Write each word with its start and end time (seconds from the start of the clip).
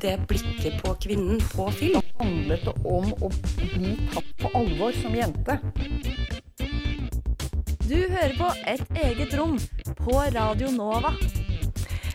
det 0.00 0.16
blikket 0.28 0.82
på 0.82 0.94
kvinnen 1.02 1.40
på 1.52 1.70
film. 1.70 2.00
handlet 2.20 2.64
det 2.64 2.74
om 2.84 3.12
å 3.22 3.30
bli 3.74 3.94
tatt 4.12 4.32
på 4.40 4.50
alvor 4.58 4.96
som 4.96 5.14
jente. 5.16 5.58
Du 7.88 7.98
hører 8.08 8.34
på 8.38 8.50
Et 8.66 8.98
eget 9.02 9.34
rom 9.34 9.58
på 10.04 10.18
Radio 10.34 10.70
Nova. 10.70 11.14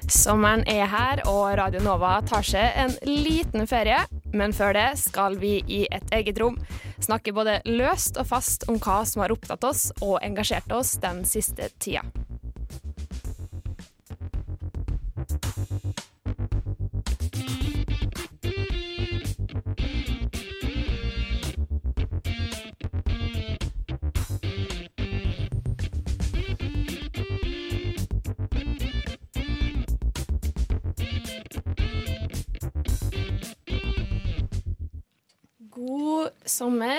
Sommeren 0.07 0.63
er 0.69 0.85
her, 0.85 1.23
og 1.27 1.57
Radio 1.57 1.81
Nova 1.83 2.19
tar 2.25 2.45
seg 2.45 2.77
en 2.77 2.93
liten 3.09 3.65
ferie. 3.67 4.03
Men 4.33 4.53
før 4.53 4.75
det 4.77 4.89
skal 5.01 5.37
vi 5.41 5.57
i 5.67 5.85
et 5.91 6.13
eget 6.15 6.39
rom 6.41 6.57
snakke 7.01 7.33
både 7.35 7.59
løst 7.65 8.19
og 8.21 8.29
fast 8.29 8.67
om 8.71 8.79
hva 8.81 9.01
som 9.07 9.25
har 9.25 9.33
opptatt 9.35 9.63
oss 9.67 9.89
og 10.01 10.19
engasjert 10.23 10.71
oss 10.75 10.95
den 11.01 11.25
siste 11.27 11.69
tida. 11.79 12.05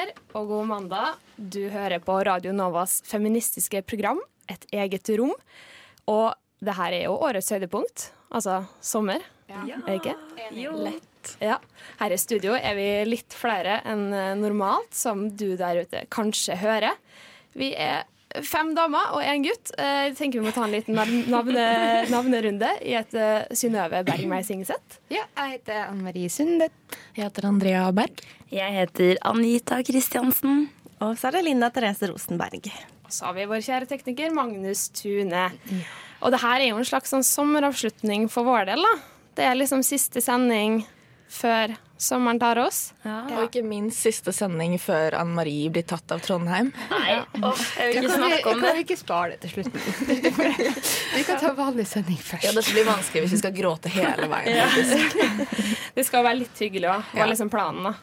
Sommer 0.07 0.35
og 0.37 0.49
god 0.49 0.67
mandag. 0.69 1.15
Du 1.37 1.69
hører 1.71 1.99
på 2.01 2.15
Radio 2.25 2.53
Novas 2.53 3.03
feministiske 3.05 3.83
program, 3.83 4.21
Et 4.49 4.65
eget 4.73 5.09
rom. 5.19 5.33
Og 6.07 6.35
det 6.61 6.75
her 6.75 6.93
er 6.93 7.05
jo 7.07 7.17
årets 7.19 7.51
høydepunkt, 7.51 8.13
altså 8.31 8.65
sommer. 8.81 9.19
Er 9.49 9.83
det 9.87 9.97
ikke? 9.99 10.15
Lett. 10.85 11.37
Ja. 11.41 11.59
Her 11.99 12.13
i 12.13 12.17
studio 12.19 12.55
er 12.55 12.75
vi 12.77 12.87
litt 13.09 13.35
flere 13.35 13.81
enn 13.85 14.11
normalt, 14.39 14.95
som 14.95 15.29
du 15.31 15.57
der 15.57 15.83
ute 15.83 16.05
kanskje 16.09 16.57
hører. 16.57 16.95
Vi 17.55 17.75
er 17.75 18.05
fem 18.45 18.75
damer 18.77 19.13
og 19.17 19.23
én 19.23 19.45
gutt. 19.45 19.71
Eh, 19.79 20.09
Jeg 20.09 20.17
tenker 20.19 20.41
vi 20.41 20.47
må 20.47 20.53
ta 20.55 20.65
en 20.65 20.73
liten 20.75 20.95
navne, 20.97 21.67
navnerunde 22.11 22.69
Jeg 22.83 23.05
heter 23.05 23.47
Synnøve 23.55 23.57
Synnøve 23.57 24.05
Bergmeisingsett. 24.05 24.99
Ja, 25.11 25.25
jeg 25.37 25.59
heter 25.61 25.87
Anne 25.89 26.03
Marie 26.03 26.29
Sundet. 26.29 26.73
Jeg 27.17 27.25
heter 27.29 27.47
Andrea 27.49 27.91
Berg. 27.93 28.21
Jeg 28.51 28.73
heter 28.73 29.17
Anita 29.23 29.83
Kristiansen. 29.83 30.69
Og 31.01 31.17
så 31.19 31.29
er 31.29 31.37
det 31.39 31.45
Linda 31.45 31.69
Therese 31.71 32.09
Rosenberg. 32.11 32.71
Og 33.05 33.13
så 33.13 33.27
har 33.29 33.35
vi 33.37 33.45
vår 33.47 33.63
kjære 33.63 33.89
tekniker 33.91 34.33
Magnus 34.35 34.89
Tune. 34.97 35.51
Og 36.25 36.33
det 36.33 36.41
her 36.41 36.61
er 36.61 36.71
jo 36.71 36.79
en 36.81 36.89
slags 36.89 37.13
sånn 37.13 37.25
sommeravslutning 37.27 38.29
for 38.33 38.45
vår 38.49 38.67
del. 38.71 38.83
da. 38.83 38.95
Det 39.37 39.45
er 39.45 39.59
liksom 39.59 39.83
siste 39.85 40.23
sending 40.25 40.81
før 41.29 41.77
sommeren 42.03 42.39
tar 42.41 42.59
oss. 42.61 42.93
Og 43.07 43.47
ikke 43.47 43.63
minst 43.67 44.03
siste 44.05 44.33
sending 44.37 44.75
før 44.83 45.15
Anne 45.19 45.33
Marie 45.37 45.71
blir 45.73 45.85
tatt 45.89 46.13
av 46.13 46.21
Trondheim. 46.25 46.73
Nei, 46.91 47.17
oh, 47.41 47.63
jeg 47.81 47.95
vil 47.95 48.05
ikke 48.09 48.19
snakke 48.19 48.53
om 48.53 48.61
kan 48.65 48.77
vi 48.77 48.85
ikke 48.85 48.99
spare 49.01 49.35
det 49.37 49.41
til 49.47 49.55
slutten? 49.55 49.81
vi 51.17 51.25
kan 51.29 51.41
ta 51.41 51.53
vanlig 51.57 51.87
sending 51.89 52.19
først. 52.21 52.45
Ja, 52.45 52.53
Dette 52.57 52.75
blir 52.77 52.87
vanskelig 52.89 53.25
hvis 53.27 53.35
vi 53.39 53.41
skal 53.41 53.57
gråte 53.57 53.93
hele 53.97 54.29
veien. 54.33 54.61
Ja. 54.61 54.69
Det 55.97 56.05
skal 56.05 56.27
være 56.27 56.43
litt 56.43 56.59
hyggelig 56.61 56.91
òg, 56.93 57.07
var 57.15 57.23
Ja. 57.23 57.27
liksom 57.31 57.49
planen. 57.49 57.87
da. 57.89 57.95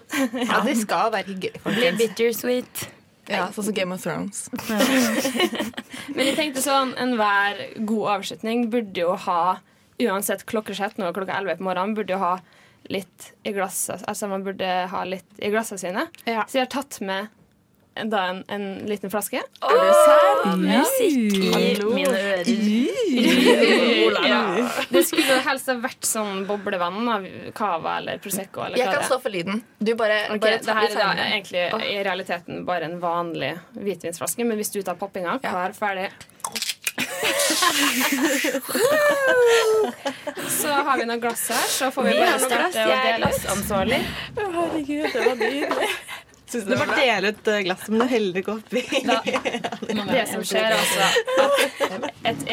Ja, 0.41 0.61
det 0.65 0.73
skal 0.79 1.11
være 1.13 1.27
hyggelig. 1.29 1.59
Det 1.61 1.73
blir 1.77 1.97
bittersweet. 1.99 2.87
Ja, 3.29 3.45
Sånn 3.53 3.67
som 3.69 3.75
Game 3.77 3.93
of 3.95 4.01
Thrones. 4.03 4.47
Men 6.15 6.25
jeg 6.27 6.35
tenkte 6.39 6.63
sånn, 6.63 6.91
enhver 6.99 7.61
god 7.87 8.09
avslutning 8.17 8.65
burde 8.73 9.05
jo 9.05 9.13
ha, 9.27 9.59
uansett 10.01 10.43
klokkeslett 10.49 10.97
nå 10.99 11.11
klokka 11.15 11.37
11 11.39 11.61
på 11.61 11.67
morgenen, 11.69 11.93
burde 11.95 12.17
jo 12.17 12.19
ha 12.23 12.33
litt 12.91 13.31
i 13.43 13.53
glasset. 13.55 14.03
Altså 14.07 14.27
man 14.31 14.43
burde 14.43 14.73
ha 14.91 15.05
litt 15.07 15.39
i 15.39 15.53
glassene 15.53 15.79
sine. 15.81 16.07
Ja. 16.25 16.43
Så 16.47 16.59
jeg 16.59 16.67
har 16.67 16.73
tatt 16.73 16.99
med 17.05 17.31
da 17.93 18.23
en, 18.31 18.39
en 18.49 18.63
liten 18.89 19.11
flaske. 19.13 19.43
Musikk 20.57 21.35
i 21.37 21.75
mine 21.93 22.17
ører. 22.17 22.49
Ja. 24.23 24.39
Det 24.89 25.03
skulle 25.05 25.37
helst 25.45 25.69
ha 25.69 25.75
vært 25.77 26.07
sånn 26.07 26.43
boblevann 26.49 27.05
av 27.13 27.27
cava 27.53 27.99
eller 28.01 28.17
Prosecco. 28.23 28.63
Eller 28.65 28.81
Jeg 28.81 28.89
hva 28.89 28.95
kan 28.97 29.05
det 29.05 29.11
stå 29.11 29.19
for 29.21 29.33
lyden. 29.33 29.61
Du 29.77 29.93
bare, 29.99 30.23
okay, 30.33 30.39
bare 30.41 30.57
det 30.65 30.77
her 30.79 30.89
er 30.89 30.97
da 30.97 31.27
egentlig 31.27 31.43
egentlig 31.43 31.93
i 31.93 32.03
realiteten 32.03 32.65
bare 32.65 32.89
en 32.89 32.99
vanlig 32.99 33.53
hvitvinsflaske, 33.77 34.45
men 34.45 34.57
hvis 34.59 34.73
du 34.73 34.81
tar 34.81 34.97
poppinga, 34.99 35.39
klar, 35.43 35.73
ferdig 35.77 36.09
Så 40.49 40.67
har 40.67 40.97
vi 40.97 41.05
noen 41.05 41.19
glass 41.21 41.49
her, 41.49 41.67
så 41.69 41.91
får 41.91 42.03
vi 42.03 42.09
Vi 42.13 42.19
bare 42.19 42.39
starte 42.39 42.83
å 42.83 42.87
Jeg 42.89 43.13
er 43.13 43.23
ansvarlig. 43.53 43.99
Herregud, 44.37 45.13
det 45.13 45.25
var 45.25 45.35
nydelig. 45.39 45.89
Du 46.53 46.75
bare 46.77 46.95
deler 46.99 47.27
ut 47.33 47.47
eh, 47.49 47.59
glasset, 47.65 47.89
men 47.89 47.99
du 48.03 48.07
heller 48.11 48.37
ikke 48.43 48.53
oppi. 48.59 48.81
Det 50.13 50.23
som 50.29 50.43
skjer, 50.45 50.65
er 50.69 50.75
altså 50.77 51.01
at 51.07 51.13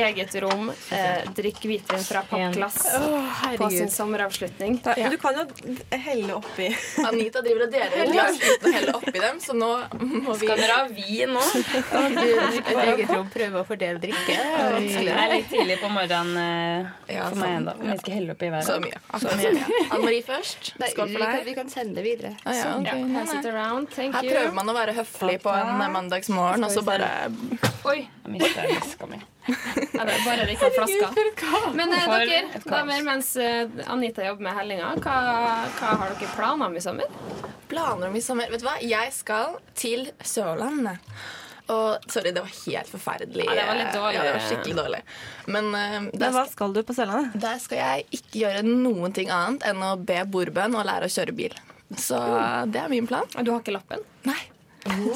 eget 0.08 0.34
rom 0.42 0.70
eh, 0.90 1.22
drikke 1.36 1.68
hvitvin 1.70 2.04
fra 2.06 2.22
pappglass 2.30 2.78
på 3.60 3.70
sin 3.70 3.90
sommeravslutning. 3.92 4.78
Da- 4.84 4.94
ja. 4.98 5.10
Du 5.12 5.16
kan 5.20 5.36
jo 5.38 5.46
helle 6.04 6.34
oppi. 6.38 6.68
Anita 7.04 7.42
driver 7.44 7.66
og 7.66 7.72
deler 7.74 8.12
glass 8.12 8.38
uten 8.40 8.68
å 8.70 8.74
helle 8.76 8.94
oppi 8.98 9.14
dem, 9.18 9.40
så 9.44 9.56
nå 9.56 9.70
må 10.00 10.34
vi 10.40 10.46
Skal 10.50 10.60
dere 10.64 10.78
ha 10.80 10.86
vin 10.90 11.34
nå? 11.36 11.44
Et 12.00 12.70
eget 12.74 13.10
rom, 13.14 13.28
prøve 13.32 13.62
å 13.62 13.66
fordele 13.68 14.00
drikke. 14.02 14.36
Det 14.36 15.06
er 15.14 15.34
litt 15.34 15.48
tidlig 15.52 15.78
på 15.82 15.90
morgenen 15.92 16.36
eh, 16.40 17.14
Ja, 17.14 17.26
for 17.28 17.40
meg 17.40 17.54
sånn. 17.54 17.56
ennå. 17.60 17.74
Vi 17.90 17.96
skal 18.02 18.16
helle 18.18 18.34
oppi 18.36 18.50
hver 18.52 18.66
Så 18.66 18.78
mye. 18.82 19.00
Så 19.20 19.34
mye. 19.40 19.52
Anne 19.90 20.02
Marie 20.04 20.22
først. 20.26 20.72
Skål 20.80 21.10
vi, 21.10 21.16
for 21.16 21.24
kan, 21.24 21.36
deg. 21.36 21.44
vi 21.50 21.54
kan 21.58 21.72
sende 21.72 21.98
det 22.00 22.04
videre. 22.06 22.34
Ah, 22.44 22.54
ja, 22.56 22.68
ok. 22.78 22.86
Ja, 22.90 22.94
Nei, 23.00 23.14
pass 23.20 23.32
nei. 23.34 23.40
it 23.40 23.50
around. 23.52 23.90
Thank 23.94 24.14
Her 24.16 24.24
you. 24.26 24.32
prøver 24.36 24.54
man 24.60 24.72
å 24.72 24.76
være 24.76 24.94
høflig 25.00 25.38
på 25.44 25.54
en 25.56 25.92
mandagsmorgen, 25.96 26.64
og 26.66 26.72
så 26.74 26.84
bare 26.86 27.10
Oi, 27.90 28.00
Jeg 28.24 28.32
mista 28.34 28.66
veska 28.68 29.06
mi. 29.10 29.18
Ja, 29.46 30.04
det 30.04 30.14
er 30.14 30.24
bare 30.24 30.44
det 30.46 30.54
ikke 30.54 30.68
er 30.68 30.74
flaska. 30.76 31.10
Men 31.76 31.92
eh, 31.96 32.06
dere, 32.12 32.60
damer, 32.66 33.02
mens 33.06 33.32
eh, 33.40 33.68
Anita 33.90 34.24
jobber 34.26 34.46
med 34.48 34.56
hellinga, 34.58 34.92
hva, 35.00 35.16
hva 35.78 35.92
har 36.02 36.14
dere 36.14 36.30
planer 36.36 36.66
om 36.68 36.76
i 36.76 36.82
sommer? 36.84 37.18
Planer 37.70 38.10
om 38.10 38.16
i 38.18 38.22
sommer 38.24 38.50
Vet 38.50 38.62
du 38.62 38.66
hva? 38.68 38.76
Jeg 38.82 39.12
skal 39.16 39.56
til 39.78 40.08
Sørlandet. 40.26 40.98
Og 41.70 42.10
sorry, 42.10 42.32
det 42.34 42.42
var 42.42 42.50
helt 42.50 42.88
forferdelig. 42.90 43.44
Ja, 43.46 43.54
det 43.54 43.66
var 43.68 43.76
litt 43.78 43.92
dårlig. 43.94 44.14
Ja, 44.16 44.22
det 44.26 44.32
var 44.34 44.46
skikkelig 44.48 44.76
dårlig. 44.80 45.02
Men 45.46 45.68
uh, 45.70 45.98
Men 46.00 46.08
hva 46.18 46.30
skal, 46.34 46.48
skal 46.56 46.74
du 46.74 46.80
på 46.88 46.96
Sørlandet? 46.98 47.36
der 47.46 47.60
skal 47.62 47.78
jeg 47.78 48.06
ikke 48.18 48.40
gjøre 48.42 48.64
noen 48.66 49.14
ting 49.14 49.30
annet 49.30 49.68
enn 49.70 49.84
å 49.86 49.92
be 49.96 50.18
bordbønn 50.26 50.74
og 50.74 50.88
lære 50.88 51.06
å 51.06 51.14
kjøre 51.14 51.36
bil. 51.38 51.54
Så 51.98 52.18
det 52.70 52.82
er 52.82 52.90
min 52.90 53.06
plan. 53.10 53.26
Og 53.38 53.46
Du 53.46 53.54
har 53.54 53.62
ikke 53.62 53.74
lappen? 53.78 54.02
Nei. 54.26 54.38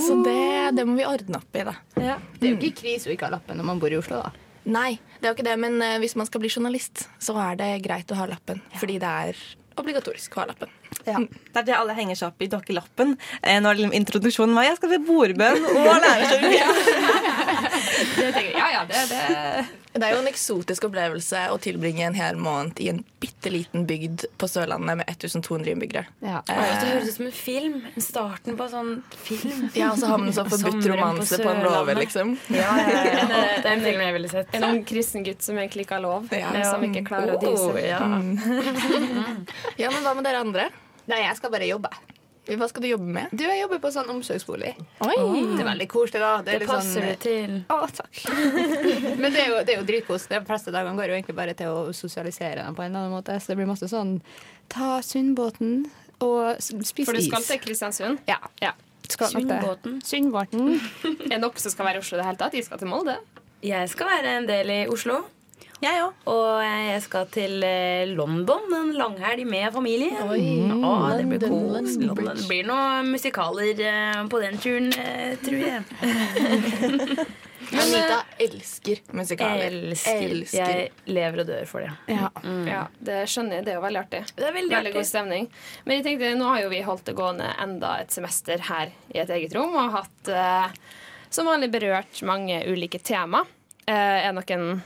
Så 0.00 0.16
det, 0.24 0.76
det 0.78 0.84
må 0.88 0.96
vi 0.98 1.06
ordne 1.08 1.40
opp 1.40 1.58
i, 1.58 1.64
da. 1.66 1.74
Ja. 2.00 2.16
Det 2.38 2.48
er 2.48 2.54
jo 2.54 2.60
ikke 2.60 2.82
krise 2.84 3.10
å 3.10 3.14
ikke 3.14 3.28
ha 3.28 3.34
lappen 3.36 3.60
når 3.60 3.68
man 3.72 3.82
bor 3.82 3.92
i 3.92 3.98
Oslo, 3.98 4.22
da. 4.22 4.32
Nei, 4.64 4.94
det 5.20 5.26
er 5.26 5.32
jo 5.32 5.36
ikke 5.36 5.46
det, 5.50 5.58
men 5.60 5.76
eh, 5.84 5.98
hvis 6.00 6.16
man 6.16 6.28
skal 6.28 6.40
bli 6.40 6.48
journalist, 6.52 7.06
så 7.20 7.36
er 7.50 7.58
det 7.60 7.70
greit 7.84 8.10
å 8.14 8.16
ha 8.16 8.28
lappen. 8.30 8.62
Fordi 8.80 8.96
det 9.02 9.10
er 9.28 9.40
obligatorisk 9.80 10.36
å 10.38 10.44
ha 10.44 10.46
lappen. 10.52 10.72
Det 11.04 11.60
er 11.62 11.68
det 11.68 11.76
alle 11.78 11.94
henger 11.96 12.16
seg 12.18 12.32
opp 12.32 12.42
i. 12.44 12.50
dokkelappen. 12.52 13.16
Eh, 13.42 13.60
Nå 13.60 13.70
er 13.70 13.78
liksom 13.80 13.94
introduksjonen 14.00 14.54
var 14.56 14.68
jeg 14.70 14.76
skal 14.80 14.94
til 14.96 15.04
bordbønn 15.06 15.64
og 15.74 15.94
lære 16.04 16.28
seg 16.32 16.40
Det 18.14 18.28
tenker 18.34 18.50
jeg, 18.50 18.58
ja, 18.58 18.66
ja, 18.72 18.82
det, 18.88 19.00
det. 19.10 19.64
Det 19.94 20.02
er 20.08 20.14
jo 20.16 20.20
en 20.24 20.28
eksotisk 20.28 20.86
opplevelse 20.88 21.40
å 21.54 21.56
tilbringe 21.62 22.02
en 22.08 22.16
hel 22.18 22.38
måned 22.40 22.80
i 22.82 22.88
en 22.90 22.98
bitte 23.22 23.50
liten 23.54 23.84
bygd 23.86 24.24
på 24.40 24.48
Sørlandet 24.50 24.98
med 24.98 25.10
1200 25.10 25.70
innbyggere. 25.74 26.08
Ja. 26.24 26.40
Oi, 26.50 26.66
Det 26.80 26.88
høres 26.90 27.10
ut 27.12 27.16
som 27.18 27.28
en 27.28 27.36
film. 27.36 27.76
Starten 28.02 28.58
på 28.58 28.66
sånn 28.72 28.90
film. 29.22 29.68
Ja, 29.78 29.92
og 29.92 30.00
så 30.02 30.10
har 30.10 30.18
man 30.22 30.34
så 30.34 30.44
forbudt 30.50 30.88
romanse 30.90 31.38
på 31.38 31.46
på 31.46 31.52
en 31.54 31.62
låve, 31.66 31.94
liksom. 32.00 32.34
Ja, 32.54 32.72
ja, 32.80 33.04
ja. 33.12 33.26
Det 33.62 33.68
er 33.68 33.72
en 33.76 33.84
film 33.86 34.02
jeg 34.06 34.16
ville 34.18 34.32
sett. 34.32 34.54
En 34.58 34.66
ung 34.72 34.80
kristen 34.88 35.26
gutt 35.26 35.46
som 35.46 35.58
egentlig 35.62 35.86
ikke 35.86 36.00
har 36.00 36.06
lov, 36.06 36.26
Ja. 36.34 36.50
som 36.72 36.82
ikke 36.88 37.04
klarer 37.06 37.36
å 37.38 37.54
Oh, 37.54 37.76
ja. 37.78 38.00
Ja, 39.82 39.90
men 39.94 40.02
hva 40.02 40.14
med 40.18 40.24
dere 40.26 40.40
andre? 40.42 40.68
Nei, 41.10 41.22
jeg 41.26 41.38
skal 41.38 41.52
bare 41.52 41.68
jobbe. 41.68 41.90
Hva 42.44 42.66
skal 42.68 42.84
du 42.84 42.88
jobbe 42.90 43.08
med? 43.08 43.32
Du, 43.32 43.40
jeg 43.46 43.56
jobber 43.62 43.78
på 43.80 43.90
sånn 43.94 44.10
omsorgsbolig. 44.12 44.74
Oi! 45.06 45.14
Det 45.16 45.62
er 45.62 45.68
veldig 45.70 45.86
koselig, 45.88 46.20
da. 46.20 46.32
Det, 46.44 46.56
er 46.58 46.64
Det 46.64 46.68
passer 46.68 47.00
sånn, 47.00 47.14
du 47.14 47.22
til. 47.22 47.54
Å, 47.72 47.78
takk. 47.88 48.18
Men 49.22 49.32
det 49.32 49.40
er 49.40 49.48
jo, 49.48 49.60
det 49.64 49.72
er 49.72 49.78
jo 49.80 49.86
dritkos. 49.88 50.26
De 50.28 50.40
fleste 50.44 50.74
dagene 50.74 50.92
går 50.98 51.08
jo 51.08 51.16
egentlig 51.16 51.36
bare 51.38 51.54
til 51.56 51.72
å 51.72 51.94
sosialisere 51.96 52.60
dem 52.60 52.76
på 52.76 52.84
en 52.84 52.90
eller 52.90 53.06
annen 53.06 53.16
måte. 53.16 53.38
Så 53.40 53.52
det 53.52 53.56
blir 53.62 53.70
masse 53.70 53.88
sånn 53.88 54.18
ta 54.72 54.98
Sundbåten 55.04 55.86
og 56.24 56.60
spis 56.60 57.06
is. 57.06 57.08
For 57.08 57.16
du 57.16 57.24
skal 57.24 57.48
til 57.48 57.62
Kristiansund. 57.64 58.20
Ja. 58.28 58.42
Ja. 58.60 58.74
Sundbåten. 59.08 60.02
Sundbåten. 60.04 60.74
Er 61.24 61.36
det 61.36 61.40
noen 61.40 61.64
som 61.64 61.72
skal 61.72 61.88
være 61.88 62.02
i 62.02 62.04
Oslo 62.04 62.18
i 62.18 62.20
det 62.20 62.28
hele 62.28 62.40
tatt? 62.44 62.52
De 62.56 62.64
skal 62.66 62.80
til 62.80 62.92
Molde. 62.92 63.16
Jeg 63.64 63.88
skal 63.88 64.10
være 64.18 64.36
en 64.42 64.48
del 64.48 64.72
i 64.72 64.78
Oslo. 64.92 65.22
Jeg 65.84 66.00
òg. 66.00 66.20
Og 66.32 66.62
jeg 66.64 67.00
skal 67.04 67.26
til 67.34 67.64
eh, 67.66 68.04
London 68.08 68.72
en 68.72 68.92
langhelg 68.96 69.44
med 69.48 69.68
familie. 69.74 70.14
Ja, 70.16 71.14
det 71.18 71.26
blir 71.28 71.42
kos. 71.44 71.98
Det 72.00 72.46
blir 72.48 72.68
noen 72.68 73.10
musikaler 73.12 73.82
eh, 73.84 74.20
på 74.32 74.40
den 74.40 74.60
turen, 74.62 74.92
eh, 74.96 75.34
tror 75.44 75.66
jeg. 75.68 75.82
Anita, 77.74 78.18
elsker 78.38 79.00
musikaler. 79.16 79.66
Elsker. 79.66 80.24
Elsker. 80.30 80.72
Jeg 80.78 81.12
lever 81.16 81.42
og 81.42 81.48
dør 81.48 81.68
for 81.68 81.84
det. 81.84 81.92
Ja. 82.12 82.30
Ja, 82.68 82.82
det 83.04 83.20
skjønner 83.32 83.58
jeg. 83.58 83.66
Det 83.66 83.74
er 83.74 83.78
jo 83.78 83.84
veldig 83.84 84.02
artig. 84.02 84.22
Det 84.36 84.48
er 84.48 84.56
veldig 84.56 84.76
Veldig 84.78 84.94
god 84.96 85.08
stemning. 85.08 85.48
Men 85.84 85.98
jeg 85.98 86.06
tenkte, 86.08 86.32
nå 86.38 86.48
har 86.52 86.64
jo 86.64 86.72
vi 86.72 86.82
holdt 86.86 87.06
det 87.08 87.16
gående 87.18 87.50
enda 87.64 87.96
et 88.04 88.14
semester 88.14 88.64
her 88.70 88.92
i 89.14 89.20
et 89.22 89.32
eget 89.36 89.56
rom 89.56 89.76
og 89.80 89.94
hatt 89.98 90.32
eh, 90.32 90.80
som 91.34 91.48
vanlig 91.50 91.70
berørt 91.74 92.24
mange 92.26 92.60
ulike 92.70 93.00
tema. 93.04 93.44
Eh, 93.84 93.94
er 93.94 94.30
det 94.30 94.36
noen 94.38 94.82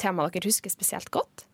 tema 0.00 0.28
dere 0.30 0.50
husker 0.50 0.72
spesielt 0.72 1.10
godt? 1.14 1.46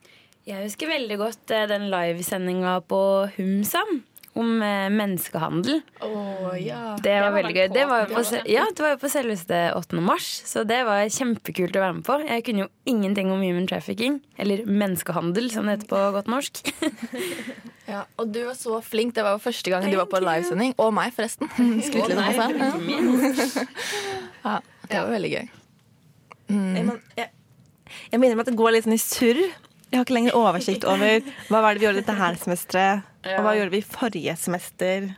Jeg 0.49 0.65
husker 0.65 0.91
veldig 0.91 1.21
godt 1.21 1.53
eh, 1.55 1.69
den 1.71 1.87
livesendinga 1.93 2.81
på 2.91 3.03
Humsam 3.37 4.01
om 4.35 4.63
eh, 4.65 4.89
menneskehandel. 4.91 5.83
Oh, 6.01 6.53
ja. 6.57 6.97
Det 7.03 7.13
var 7.21 7.29
var 7.29 7.37
veldig 7.37 7.55
gøy. 7.55 7.67
Det 7.75 7.85
var, 7.89 8.07
jo 8.07 8.17
på, 8.17 8.23
ja, 8.49 8.65
det 8.73 8.85
var 8.85 8.95
jo 8.95 9.01
på 9.03 9.11
selveste 9.13 9.61
8. 9.77 10.01
mars, 10.05 10.29
så 10.49 10.65
det 10.69 10.81
var 10.89 11.05
kjempekult 11.13 11.77
å 11.77 11.85
være 11.85 11.97
med 11.99 12.07
på. 12.07 12.17
Jeg 12.27 12.47
kunne 12.47 12.65
jo 12.65 12.71
ingenting 12.89 13.33
om 13.35 13.45
human 13.45 13.69
trafficking, 13.71 14.19
eller 14.41 14.65
menneskehandel, 14.67 15.51
som 15.53 15.69
det 15.69 15.77
heter 15.77 15.93
på 15.93 16.01
godt 16.17 16.33
norsk. 16.33 16.63
ja. 17.93 18.07
Og 18.19 18.33
du 18.33 18.41
var 18.49 18.57
så 18.59 18.81
flink. 18.85 19.15
Det 19.19 19.27
var 19.27 19.37
jo 19.37 19.45
første 19.45 19.75
gang 19.75 19.87
du 19.87 19.99
var 20.01 20.09
på 20.11 20.23
livesending. 20.25 20.75
Og 20.81 20.95
meg, 20.97 21.13
forresten. 21.15 21.53
Skryt 21.85 22.09
litt 22.09 22.17
av 22.17 22.25
meg 22.25 22.41
selv. 22.41 23.61
Ja, 24.43 24.59
det 24.89 24.97
var 24.97 25.13
veldig 25.13 25.37
gøy. 25.37 25.45
Jeg, 26.53 26.83
man, 26.85 26.99
jeg, 27.17 27.31
jeg 28.11 28.21
minner 28.21 28.39
meg 28.39 28.47
at 28.47 28.53
det 28.53 28.59
går 28.61 28.77
litt 28.77 28.87
sånn 28.89 28.97
i 28.97 29.03
surr. 29.03 29.43
Jeg 29.93 30.01
har 30.01 30.07
ikke 30.07 30.17
lenger 30.17 30.37
oversikt 30.39 30.87
over 30.89 31.21
hva 31.51 31.61
var 31.61 31.75
det 31.75 31.83
vi 31.83 31.89
gjorde 31.89 32.01
dette 32.01 32.17
her 32.17 32.39
semesteret, 32.41 33.11
og 33.35 33.45
hva 33.45 33.53
gjorde 33.59 33.75
vi 33.75 33.83
forrige 33.85 34.37
semester, 34.41 35.11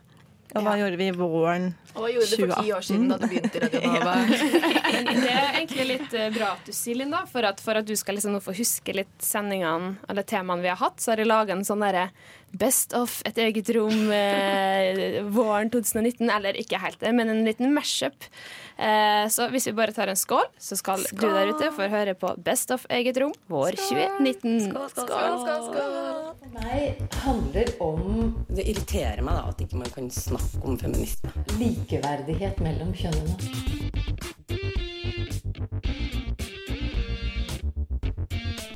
og 0.54 0.66
hva 0.66 0.74
gjorde 0.78 0.98
vi 0.98 1.08
i 1.10 1.14
våren. 1.14 1.72
Og 1.94 2.02
hva 2.02 2.10
gjorde 2.10 2.26
du 2.30 2.40
for 2.42 2.62
ti 2.62 2.72
år 2.74 2.84
siden 2.86 3.06
da 3.10 3.18
du 3.18 3.26
begynte 3.30 3.58
i 3.58 3.62
Radio 3.62 3.80
Nova? 3.92 4.14
Men 5.06 5.20
det 5.22 5.30
er 5.30 5.58
egentlig 5.60 5.86
litt 5.92 6.16
eh, 6.18 6.30
bra 6.34 6.52
at 6.56 6.66
du 6.66 6.74
sier, 6.74 6.98
Linda, 6.98 7.22
for 7.30 7.46
at, 7.46 7.62
for 7.62 7.78
at 7.78 7.86
du 7.86 7.94
skal 7.98 8.18
liksom 8.18 8.34
nå 8.34 8.40
få 8.42 8.54
huske 8.58 8.94
litt 8.98 9.14
sendingene 9.22 9.94
eller 10.10 10.26
temaene 10.26 10.66
vi 10.66 10.72
har 10.72 10.80
hatt, 10.82 10.98
så 11.02 11.12
har 11.12 11.22
jeg 11.22 11.30
laga 11.30 11.54
en 11.54 11.66
sånn 11.66 11.82
derre 11.86 12.08
Best 12.54 12.94
of 12.96 13.20
et 13.26 13.38
eget 13.42 13.70
rom 13.74 14.10
eh, 14.14 15.20
våren 15.36 15.70
2019. 15.72 16.28
Eller 16.30 16.58
ikke 16.60 16.80
helt 16.82 17.00
det, 17.02 17.12
men 17.16 17.32
en 17.32 17.44
liten 17.46 17.74
mash-up. 17.74 18.28
Eh, 18.76 19.24
så 19.30 19.48
hvis 19.52 19.68
vi 19.70 19.74
bare 19.76 19.94
tar 19.94 20.10
en 20.10 20.18
skål, 20.18 20.46
så 20.58 20.78
skal 20.78 21.02
du 21.10 21.26
der 21.26 21.52
ute 21.54 21.70
få 21.74 21.88
høre 21.90 22.16
på 22.18 22.34
Best 22.44 22.72
of 22.74 22.86
eget 22.90 23.18
rom 23.22 23.34
vår 23.50 23.78
2019. 23.78 24.70
skål, 24.70 24.88
skål, 24.94 25.36
skål 25.44 25.98
For 26.40 26.54
meg 26.58 27.02
handler 27.24 27.74
om 27.84 28.34
Det 28.54 28.66
irriterer 28.70 29.22
meg 29.24 29.38
da 29.38 29.50
at 29.52 29.62
ikke 29.66 29.82
man 29.82 29.92
kan 29.94 30.10
snakke 30.14 30.62
om 30.66 30.78
feminisme. 30.78 31.30
Likeverdighet 31.58 32.62
mellom 32.64 32.94
kjønnene. 32.98 34.34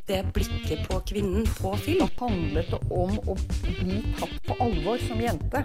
Det 0.09 0.25
blikket 0.35 0.89
på 0.89 1.01
kvinnen 1.01 1.47
på 1.61 1.77
film. 1.77 1.99
Da 1.99 2.25
handlet 2.25 2.71
det 2.73 2.79
om 2.97 3.19
å 3.29 3.35
bli 3.67 3.99
tatt 4.17 4.39
på 4.47 4.55
alvor 4.65 5.03
som 5.05 5.21
jente. 5.21 5.61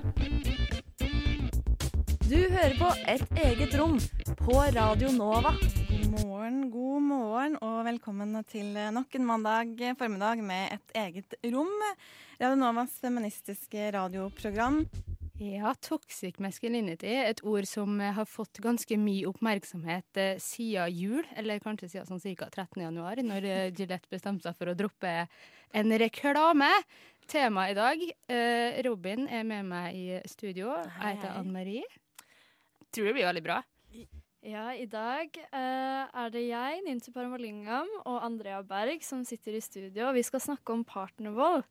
Du 2.28 2.36
hører 2.52 2.76
på 2.76 2.90
Et 3.14 3.40
eget 3.46 3.78
rom 3.80 3.96
på 4.42 4.58
Radio 4.76 5.14
Nova. 5.16 5.54
God 5.56 6.12
morgen, 6.18 6.60
god 6.76 7.08
morgen, 7.08 7.56
og 7.64 7.86
velkommen 7.88 8.36
til 8.52 8.76
nok 8.92 9.16
en 9.16 9.32
mandag 9.32 9.80
formiddag 10.02 10.44
med 10.44 10.76
et 10.76 11.00
eget 11.06 11.40
rom. 11.56 11.72
Radio 12.42 12.60
Novas 12.60 13.00
feministiske 13.00 13.94
radioprogram. 13.96 14.84
Ja, 15.42 15.72
toxic 15.82 16.38
masculinity 16.44 17.10
er 17.10 17.32
et 17.32 17.40
ord 17.42 17.66
som 17.66 17.96
eh, 17.98 18.14
har 18.14 18.28
fått 18.30 18.60
ganske 18.62 18.98
mye 19.02 19.26
oppmerksomhet 19.32 20.20
eh, 20.22 20.36
siden 20.38 20.94
jul, 20.94 21.26
eller 21.34 21.64
kanskje 21.64 21.90
siden 21.90 22.12
sånn 22.12 22.22
ca. 22.38 22.52
13. 22.54 22.84
januar, 22.86 23.22
når 23.26 23.48
eh, 23.50 23.72
Gillette 23.74 24.12
bestemte 24.14 24.46
seg 24.46 24.60
for 24.60 24.70
å 24.70 24.78
droppe 24.78 25.14
en 25.74 25.98
reklame. 25.98 26.70
Tema 27.26 27.66
i 27.72 27.78
dag 27.78 28.04
eh, 28.30 28.78
Robin 28.86 29.26
er 29.26 29.48
med 29.48 29.66
meg 29.72 29.98
i 29.98 30.20
studio. 30.30 30.76
Jeg 30.86 31.16
heter 31.16 31.34
Anne 31.34 31.56
Marie. 31.56 31.88
Tror 32.94 33.10
det 33.10 33.16
blir 33.18 33.26
veldig 33.26 33.46
bra. 33.48 33.64
Ja, 34.44 34.68
i 34.76 34.84
dag 34.92 35.38
uh, 35.56 36.04
er 36.12 36.32
det 36.34 36.42
jeg, 36.50 36.82
Nintu 36.84 37.14
Paramalingam, 37.16 37.88
og 38.04 38.26
Andrea 38.28 38.60
Berg 38.68 39.02
som 39.08 39.22
sitter 39.26 39.56
i 39.56 39.64
studio. 39.64 40.10
og 40.10 40.18
Vi 40.18 40.26
skal 40.28 40.44
snakke 40.44 40.76
om 40.76 40.84
partnervold. 40.84 41.64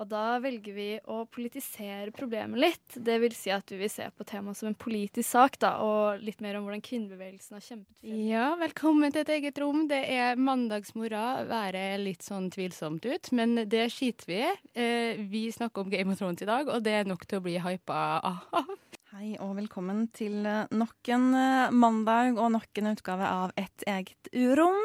Og 0.00 0.08
da 0.08 0.38
velger 0.40 0.72
vi 0.72 0.88
å 1.12 1.26
politisere 1.28 2.08
problemet 2.16 2.60
litt. 2.62 2.94
Det 2.96 3.18
vil 3.20 3.34
si 3.36 3.52
at 3.52 3.66
du 3.68 3.76
vil 3.76 3.90
se 3.92 4.06
på 4.16 4.24
temaet 4.24 4.56
som 4.56 4.70
en 4.70 4.78
politisk 4.78 5.28
sak, 5.28 5.58
da, 5.60 5.74
og 5.84 6.22
litt 6.24 6.40
mer 6.40 6.56
om 6.56 6.64
hvordan 6.64 6.80
kvinnebevegelsen 6.86 7.58
har 7.58 7.66
kjempet 7.66 7.98
for 7.98 8.22
Ja, 8.30 8.46
velkommen 8.60 9.12
til 9.12 9.26
et 9.26 9.34
eget 9.36 9.60
rom. 9.60 9.84
Det 9.90 10.00
er 10.08 10.40
mandagsmorgen. 10.40 11.50
Været 11.50 12.00
litt 12.00 12.24
sånn 12.24 12.48
tvilsomt 12.54 13.04
ut, 13.04 13.32
men 13.36 13.66
det 13.68 13.90
skiter 13.92 14.30
vi 14.30 14.40
i. 14.40 14.54
Eh, 14.72 15.20
vi 15.28 15.50
snakker 15.52 15.84
om 15.84 15.92
Game 15.92 16.14
of 16.14 16.20
Thrones 16.22 16.40
i 16.40 16.48
dag, 16.48 16.72
og 16.72 16.80
det 16.86 16.96
er 17.02 17.10
nok 17.10 17.28
til 17.28 17.42
å 17.42 17.44
bli 17.44 17.58
hypa 17.60 18.00
av. 18.24 18.72
Hei 19.10 19.32
og 19.42 19.56
velkommen 19.56 20.04
til 20.14 20.44
eh, 20.46 20.68
nok 20.70 21.08
en 21.10 21.24
eh, 21.34 21.72
mandag 21.74 22.36
og 22.38 22.52
nok 22.54 22.78
en 22.78 22.92
utgave 22.92 23.26
av 23.26 23.50
Et 23.58 23.82
eget 23.90 24.28
rom. 24.54 24.78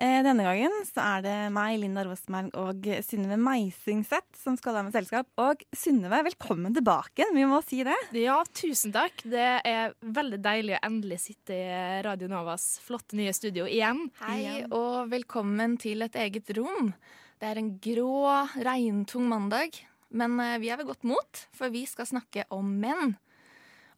Eh, 0.00 0.22
Denne 0.24 0.46
gangen 0.46 0.72
så 0.88 1.02
er 1.04 1.26
det 1.26 1.34
meg, 1.52 1.74
Linda 1.82 2.06
Rosmerg 2.08 2.56
og 2.56 2.88
Synnøve 3.04 3.36
Meisingseth 3.36 4.40
som 4.40 4.56
skal 4.56 4.78
være 4.78 4.86
med 4.88 4.96
selskap. 4.96 5.28
Og 5.44 5.60
Synnøve, 5.76 6.22
velkommen 6.30 6.72
tilbake. 6.72 7.28
Vi 7.36 7.44
må 7.52 7.60
si 7.68 7.82
det. 7.84 7.98
Ja, 8.16 8.38
tusen 8.48 8.96
takk. 8.96 9.20
Det 9.28 9.46
er 9.60 9.92
veldig 10.00 10.40
deilig 10.40 10.78
å 10.78 10.82
endelig 10.88 11.20
sitte 11.28 11.60
i 11.60 12.02
Radio 12.08 12.32
Novas 12.32 12.70
flotte 12.80 13.20
nye 13.20 13.36
studio 13.36 13.68
igjen. 13.68 14.06
Hei, 14.24 14.62
og 14.72 15.12
velkommen 15.12 15.76
til 15.84 16.08
et 16.08 16.16
eget 16.16 16.56
rom. 16.56 16.94
Det 17.36 17.52
er 17.52 17.60
en 17.60 17.74
grå, 17.76 18.24
regntung 18.64 19.28
mandag, 19.28 19.84
men 20.08 20.40
vi 20.64 20.72
er 20.72 20.80
ved 20.80 20.94
godt 20.94 21.04
mot, 21.12 21.48
for 21.52 21.68
vi 21.68 21.84
skal 21.84 22.08
snakke 22.08 22.48
om 22.56 22.78
menn. 22.80 23.20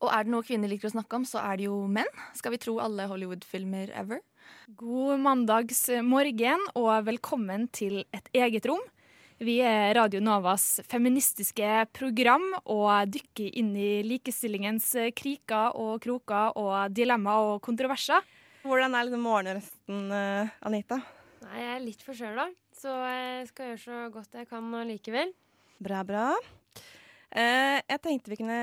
Og 0.02 0.10
er 0.10 0.26
det 0.26 0.32
noe 0.34 0.42
kvinner 0.42 0.70
liker 0.70 0.88
å 0.90 0.96
snakke 0.96 1.14
om, 1.20 1.24
så 1.26 1.38
er 1.46 1.60
det 1.60 1.68
jo 1.68 1.76
menn. 1.86 2.08
Skal 2.34 2.56
vi 2.56 2.58
tro 2.58 2.74
alle 2.82 3.06
Hollywood-filmer 3.06 3.92
ever? 3.94 4.18
God 4.74 5.22
mandagsmorgen 5.22 6.64
og 6.74 6.90
velkommen 7.06 7.68
til 7.70 8.00
et 8.10 8.26
eget 8.34 8.66
rom. 8.66 8.82
Vi 9.42 9.60
er 9.62 9.94
Radio 9.94 10.18
Novas 10.22 10.80
feministiske 10.90 11.86
program 11.94 12.48
og 12.64 13.14
dykker 13.14 13.54
inn 13.62 13.70
i 13.78 14.02
likestillingens 14.06 14.90
kriker 15.18 15.78
og 15.78 16.02
kroker 16.02 16.58
og 16.58 16.94
dilemmaer 16.94 17.54
og 17.54 17.62
kontroverser. 17.62 18.26
Hvordan 18.66 18.98
er 18.98 19.06
liksom 19.06 19.26
morgenrøsten, 19.26 20.04
eh, 20.18 20.54
Anita? 20.66 20.98
Nei, 21.46 21.58
jeg 21.62 21.74
er 21.76 21.82
litt 21.86 22.02
forkjøla, 22.02 22.50
så 22.74 22.98
jeg 23.06 23.50
skal 23.54 23.70
gjøre 23.70 23.84
så 23.86 24.04
godt 24.14 24.38
jeg 24.38 24.50
kan 24.50 24.74
allikevel. 24.82 25.34
Bra, 25.82 26.02
bra. 26.06 26.30
Eh, 27.30 27.78
jeg 27.86 28.02
tenkte 28.02 28.30
vi 28.34 28.42
kunne 28.42 28.62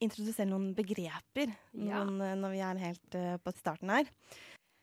introdusere 0.00 0.48
noen 0.50 0.70
begreper 0.76 1.52
Ja. 1.74 2.04
noen, 2.04 2.20
eh, 2.24 2.36
når 2.40 2.54
vi 2.54 2.62
er 2.66 2.82
helt 2.86 3.16
uh, 3.18 3.36
på 3.44 3.52
starten 3.56 3.92
her. 3.92 4.10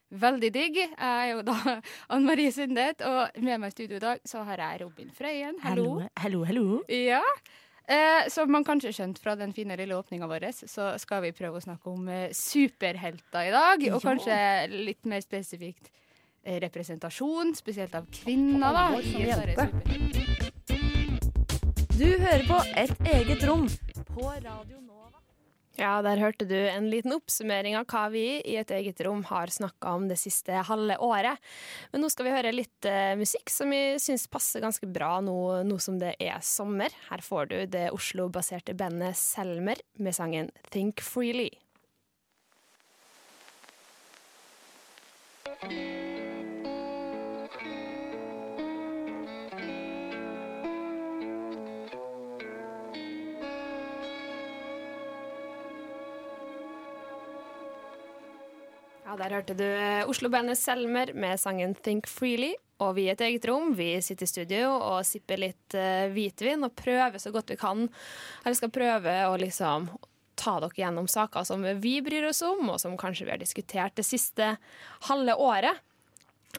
Veldig 0.08 0.50
digg. 0.56 0.78
Jeg 0.80 0.96
er 0.98 1.32
jo 1.34 1.42
da 1.44 1.58
Anne 2.14 2.26
Marie 2.30 2.52
Sundet, 2.56 3.02
og 3.04 3.36
med 3.44 3.60
meg 3.60 3.74
i 3.74 3.76
studio 3.76 3.98
i 4.00 4.04
dag 4.04 4.22
så 4.28 4.44
har 4.48 4.62
jeg 4.64 4.86
Robin 4.86 5.10
Frøyen. 5.12 5.58
Hallo. 5.66 6.02
hallo, 6.16 6.44
hallo. 6.48 6.68
Ja. 6.88 7.24
Eh, 7.88 8.28
som 8.32 8.52
man 8.52 8.66
kanskje 8.68 8.92
skjønt 8.92 9.20
fra 9.24 9.36
den 9.40 9.54
fine 9.56 9.76
lille 9.80 9.96
åpninga 9.96 10.28
vår, 10.28 10.50
så 10.68 10.90
skal 11.00 11.22
vi 11.24 11.32
prøve 11.36 11.60
å 11.60 11.64
snakke 11.64 11.88
om 11.92 12.08
eh, 12.12 12.34
superhelter 12.36 13.48
i 13.48 13.54
dag. 13.54 13.86
Og 13.96 14.04
kanskje 14.04 14.36
litt 14.74 15.08
mer 15.08 15.24
spesifikt 15.24 15.88
eh, 16.44 16.58
representasjon, 16.66 17.54
spesielt 17.56 17.96
av 17.96 18.10
kvinner, 18.12 18.76
da. 18.76 18.90
Superhelter. 19.08 19.72
Du 21.98 22.06
hører 22.06 22.44
på 22.46 22.60
Et 22.78 23.08
eget 23.16 23.48
rom 23.48 23.66
på 24.12 24.28
Radio 24.44 24.82
Nova. 24.84 24.97
Ja, 25.78 26.00
der 26.02 26.18
hørte 26.18 26.46
du 26.50 26.56
en 26.58 26.88
liten 26.90 27.14
oppsummering 27.14 27.76
av 27.78 27.86
hva 27.92 28.08
vi 28.10 28.26
i 28.42 28.56
et 28.58 28.72
eget 28.74 28.98
rom 29.06 29.22
har 29.30 29.52
snakka 29.54 29.92
om 29.94 30.08
det 30.10 30.18
siste 30.18 30.64
halve 30.66 30.98
året. 31.06 31.38
Men 31.94 32.02
nå 32.02 32.10
skal 32.10 32.26
vi 32.26 32.34
høre 32.34 32.56
litt 32.56 32.88
eh, 32.90 33.14
musikk 33.20 33.54
som 33.54 33.70
vi 33.70 34.00
syns 34.02 34.26
passer 34.32 34.66
ganske 34.66 34.90
bra 34.90 35.20
nå, 35.22 35.38
nå 35.70 35.78
som 35.78 36.00
det 36.02 36.16
er 36.18 36.42
sommer. 36.42 36.90
Her 37.12 37.22
får 37.22 37.54
du 37.54 37.58
det 37.78 37.92
Oslo-baserte 37.94 38.74
bandet 38.78 39.22
Selmer 39.22 39.78
med 40.02 40.18
sangen 40.18 40.50
Think 40.74 41.06
Freely. 41.06 41.52
Ja, 59.08 59.16
Der 59.16 59.32
hørte 59.38 59.56
du 59.56 59.64
eh, 59.64 60.04
Oslo-bandet 60.04 60.60
Selmer 60.60 61.14
med 61.16 61.40
sangen 61.40 61.72
Think 61.80 62.10
Freely. 62.12 62.52
Og 62.84 62.98
vi 62.98 63.06
i 63.06 63.14
et 63.14 63.22
eget 63.24 63.46
rom 63.48 63.72
vi 63.78 63.94
sitter 64.04 64.28
i 64.28 64.30
studio 64.30 64.74
og 64.76 65.06
sipper 65.08 65.40
litt 65.40 65.76
uh, 65.80 66.12
hvitvin 66.12 66.62
og 66.68 66.76
prøver 66.78 67.16
så 67.18 67.32
godt 67.34 67.54
vi 67.54 67.56
kan. 67.58 67.86
Eller 68.44 68.58
skal 68.60 68.74
prøve 68.76 69.14
å 69.32 69.38
liksom 69.40 69.88
ta 70.38 70.58
dere 70.60 70.76
gjennom 70.78 71.08
saker 71.10 71.48
som 71.48 71.64
vi 71.80 71.96
bryr 72.06 72.28
oss 72.28 72.44
om, 72.46 72.68
og 72.68 72.82
som 72.84 73.00
kanskje 73.00 73.26
vi 73.26 73.34
har 73.34 73.42
diskutert 73.42 73.96
det 73.98 74.06
siste 74.06 74.52
halve 75.08 75.38
året. 75.40 75.80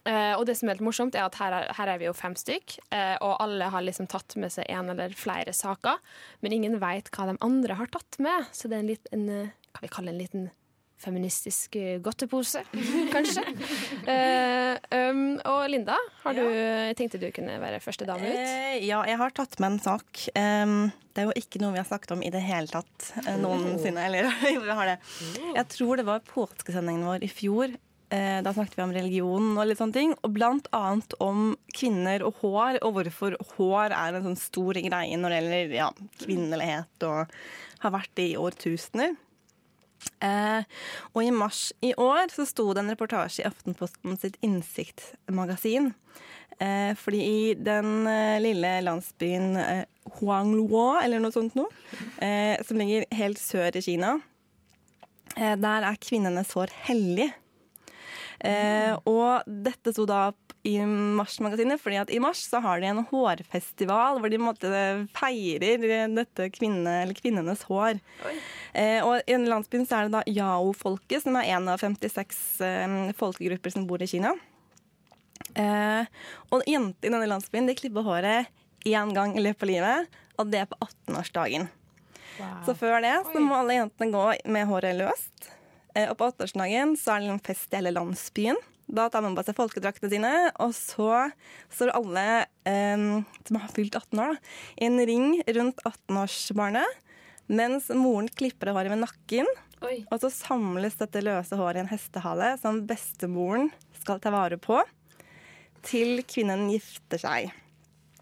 Uh, 0.09 0.40
og 0.40 0.49
det 0.49 0.57
som 0.57 0.67
er 0.71 0.78
helt 0.78 0.88
morsomt, 0.88 1.14
er 1.14 1.28
at 1.28 1.37
her 1.38 1.55
er, 1.55 1.71
her 1.76 1.93
er 1.93 2.00
vi 2.00 2.09
jo 2.09 2.17
fem 2.17 2.35
stykk, 2.35 2.78
uh, 2.88 3.17
og 3.28 3.43
alle 3.45 3.69
har 3.76 3.85
liksom 3.85 4.09
tatt 4.09 4.38
med 4.40 4.57
seg 4.57 4.73
en 4.73 4.88
eller 4.97 5.12
flere 5.21 5.52
saker, 5.52 6.00
men 6.40 6.57
ingen 6.57 6.81
veit 6.81 7.12
hva 7.12 7.28
de 7.28 7.37
andre 7.45 7.76
har 7.76 7.93
tatt 7.93 8.19
med. 8.25 8.49
Så 8.57 8.73
det 8.73 8.81
er 8.81 8.87
en 8.87 8.90
liten, 8.95 9.28
en, 9.37 9.52
hva 9.76 9.85
vi 9.85 9.93
kaller 9.93 10.17
en 10.17 10.25
liten 10.25 10.49
feministisk 10.99 11.76
eh, 11.78 11.97
godtepose, 12.02 12.64
kanskje. 13.14 13.45
uh, 14.09 14.75
um, 15.11 15.25
og 15.49 15.64
Linda, 15.71 15.99
har 16.25 16.38
du, 16.38 16.45
jeg 16.49 16.97
tenkte 16.99 17.21
du 17.23 17.28
kunne 17.35 17.59
være 17.62 17.83
første 17.85 18.09
dame 18.09 18.28
ut. 18.28 18.38
Uh, 18.38 18.78
ja, 18.83 19.02
jeg 19.09 19.21
har 19.21 19.35
tatt 19.37 19.59
med 19.62 19.76
en 19.76 19.83
sak. 19.85 20.25
Um, 20.35 20.78
det 21.14 21.25
er 21.25 21.31
jo 21.31 21.37
ikke 21.40 21.62
noe 21.62 21.75
vi 21.75 21.83
har 21.83 21.88
snakket 21.88 22.14
om 22.14 22.25
i 22.26 22.33
det 22.35 22.45
hele 22.45 22.71
tatt 22.71 23.11
uh, 23.25 23.35
noensinne. 23.40 24.07
Eller 24.09 24.31
jo, 24.52 24.62
vi 24.69 24.78
har 24.81 24.95
det. 24.95 24.99
Jeg 25.55 25.69
tror 25.76 26.00
det 26.00 26.09
var 26.09 26.26
påskesendingen 26.26 27.07
vår 27.09 27.26
i 27.26 27.33
fjor. 27.33 27.78
Eh, 28.11 28.43
da 28.43 28.55
snakket 28.55 28.78
vi 28.78 28.83
om 28.83 28.93
religion 28.97 29.49
og 29.59 29.67
litt 29.69 29.81
sånne 29.81 29.97
ting. 29.97 30.12
Og 30.25 30.33
blant 30.33 30.69
annet 30.76 31.14
om 31.21 31.52
kvinner 31.76 32.25
og 32.25 32.40
hår, 32.43 32.81
og 32.87 32.97
hvorfor 32.97 33.37
hår 33.57 33.93
er 33.93 34.17
en 34.17 34.31
sånn 34.31 34.40
stor 34.40 34.81
greie 34.81 35.19
når 35.21 35.35
det 35.35 35.40
gjelder 35.40 35.75
ja, 35.76 35.88
kvinnelighet, 36.23 37.09
og 37.09 37.35
har 37.85 37.95
vært 37.95 38.14
det 38.19 38.31
i 38.33 38.38
årtusener. 38.40 39.17
Eh, 40.25 40.62
og 41.14 41.23
i 41.23 41.31
mars 41.35 41.69
i 41.85 41.93
år 41.99 42.33
så 42.35 42.47
sto 42.49 42.67
det 42.73 42.83
en 42.83 42.93
reportasje 42.93 43.45
i 43.45 43.49
Aftenposten 43.49 44.19
sitt 44.21 44.38
Innsikt-magasin. 44.47 45.93
Eh, 46.59 46.93
fordi 46.99 47.21
i 47.23 47.43
den 47.55 48.07
eh, 48.11 48.38
lille 48.43 48.73
landsbyen 48.83 49.52
eh, 49.62 49.85
Huangluo, 50.19 50.97
eller 50.99 51.23
noe 51.23 51.35
sånt 51.35 51.55
noe, 51.59 51.71
eh, 52.25 52.57
som 52.67 52.81
ligger 52.81 53.07
helt 53.14 53.38
sør 53.38 53.78
i 53.78 53.85
Kina, 53.85 54.17
eh, 55.37 55.55
der 55.61 55.87
er 55.87 56.00
kvinnenes 56.02 56.55
hår 56.59 56.73
hellig. 56.88 57.28
Eh, 58.43 58.95
og 59.07 59.47
dette 59.47 59.95
sto 59.95 60.07
da 60.09 60.28
i 60.67 60.75
Mars-magasinet, 60.83 61.81
fordi 61.81 62.00
at 62.00 62.11
i 62.11 62.19
mars 62.23 62.41
så 62.50 62.61
har 62.65 62.81
de 62.81 62.88
en 62.91 63.05
hårfestival 63.11 64.19
hvor 64.19 64.33
de 64.33 64.41
måte 64.43 64.69
feirer 65.15 65.85
dette 66.12 66.49
kvinne, 66.55 67.03
eller 67.05 67.17
kvinnenes 67.17 67.62
hår. 67.69 68.00
Eh, 68.73 68.99
og 69.05 69.21
i 69.23 69.35
denne 69.35 69.50
landsbyen 69.53 69.87
så 69.88 70.00
er 70.00 70.09
det 70.09 70.17
da 70.19 70.25
yao-folket, 70.27 71.23
som 71.25 71.38
er 71.38 71.53
en 71.55 71.71
av 71.71 71.81
56 71.83 72.38
eh, 72.67 72.97
folkegrupper 73.19 73.75
som 73.75 73.87
bor 73.88 74.03
i 74.03 74.11
Kina. 74.11 74.35
Eh, 75.55 76.05
og 76.53 76.67
jenter 76.69 77.09
i 77.09 77.12
denne 77.12 77.29
landsbyen 77.31 77.69
de 77.69 77.77
klipper 77.79 78.07
håret 78.07 78.50
én 78.88 79.15
gang 79.15 79.35
i 79.37 79.45
løpet 79.45 79.65
av 79.65 79.73
livet, 79.73 80.19
og 80.38 80.50
det 80.53 80.62
er 80.62 80.71
på 80.71 80.79
18-årsdagen. 80.85 81.69
Så 82.67 82.75
før 82.79 83.00
det 83.03 83.15
så 83.33 83.41
må 83.43 83.57
alle 83.59 83.81
jentene 83.81 84.15
gå 84.15 84.27
med 84.47 84.69
håret 84.71 84.99
løst. 84.99 85.49
Eh, 85.95 86.07
og 86.07 86.19
på 86.19 86.29
18-årsdagen 86.31 86.95
så 86.99 87.15
er 87.17 87.25
det 87.25 87.33
en 87.33 87.47
fest 87.49 87.73
i 87.73 87.81
hele 87.81 87.95
landsbyen. 87.97 88.59
Da 88.88 89.09
tar 89.12 89.21
man 89.25 89.35
på 89.37 89.42
seg 89.45 89.57
folkedraktene 89.59 90.09
sine, 90.12 90.33
og 90.64 90.73
så 90.76 91.28
står 91.75 91.92
alle 91.99 92.25
eh, 92.68 93.02
som 93.45 93.59
har 93.61 93.73
fylt 93.76 93.99
18 93.99 94.23
år, 94.25 94.33
da, 94.33 94.52
i 94.80 94.88
en 94.88 95.00
ring 95.11 95.26
rundt 95.59 95.83
18-årsbarnet, 95.85 96.97
mens 97.52 97.88
moren 97.97 98.28
klipper 98.33 98.73
håret 98.76 98.92
med 98.92 99.04
nakken. 99.04 99.49
Oi. 99.85 100.00
Og 100.11 100.18
så 100.25 100.30
samles 100.33 100.97
dette 100.99 101.21
løse 101.23 101.57
håret 101.57 101.78
i 101.78 101.85
en 101.85 101.90
hestehale 101.92 102.54
som 102.61 102.80
bestemoren 102.88 103.68
skal 104.00 104.18
ta 104.25 104.33
vare 104.35 104.59
på 104.61 104.80
til 105.87 106.25
kvinnen 106.26 106.66
gifter 106.73 107.21
seg. 107.23 107.52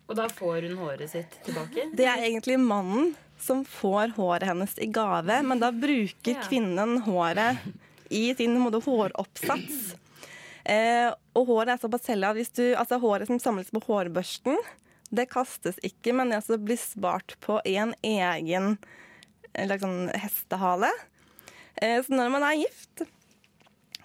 Og 0.07 0.19
da 0.19 0.27
får 0.31 0.67
hun 0.69 0.77
håret 0.83 1.11
sitt 1.11 1.39
tilbake? 1.47 1.89
Det 1.97 2.05
er 2.07 2.27
egentlig 2.29 2.59
mannen 2.63 3.15
som 3.43 3.65
får 3.67 4.13
håret 4.19 4.47
hennes 4.49 4.77
i 4.83 4.87
gave, 4.93 5.41
men 5.47 5.59
da 5.63 5.73
bruker 5.75 6.37
Ja. 6.37 6.43
kvinnen 6.47 7.01
håret 7.09 7.59
i 8.11 8.35
sin 8.39 8.55
måte, 8.61 8.79
håroppsats. 8.85 9.97
Eh, 10.67 11.13
og 11.39 11.47
håret 11.51 11.75
er 11.77 11.83
såpass 11.83 12.09
hellig 12.11 12.27
at 12.29 12.39
hvis 12.41 12.55
du, 12.59 12.65
altså 12.75 12.99
håret 13.03 13.29
som 13.31 13.39
samles 13.43 13.71
på 13.71 13.83
hårbørsten, 13.87 14.57
det 15.15 15.29
kastes 15.31 15.79
ikke, 15.87 16.15
men 16.17 16.33
det 16.33 16.41
altså 16.41 16.59
blir 16.59 16.79
spart 16.81 17.37
på 17.45 17.61
en 17.71 17.93
egen 18.03 18.75
sånn 19.55 20.01
hestehale. 20.19 20.91
Eh, 21.79 22.01
så 22.03 22.17
når 22.17 22.33
man 22.35 22.47
er 22.49 22.59
gift, 22.65 23.05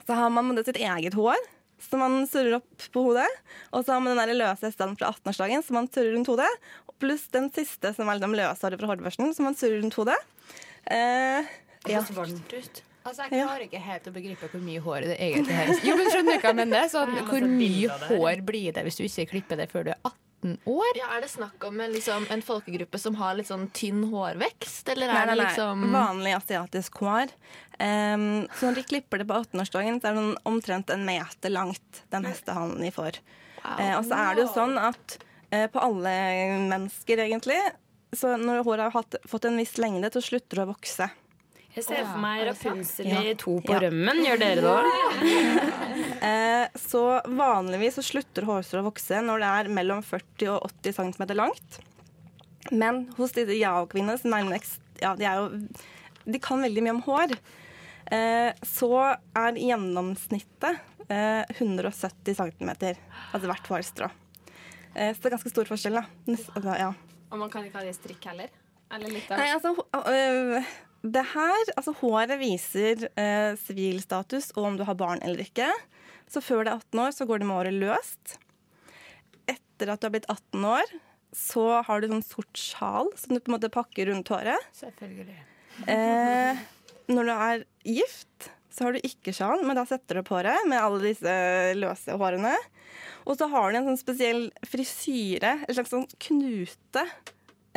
så 0.06 0.20
har 0.20 0.30
man 0.34 0.54
sitt 0.62 0.78
eget 0.78 1.18
hår 1.18 1.40
som 1.82 2.04
man 2.04 2.28
surrer 2.30 2.60
opp 2.60 2.86
på 2.94 3.04
hodet. 3.08 3.28
Og 3.74 3.86
så 3.86 3.96
har 3.96 4.04
man 4.06 4.20
den 4.20 4.38
løse 4.38 4.68
hestehalen 4.68 4.98
fra 5.00 5.10
18-årsdagen 5.16 5.66
som 5.66 5.80
man 5.80 5.90
surrer 5.90 6.14
rundt 6.14 6.30
hodet. 6.30 6.50
Pluss 7.02 7.26
den 7.34 7.50
siste 7.50 7.96
som 7.98 8.10
er 8.12 8.20
liksom 8.20 8.36
løshåret 8.38 8.78
fra 8.78 8.92
hårbørsten 8.92 9.34
som 9.34 9.48
man 9.50 9.58
surrer 9.58 9.82
rundt 9.82 9.98
hodet. 9.98 10.20
Eh, 10.86 11.50
Det 11.82 11.96
høres 11.96 12.14
varmt 12.14 12.54
ut. 12.54 12.84
Altså, 13.02 13.26
Jeg 13.26 13.46
klarer 13.46 13.64
ikke 13.66 13.80
helt 13.82 14.08
å 14.08 14.12
begripe 14.14 14.48
hvor 14.52 14.62
mye 14.62 14.82
hår 14.86 15.06
det 15.10 15.16
egentlig 15.18 15.56
er. 15.58 15.72
Jo, 15.88 15.96
men 15.98 16.10
skjønner 16.14 16.36
du 16.38 16.44
hva 16.44 16.52
jeg 16.52 16.58
mener? 16.60 16.90
Sånn, 16.92 17.14
hvor 17.18 17.38
altså, 17.42 17.54
mye 17.56 17.88
det 17.88 18.10
her. 18.10 18.18
hår 18.20 18.44
blir 18.52 18.76
det 18.76 18.84
hvis 18.86 19.00
du 19.00 19.06
ikke 19.08 19.30
klipper 19.32 19.62
det 19.64 19.70
før 19.72 19.88
du 19.88 19.92
er 19.96 19.98
18 20.06 20.54
år? 20.70 20.92
Ja, 21.00 21.08
Er 21.16 21.24
det 21.26 21.32
snakk 21.34 21.66
om 21.66 21.82
en, 21.82 21.92
liksom, 21.96 22.28
en 22.34 22.46
folkegruppe 22.46 23.02
som 23.02 23.18
har 23.18 23.36
litt 23.38 23.50
sånn 23.50 23.68
tynn 23.78 24.04
hårvekst, 24.12 24.94
eller 24.94 25.10
Nei, 25.10 25.18
er 25.18 25.32
nei, 25.32 25.36
det 25.36 25.42
nei. 25.42 25.50
liksom 25.50 25.84
Vanlig 25.96 26.36
asiatisk 26.38 27.02
hår. 27.02 27.34
Um, 27.82 28.48
så 28.54 28.70
når 28.70 28.80
de 28.82 28.88
klipper 28.94 29.22
det 29.22 29.30
på 29.30 29.38
18-årsdagen, 29.42 29.98
så 30.02 30.10
er 30.12 30.18
det 30.18 30.22
sånn 30.22 30.40
omtrent 30.54 30.94
en 30.94 31.06
meter 31.08 31.54
langt, 31.54 32.04
den 32.14 32.30
hestehalen 32.30 32.82
de 32.86 32.94
får. 32.94 33.18
Eh, 33.62 33.96
og 33.98 34.06
så 34.06 34.18
er 34.18 34.38
det 34.38 34.46
jo 34.46 34.52
sånn 34.54 34.78
at 34.82 35.18
uh, 35.54 35.66
på 35.74 35.82
alle 35.82 36.14
mennesker, 36.70 37.26
egentlig, 37.26 37.58
så 38.14 38.36
når 38.38 38.62
håret 38.68 38.90
har 38.90 38.96
hatt, 38.98 39.18
fått 39.30 39.46
en 39.50 39.58
viss 39.62 39.78
lengde, 39.82 40.10
så 40.14 40.22
slutter 40.26 40.62
det 40.62 40.66
å 40.66 40.72
vokse. 40.74 41.10
Jeg 41.72 41.86
ser 41.88 42.02
for 42.04 42.20
meg 42.20 42.42
Rapunzel 42.50 43.08
i 43.08 43.34
to 43.40 43.54
på 43.64 43.72
Ja. 43.72 43.80
rømmen. 43.86 44.20
Gjør 44.26 44.42
dere 44.42 44.56
det 44.60 44.72
òg? 44.76 45.88
Eh, 46.22 46.68
så 46.78 47.00
vanligvis 47.26 47.96
så 47.98 48.04
slutter 48.06 48.46
hårstrå 48.46 48.84
å 48.84 48.86
vokse 48.92 49.18
når 49.26 49.42
det 49.42 49.48
er 49.50 49.70
mellom 49.74 50.04
40 50.06 50.52
og 50.54 50.68
80 50.84 50.94
cm 50.94 51.24
langt. 51.34 51.80
Men 52.70 53.08
hos 53.18 53.34
disse 53.34 53.56
yao-kvinnene, 53.58 54.20
som 54.22 54.36
er 54.38 54.46
ja, 55.02 55.16
de, 55.18 55.26
er 55.26 55.40
jo, 55.40 55.48
de 56.30 56.42
kan 56.44 56.62
veldig 56.62 56.84
mye 56.86 56.94
om 56.94 57.02
hår, 57.08 57.34
eh, 58.14 58.52
så 58.62 58.92
er 59.34 59.58
gjennomsnittet 59.58 60.78
eh, 61.10 61.42
170 61.58 62.38
cm. 62.38 62.70
Altså 63.34 63.50
hvert 63.50 63.72
hårstrå. 63.74 64.12
Eh, 64.94 65.16
så 65.16 65.24
det 65.24 65.32
er 65.32 65.36
ganske 65.40 65.56
stor 65.56 65.74
forskjell, 65.74 65.98
da. 66.04 66.06
Altså, 66.30 66.78
ja. 66.86 66.92
Og 67.32 67.42
man 67.42 67.50
kan 67.50 67.66
ikke 67.66 67.82
ha 67.82 67.88
det 67.88 67.96
i 67.96 67.98
strikk 67.98 68.30
heller? 68.30 68.54
Eller 68.94 69.18
litt 69.18 69.32
av 69.32 69.42
Nei, 69.42 69.50
altså, 69.56 69.74
det 71.02 71.24
her, 71.34 71.72
altså 71.74 71.96
Håret 71.98 72.38
viser 72.38 73.08
øh, 73.10 73.54
sivilstatus 73.58 74.52
og 74.54 74.68
om 74.70 74.78
du 74.78 74.86
har 74.86 74.98
barn 75.00 75.22
eller 75.26 75.42
ikke. 75.42 75.70
Så 76.30 76.44
før 76.46 76.64
du 76.64 76.72
er 76.72 76.78
18 76.78 77.02
år, 77.04 77.16
så 77.16 77.26
går 77.28 77.42
det 77.42 77.48
med 77.50 77.58
håret 77.58 77.80
løst. 77.82 78.36
Etter 79.50 79.92
at 79.92 80.02
du 80.02 80.08
har 80.08 80.14
blitt 80.14 80.30
18 80.30 80.68
år, 80.70 80.94
så 81.36 81.66
har 81.88 82.02
du 82.02 82.12
sånn 82.12 82.24
sort 82.24 82.60
sjal 82.60 83.10
som 83.20 83.34
du 83.34 83.42
på 83.42 83.52
en 83.52 83.58
måte 83.58 83.72
pakker 83.74 84.12
rundt 84.12 84.32
håret. 84.32 84.70
Selvfølgelig. 84.78 85.40
Eh, 85.90 86.62
når 87.12 87.28
du 87.28 87.34
er 87.34 87.66
gift, 87.98 88.52
så 88.72 88.86
har 88.86 88.96
du 88.96 89.04
ikke 89.04 89.34
sjal, 89.36 89.66
men 89.68 89.76
da 89.76 89.84
setter 89.88 90.16
du 90.16 90.22
opp 90.22 90.32
håret 90.36 90.70
med 90.70 90.80
alle 90.80 91.02
disse 91.04 91.34
løse 91.80 92.16
hårene. 92.20 92.54
Og 93.28 93.38
så 93.40 93.48
har 93.52 93.72
du 93.72 93.80
en 93.80 93.90
sånn 93.90 94.00
spesiell 94.00 94.48
frisyre, 94.68 95.58
en 95.66 95.76
slags 95.76 95.92
sånn 95.94 96.08
knute. 96.30 97.06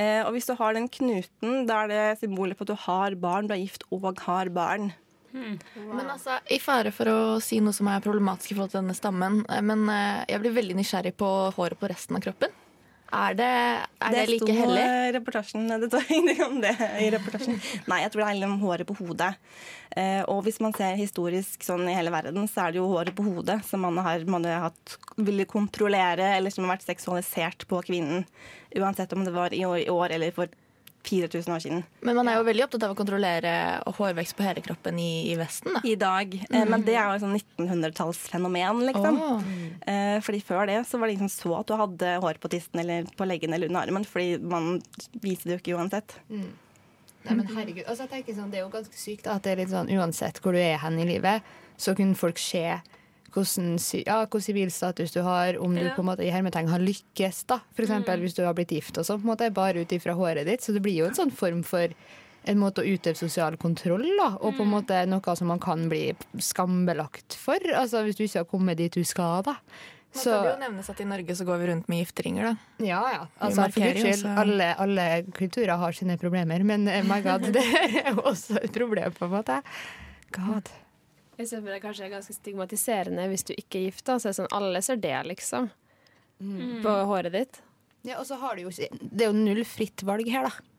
Eh, 0.00 0.20
og 0.24 0.34
hvis 0.34 0.48
du 0.48 0.56
har 0.58 0.74
den 0.74 0.88
knuten, 0.90 1.64
da 1.68 1.84
er 1.84 1.92
det 1.92 2.02
symbolet 2.22 2.58
på 2.58 2.66
at 2.66 2.72
du 2.72 2.78
har 2.86 3.14
barn, 3.20 3.46
du 3.46 3.54
er 3.54 3.62
gift 3.62 3.86
og 3.94 4.10
har 4.26 4.50
barn. 4.54 4.92
Men 5.34 6.06
altså, 6.06 6.38
I 6.46 6.60
fare 6.62 6.92
for 6.94 7.10
å 7.10 7.18
si 7.42 7.58
noe 7.62 7.74
som 7.74 7.88
er 7.90 8.02
problematisk 8.02 8.52
i 8.52 8.56
forhold 8.56 8.74
til 8.74 8.82
denne 8.82 8.94
stammen, 8.94 9.40
eh, 9.50 9.62
men 9.66 9.88
eh, 9.90 10.22
jeg 10.30 10.42
blir 10.42 10.54
veldig 10.58 10.78
nysgjerrig 10.78 11.14
på 11.18 11.30
håret 11.56 11.80
på 11.80 11.90
resten 11.90 12.18
av 12.18 12.26
kroppen. 12.26 12.54
Er 13.14 13.36
det, 13.38 13.48
er 14.02 14.14
det, 14.14 14.24
like 14.32 14.54
hellig? 14.56 14.84
reportasjen. 15.14 15.68
Det 15.68 15.88
står 15.90 16.10
ingenting 16.16 16.42
om 16.46 16.56
det 16.64 16.74
i 17.00 17.10
reportasjen. 17.14 17.60
Nei, 17.90 18.00
jeg 18.02 18.12
tror 18.12 18.22
det 18.22 18.26
er 18.26 18.32
hellig 18.32 18.48
om 18.48 18.56
håret 18.64 18.88
på 18.88 18.96
hodet. 18.98 19.30
Eh, 19.94 20.22
og 20.30 20.42
hvis 20.46 20.58
man 20.64 20.74
ser 20.74 20.98
historisk 20.98 21.62
sånn 21.62 21.86
i 21.86 21.94
hele 21.94 22.12
verden, 22.14 22.48
så 22.50 22.66
er 22.66 22.74
det 22.74 22.82
jo 22.82 22.88
håret 22.90 23.14
på 23.14 23.26
hodet 23.28 23.60
som 23.68 23.84
man 23.86 24.00
har, 24.02 24.26
man 24.26 24.48
har 24.48 24.66
hatt, 24.68 24.98
ville 25.14 25.46
kontrollere, 25.46 26.34
eller 26.38 26.54
som 26.54 26.66
har 26.66 26.74
vært 26.74 26.88
seksualisert 26.88 27.68
på 27.70 27.82
kvinnen. 27.86 28.26
Uansett 28.74 29.14
om 29.14 29.22
det 29.26 29.34
var 29.36 29.54
i 29.54 29.62
år, 29.68 29.78
i 29.84 29.90
år 29.92 30.16
eller 30.16 30.34
for 30.34 30.50
4000 31.04 31.54
år 31.54 31.62
siden. 31.62 31.84
Men 32.04 32.16
man 32.18 32.28
er 32.30 32.38
jo 32.38 32.46
veldig 32.46 32.64
opptatt 32.66 32.86
av 32.86 32.94
å 32.94 32.98
kontrollere 32.98 33.52
hårvekst 33.98 34.36
på 34.38 34.46
hele 34.46 34.62
kroppen 34.64 34.98
i, 34.98 35.30
i 35.32 35.36
Vesten. 35.38 35.76
da. 35.76 35.82
I 35.84 35.94
dag. 36.00 36.34
Eh, 36.48 36.64
Men 36.68 36.84
det 36.86 36.96
er 36.96 37.08
jo 37.10 37.18
et 37.18 37.24
sånn 37.24 37.36
1900-tallsfenomen, 37.38 38.82
liksom. 38.90 39.20
Oh. 39.20 39.54
Eh, 39.86 40.18
fordi 40.24 40.42
før 40.44 40.66
det 40.70 40.80
så 40.88 40.98
var 40.98 41.08
det 41.10 41.18
ingen 41.18 41.32
som 41.32 41.50
så 41.52 41.60
at 41.60 41.68
du 41.70 41.74
hadde 41.78 42.12
hår 42.24 42.40
på 42.40 42.50
tissen 42.52 42.80
eller 42.80 43.08
på 43.18 43.26
leggen 43.28 43.52
eller 43.54 43.68
under 43.68 43.84
armen, 43.86 44.06
fordi 44.08 44.38
man 44.40 44.78
viser 45.20 45.50
det 45.50 45.56
jo 45.58 45.62
ikke 45.62 45.78
uansett. 45.80 46.16
Nei, 47.24 47.34
men 47.34 47.46
herregud, 47.48 47.84
altså 47.88 48.04
jeg 48.04 48.10
tenker 48.18 48.36
sånn, 48.36 48.50
Det 48.52 48.58
er 48.60 48.66
jo 48.66 48.72
ganske 48.72 48.98
sykt 49.00 49.28
at 49.32 49.44
det 49.46 49.54
er 49.54 49.62
litt 49.62 49.72
sånn 49.72 49.88
uansett 49.96 50.40
hvor 50.44 50.52
du 50.52 50.60
er 50.60 50.76
hen 50.82 50.98
i 51.00 51.06
livet, 51.08 51.44
så 51.80 51.94
kunne 51.96 52.18
folk 52.18 52.38
se 52.40 52.66
hvordan, 53.34 53.74
ja, 54.06 54.18
hvordan 54.26 54.44
sivilstatus 54.46 55.12
du 55.14 55.20
har, 55.26 55.58
om 55.60 55.74
du 55.74 55.82
Ja. 55.82 55.94
på 55.94 56.00
en 56.04 56.06
måte 56.12 56.24
i 56.24 56.30
hermetegn 56.30 56.68
har 56.70 56.78
lykkes. 56.78 57.46
da. 57.46 57.60
For 57.74 57.82
eksempel 57.84 58.20
hvis 58.22 58.34
du 58.36 58.44
har 58.44 58.54
blitt 58.54 58.70
gift 58.70 58.96
og 58.98 59.04
sånn, 59.04 59.52
bare 59.54 59.80
ut 59.82 59.88
ifra 59.92 60.14
håret 60.14 60.46
ditt. 60.46 60.60
Så 60.62 60.72
det 60.72 60.82
blir 60.82 60.94
jo 60.94 61.06
en 61.06 61.14
sånn 61.14 61.32
form 61.32 61.62
for 61.64 61.88
en 62.46 62.58
måte 62.58 62.82
å 62.82 62.86
utøve 62.86 63.16
sosial 63.16 63.56
kontroll 63.56 64.04
da, 64.18 64.36
og 64.40 64.54
på 64.56 64.62
en 64.62 64.70
måte 64.70 65.06
noe 65.08 65.36
som 65.36 65.48
man 65.48 65.58
kan 65.58 65.88
bli 65.88 66.14
skambelagt 66.38 67.34
for. 67.34 67.56
Altså 67.74 68.04
Hvis 68.04 68.16
du 68.16 68.24
ikke 68.24 68.42
har 68.44 68.48
kommet 68.50 68.76
dit 68.76 68.92
du 68.92 69.02
skal, 69.04 69.42
da. 69.42 69.56
Så, 70.14 70.30
det 70.30 70.52
jo 70.52 70.60
nevnes 70.60 70.88
at 70.92 71.00
I 71.00 71.04
Norge 71.10 71.34
så 71.34 71.44
går 71.44 71.58
vi 71.58 71.66
rundt 71.72 71.88
med 71.88 72.04
gifteringer. 72.04 72.44
da. 72.52 72.84
Ja, 72.86 73.00
ja. 73.10 73.26
Altså, 73.40 73.64
for 73.72 73.80
guds 73.82 74.20
skyld, 74.20 74.38
alle, 74.38 74.68
alle 74.78 75.06
kulturer 75.34 75.76
har 75.76 75.92
sine 75.92 76.16
problemer, 76.20 76.62
men 76.62 76.86
eh, 76.86 77.02
my 77.02 77.18
god, 77.24 77.48
det 77.56 77.64
er 77.64 78.12
jo 78.12 78.22
også 78.22 78.60
et 78.62 78.72
problem, 78.72 79.10
på 79.12 79.26
en 79.26 79.34
måte. 79.34 79.60
God. 80.30 80.70
Jeg 81.38 81.48
ser 81.48 81.58
for 81.58 81.66
meg 81.66 81.76
det 81.76 81.82
kanskje 81.82 82.06
er 82.06 82.12
ganske 82.14 82.36
stigmatiserende 82.36 83.24
hvis 83.30 83.46
du 83.48 83.54
ikke 83.56 83.80
er 83.80 83.88
gift. 83.88 84.04
Da. 84.06 84.18
Så 84.18 84.28
er 84.28 84.34
det 84.34 84.38
sånn, 84.42 84.52
alle 84.54 84.82
ser 84.86 85.00
det, 85.02 85.16
liksom. 85.30 85.70
På 86.84 86.94
håret 87.10 87.34
ditt. 87.34 87.60
Ja, 88.04 88.18
og 88.20 88.26
så 88.28 88.36
har 88.36 88.56
du 88.56 88.66
jo 88.66 88.70
Det 88.70 89.24
er 89.24 89.30
jo 89.30 89.36
null 89.36 89.62
fritt 89.64 90.02
valg 90.04 90.28
her, 90.28 90.50
da. 90.50 90.70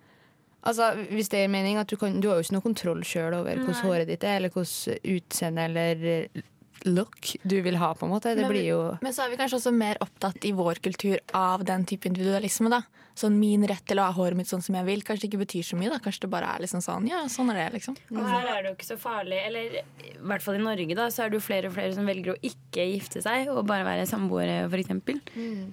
Altså, 0.66 0.92
hvis 1.12 1.30
det 1.30 1.44
er 1.44 1.52
mening 1.54 1.78
at 1.78 1.90
Du, 1.90 1.98
kan, 2.02 2.20
du 2.22 2.30
har 2.30 2.40
jo 2.40 2.46
ikke 2.46 2.56
noe 2.58 2.66
kontroll 2.66 3.04
sjøl 3.06 3.36
over 3.38 3.60
hvordan 3.62 3.86
håret 3.86 4.10
ditt 4.10 4.24
er, 4.26 4.40
eller 4.40 4.54
hvordan 4.54 5.00
utseende 5.16 5.66
eller 5.70 6.44
look 6.86 7.32
du 7.46 7.60
vil 7.66 7.76
ha, 7.82 7.94
på 7.94 8.06
en 8.06 8.12
måte. 8.14 8.36
Det 8.36 8.42
Men- 8.46 8.52
blir 8.52 8.66
jo 8.66 8.98
Men 9.02 9.14
så 9.14 9.26
er 9.26 9.30
vi 9.32 9.38
kanskje 9.38 9.58
også 9.60 9.74
mer 9.74 9.98
opptatt 10.02 10.44
i 10.46 10.52
vår 10.52 10.76
kultur 10.82 11.18
av 11.34 11.64
den 11.66 11.86
type 11.86 12.06
individualisme. 12.06 12.70
da. 12.70 12.82
Sånn 13.16 13.40
Min 13.40 13.64
rett 13.66 13.86
til 13.88 13.98
å 13.98 14.04
ha 14.04 14.12
håret 14.12 14.36
mitt 14.36 14.48
sånn 14.48 14.62
som 14.62 14.76
jeg 14.76 14.86
vil, 14.86 15.02
kanskje 15.02 15.22
det 15.22 15.32
ikke 15.32 15.46
betyr 15.46 15.64
så 15.64 15.78
mye. 15.80 15.90
da. 15.90 16.00
Kanskje 16.00 16.22
det 16.22 16.30
bare 16.30 16.50
er 16.56 16.60
liksom 16.66 16.82
sånn, 16.84 17.08
ja, 17.08 17.24
sånn 17.32 17.50
er 17.52 17.70
det, 17.70 17.80
liksom. 17.80 17.96
Og 18.12 18.26
her 18.28 18.46
er 18.58 18.62
det 18.64 18.70
jo 18.72 18.76
ikke 18.76 18.92
så 18.92 19.00
farlig. 19.00 19.40
Eller 19.48 19.62
i 19.80 20.18
hvert 20.22 20.42
fall 20.42 20.56
i 20.56 20.58
Norge, 20.58 20.96
da, 20.96 21.08
så 21.08 21.24
er 21.26 21.30
det 21.30 21.40
jo 21.40 21.46
flere 21.48 21.68
og 21.68 21.74
flere 21.74 21.94
som 21.96 22.06
velger 22.06 22.34
å 22.36 22.40
ikke 22.44 22.84
gifte 22.94 23.22
seg 23.24 23.48
og 23.50 23.66
bare 23.66 23.86
være 23.86 24.06
samboere, 24.06 24.66
f.eks. 24.70 25.72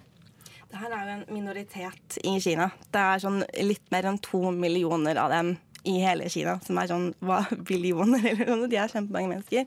Det 0.73 0.81
her 0.81 0.92
er 0.97 1.02
jo 1.04 1.12
en 1.19 1.26
minoritet 1.35 2.16
i 2.25 2.38
Kina. 2.40 2.71
Det 2.95 3.00
er 3.02 3.19
sånn 3.21 3.42
litt 3.61 3.90
mer 3.92 4.04
enn 4.09 4.19
to 4.25 4.50
millioner 4.54 5.19
av 5.21 5.28
dem 5.35 5.59
i 5.85 5.99
hele 6.00 6.28
Kina, 6.31 6.61
som 6.64 6.78
er 6.78 6.87
sånn 6.87 7.09
hva, 7.21 7.42
billioner 7.66 8.25
eller 8.31 8.47
noe. 8.54 8.69
De 8.71 8.76
er 8.81 8.88
kjempemange 8.88 9.35
mennesker. 9.35 9.66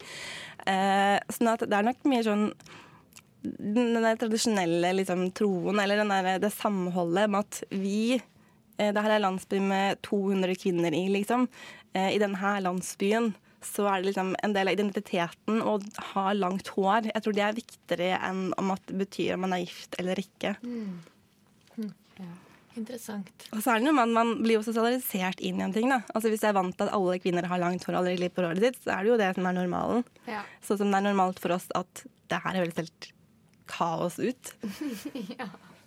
Eh, 0.66 1.18
sånn 1.30 1.52
at 1.52 1.64
det 1.66 1.78
er 1.78 1.86
nok 1.86 2.04
mye 2.10 2.26
sånn 2.26 2.50
den 3.46 3.94
der 4.02 4.18
tradisjonelle 4.18 4.90
liksom, 4.98 5.28
troen, 5.38 5.80
eller 5.82 6.02
der, 6.02 6.40
det 6.42 6.50
samholdet 6.56 7.30
med 7.30 7.44
at 7.46 7.60
vi 7.70 8.16
eh, 8.16 8.90
Det 8.90 9.04
her 9.06 9.16
er 9.16 9.22
landsby 9.22 9.60
med 9.62 10.02
200 10.08 10.56
kvinner 10.58 10.96
i, 10.98 11.06
liksom. 11.14 11.48
Eh, 11.94 12.16
I 12.16 12.22
denne 12.22 12.56
landsbyen 12.66 13.34
så 13.66 13.88
er 13.90 14.02
det 14.02 14.12
liksom 14.12 14.36
en 14.46 14.54
del 14.54 14.70
av 14.70 14.78
identiteten 14.78 15.62
å 15.66 15.80
ha 16.12 16.26
langt 16.38 16.70
hår. 16.76 17.10
Jeg 17.10 17.26
tror 17.26 17.36
det 17.38 17.46
er 17.46 17.58
viktigere 17.58 18.20
enn 18.28 18.48
om 18.62 18.74
at 18.76 18.84
det 18.90 18.98
betyr 19.00 19.36
om 19.36 19.46
man 19.46 19.56
er 19.58 19.64
gift 19.64 19.98
eller 20.02 20.22
ikke. 20.22 20.56
Interessant. 22.76 23.46
Og 23.54 23.62
så 23.64 23.72
er 23.72 23.80
det 23.80 23.88
noe 23.88 23.96
man, 23.96 24.12
Man 24.14 24.32
blir 24.44 24.58
jo 24.60 24.64
sosialisert 24.66 25.40
inn 25.40 25.60
i 25.62 25.64
en 25.64 25.74
ting. 25.76 25.88
da. 25.90 26.02
Altså 26.14 26.30
Hvis 26.32 26.42
jeg 26.44 26.52
er 26.52 26.58
vant 26.58 26.76
til 26.78 26.88
at 26.90 26.94
alle 26.98 27.20
kvinner 27.24 27.48
har 27.48 27.62
langt 27.62 27.84
hår 27.88 28.00
aldri 28.02 28.30
på 28.30 28.44
håret 28.44 28.60
sitt, 28.64 28.80
så 28.84 28.98
er 28.98 29.04
det 29.06 29.12
jo 29.14 29.18
det 29.22 29.30
som 29.38 29.46
er 29.48 29.56
normalen. 29.58 30.04
Ja. 30.28 30.42
Sånn 30.66 30.82
som 30.82 30.92
det 30.92 31.00
er 31.00 31.08
normalt 31.10 31.40
for 31.40 31.56
oss 31.56 31.68
at 31.76 32.04
det 32.32 32.42
her 32.44 32.60
høres 32.62 32.76
helt 32.82 33.12
kaos 33.72 34.20
ut. 34.20 34.54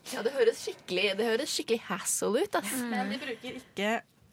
Ja, 0.09 0.23
det 0.25 0.31
høres 0.33 0.63
skikkelig, 0.65 1.11
det 1.19 1.27
høres 1.29 1.51
skikkelig 1.53 1.83
hassle 1.85 2.41
ut. 2.41 2.55
ass. 2.57 2.71
Men 2.89 3.11
de 3.13 3.19
bruker 3.21 3.59
ikke 3.59 3.91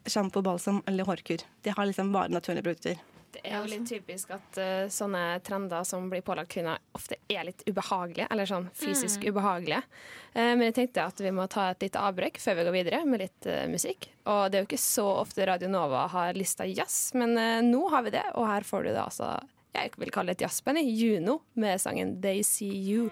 sjampo, 0.08 0.40
balsam 0.40 0.78
eller 0.88 1.04
hårkur. 1.04 1.42
De 1.66 1.74
har 1.76 1.84
liksom 1.90 2.14
bare 2.14 2.32
naturlige 2.32 2.64
produkter. 2.64 2.96
Det 3.36 3.52
er 3.52 3.60
jo 3.60 3.70
litt 3.70 3.88
typisk 3.88 4.30
at 4.34 4.58
uh, 4.58 4.88
sånne 4.92 5.22
trender 5.46 5.84
som 5.86 6.08
blir 6.10 6.24
pålagt 6.26 6.50
kvinner, 6.54 6.80
ofte 6.96 7.18
er 7.28 7.44
litt 7.48 7.62
ubehagelige. 7.68 8.26
Eller 8.30 8.48
sånn 8.48 8.68
fysisk 8.74 9.22
Mm. 9.22 9.30
ubehagelige. 9.32 9.82
Uh, 10.34 10.52
men 10.56 10.64
jeg 10.68 10.74
tenkte 10.80 11.04
at 11.06 11.20
vi 11.20 11.30
må 11.36 11.46
ta 11.52 11.70
et 11.70 11.82
lite 11.86 12.00
avbrekk 12.00 12.40
før 12.42 12.56
vi 12.60 12.64
går 12.68 12.76
videre 12.78 13.02
med 13.06 13.20
litt 13.24 13.46
uh, 13.50 13.66
musikk. 13.70 14.08
Og 14.26 14.50
det 14.50 14.58
er 14.58 14.64
jo 14.64 14.70
ikke 14.70 14.82
så 14.82 15.06
ofte 15.20 15.46
Radio 15.46 15.68
Nova 15.68 16.06
har 16.10 16.34
lista 16.34 16.66
jazz, 16.66 17.12
men 17.14 17.36
eh, 17.38 17.60
nå 17.62 17.84
har 17.92 18.02
vi 18.02 18.10
det. 18.16 18.24
Og 18.34 18.48
her 18.48 18.66
får 18.66 18.82
du 18.88 18.90
det 18.90 19.04
altså 19.04 19.36
jeg 19.76 19.92
vil 20.00 20.10
kalle 20.10 20.32
det 20.32 20.40
et 20.40 20.46
jazzband 20.48 20.80
Juno 20.82 21.42
med 21.60 21.80
sangen 21.82 22.16
They 22.22 22.42
See 22.42 22.72
You. 22.88 23.10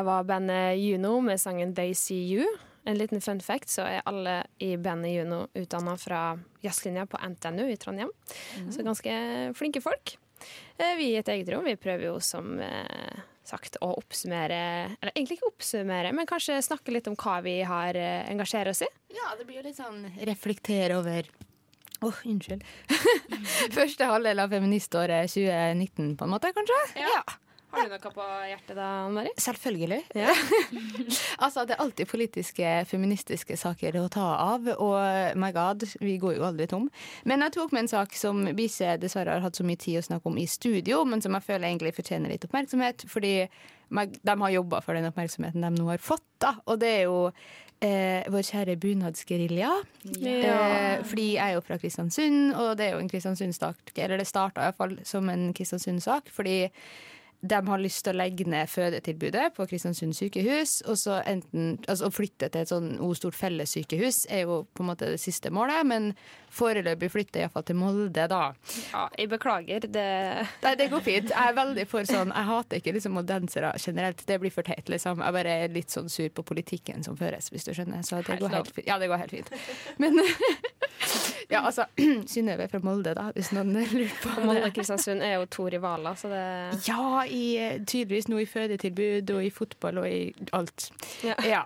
Det 0.00 0.04
var 0.06 0.24
bandet 0.24 0.78
Juno 0.78 1.20
med 1.20 1.40
sangen 1.40 1.74
They 1.76 1.94
See 1.94 2.22
You. 2.32 2.46
En 2.88 2.96
liten 2.96 3.20
fun 3.20 3.40
fact, 3.40 3.68
så 3.68 3.82
er 3.84 4.00
alle 4.08 4.46
i 4.58 4.70
bandet 4.80 5.10
Juno 5.12 5.42
utdanna 5.54 5.92
fra 6.00 6.38
jazzlinja 6.64 7.04
på 7.06 7.18
NTNU 7.20 7.66
i 7.68 7.76
Trondheim. 7.76 8.08
Så 8.72 8.80
ganske 8.86 9.12
flinke 9.58 9.82
folk. 9.84 10.14
Eh, 10.78 10.94
Vi 10.96 11.10
i 11.10 11.18
et 11.20 11.28
eget 11.28 11.50
rom 11.52 11.68
vi 11.68 11.74
prøver 11.76 12.06
jo 12.06 12.14
som 12.24 12.54
eh, 12.64 13.20
sagt 13.44 13.76
å 13.84 13.90
oppsummere 13.98 14.62
Eller 15.02 15.12
egentlig 15.12 15.36
ikke 15.36 15.50
oppsummere, 15.52 16.14
men 16.16 16.30
kanskje 16.32 16.56
snakke 16.64 16.96
litt 16.96 17.12
om 17.12 17.18
hva 17.20 17.36
vi 17.44 17.58
har 17.60 17.92
eh, 18.00 18.24
engasjert 18.32 18.72
oss 18.72 18.80
i. 18.88 18.88
Ja, 19.12 19.34
det 19.36 19.44
blir 19.44 19.60
jo 19.60 19.66
litt 19.68 19.76
sånn 19.82 20.00
reflektere 20.16 20.96
over 20.96 21.28
Åh, 22.00 22.24
unnskyld. 22.24 22.64
Første 23.76 24.08
halvdel 24.08 24.40
av 24.40 24.56
feministåret 24.56 25.28
2019, 25.36 26.14
på 26.16 26.24
en 26.24 26.36
måte, 26.38 26.56
kanskje? 26.56 26.80
Ja. 27.04 27.12
Ja. 27.20 27.38
Har 27.70 27.86
du 27.86 27.92
noe 27.92 28.12
på 28.14 28.26
hjertet 28.50 28.74
da, 28.78 28.88
Mari? 29.14 29.30
Selvfølgelig. 29.38 30.00
altså, 31.44 31.64
det 31.68 31.76
er 31.76 31.82
alltid 31.84 32.10
politiske, 32.10 32.72
feministiske 32.90 33.56
saker 33.60 34.00
å 34.00 34.06
ta 34.12 34.26
av, 34.54 34.66
og 34.74 35.38
my 35.38 35.52
god, 35.54 35.86
vi 36.02 36.16
går 36.22 36.38
jo 36.38 36.46
aldri 36.48 36.66
tom. 36.70 36.88
Men 37.28 37.46
jeg 37.46 37.54
tok 37.58 37.74
med 37.76 37.84
en 37.84 37.92
sak 37.92 38.16
som 38.18 38.42
vi 38.48 38.66
ikke 38.66 38.96
dessverre 39.02 39.36
har 39.36 39.46
hatt 39.46 39.58
så 39.58 39.66
mye 39.66 39.80
tid 39.80 40.00
å 40.00 40.06
snakke 40.08 40.30
om 40.30 40.40
i 40.40 40.48
studio, 40.50 41.04
men 41.06 41.22
som 41.22 41.36
jeg 41.38 41.46
føler 41.46 41.70
egentlig 41.70 41.94
fortjener 41.98 42.34
litt 42.34 42.46
oppmerksomhet, 42.48 43.06
fordi 43.10 43.34
de 43.90 44.36
har 44.42 44.54
jobba 44.54 44.82
for 44.84 44.98
den 44.98 45.08
oppmerksomheten 45.10 45.66
de 45.66 45.72
nå 45.76 45.90
har 45.90 46.02
fått, 46.02 46.26
da. 46.42 46.56
Og 46.66 46.78
det 46.82 46.90
er 47.00 47.02
jo 47.08 47.20
eh, 47.82 48.26
vår 48.30 48.46
kjære 48.46 48.76
bunadsgerilja. 48.82 49.70
Ja. 50.22 50.56
Eh, 50.56 51.04
fordi 51.06 51.28
jeg 51.36 51.46
er 51.46 51.56
jo 51.56 51.62
fra 51.66 51.78
Kristiansund, 51.80 52.54
og 52.54 52.74
det 52.78 52.88
er 52.88 52.96
jo 52.96 53.04
en 53.04 53.10
Kristiansund-sak, 53.10 53.94
eller 53.96 54.20
det 54.20 54.28
starta 54.30 54.66
iallfall 54.66 54.98
som 55.06 55.30
en 55.32 55.50
Kristiansund-sak, 55.56 56.30
fordi 56.34 56.58
de 57.40 57.60
har 57.66 57.80
lyst 57.80 58.02
til 58.04 58.12
å 58.12 58.20
legge 58.20 58.44
ned 58.48 58.68
fødetilbudet 58.68 59.54
på 59.56 59.64
Kristiansund 59.70 60.12
sykehus. 60.16 60.80
Og 60.90 60.98
så 61.00 61.20
enten, 61.24 61.78
altså 61.88 62.10
å 62.10 62.12
flytte 62.12 62.50
til 62.52 62.60
et 62.60 62.72
sånn 62.72 62.90
O 63.00 63.12
stort 63.16 63.38
fellessykehus 63.38 64.26
er 64.28 64.44
jo 64.44 64.60
på 64.76 64.84
en 64.84 64.90
måte 64.90 65.08
det 65.08 65.20
siste 65.22 65.52
målet, 65.54 65.80
men 65.88 66.10
foreløpig 66.52 67.10
flytte 67.14 67.40
iallfall 67.40 67.64
til 67.64 67.78
Molde, 67.80 68.26
da. 68.30 68.42
Ja, 68.90 69.06
jeg 69.16 69.30
beklager. 69.32 69.86
Det 69.88 70.06
Nei, 70.64 70.74
det 70.76 70.90
går 70.92 71.04
fint. 71.06 71.32
Jeg 71.32 71.52
er 71.52 71.56
veldig 71.56 71.86
for 71.88 72.08
sånn 72.08 72.34
Jeg 72.34 72.48
hater 72.50 72.80
ikke 72.82 72.94
liksom 72.96 73.16
moldensere 73.16 73.72
generelt. 73.80 74.24
Det 74.28 74.40
blir 74.42 74.52
for 74.54 74.66
teit, 74.66 74.90
liksom. 74.92 75.22
Jeg 75.24 75.36
bare 75.38 75.56
er 75.64 75.72
litt 75.72 75.94
sånn 75.94 76.10
sur 76.12 76.28
på 76.34 76.44
politikken 76.46 77.06
som 77.06 77.16
føres, 77.16 77.48
hvis 77.54 77.68
du 77.68 77.72
skjønner. 77.72 78.04
Så 78.04 78.20
det 78.26 78.40
går 78.42 78.52
helt 78.58 78.74
fint. 78.74 78.86
Ja, 78.90 78.98
det 79.00 79.08
går 79.08 79.24
helt 79.24 79.36
fint. 79.38 79.52
Men 80.02 80.20
Ja, 81.50 81.64
altså 81.66 81.84
Synnøve 82.30 82.68
fra 82.70 82.80
Molde, 82.84 83.14
da, 83.18 83.30
hvis 83.34 83.50
noen 83.56 83.74
lurer 83.78 84.14
på 84.22 84.34
det. 84.36 84.46
Molde 84.46 84.68
og 84.68 84.76
Kristiansund 84.76 85.24
er 85.26 85.36
jo 85.40 85.48
to 85.50 85.66
rivaler, 85.72 86.14
så 86.18 86.30
det 86.30 86.44
Ja, 86.86 87.24
i, 87.26 87.44
tydeligvis 87.86 88.30
nå 88.30 88.38
i 88.42 88.48
fødetilbud 88.48 89.34
og 89.34 89.44
i 89.44 89.50
fotball 89.54 90.02
og 90.04 90.08
i 90.10 90.22
alt. 90.56 90.90
Ja. 91.26 91.64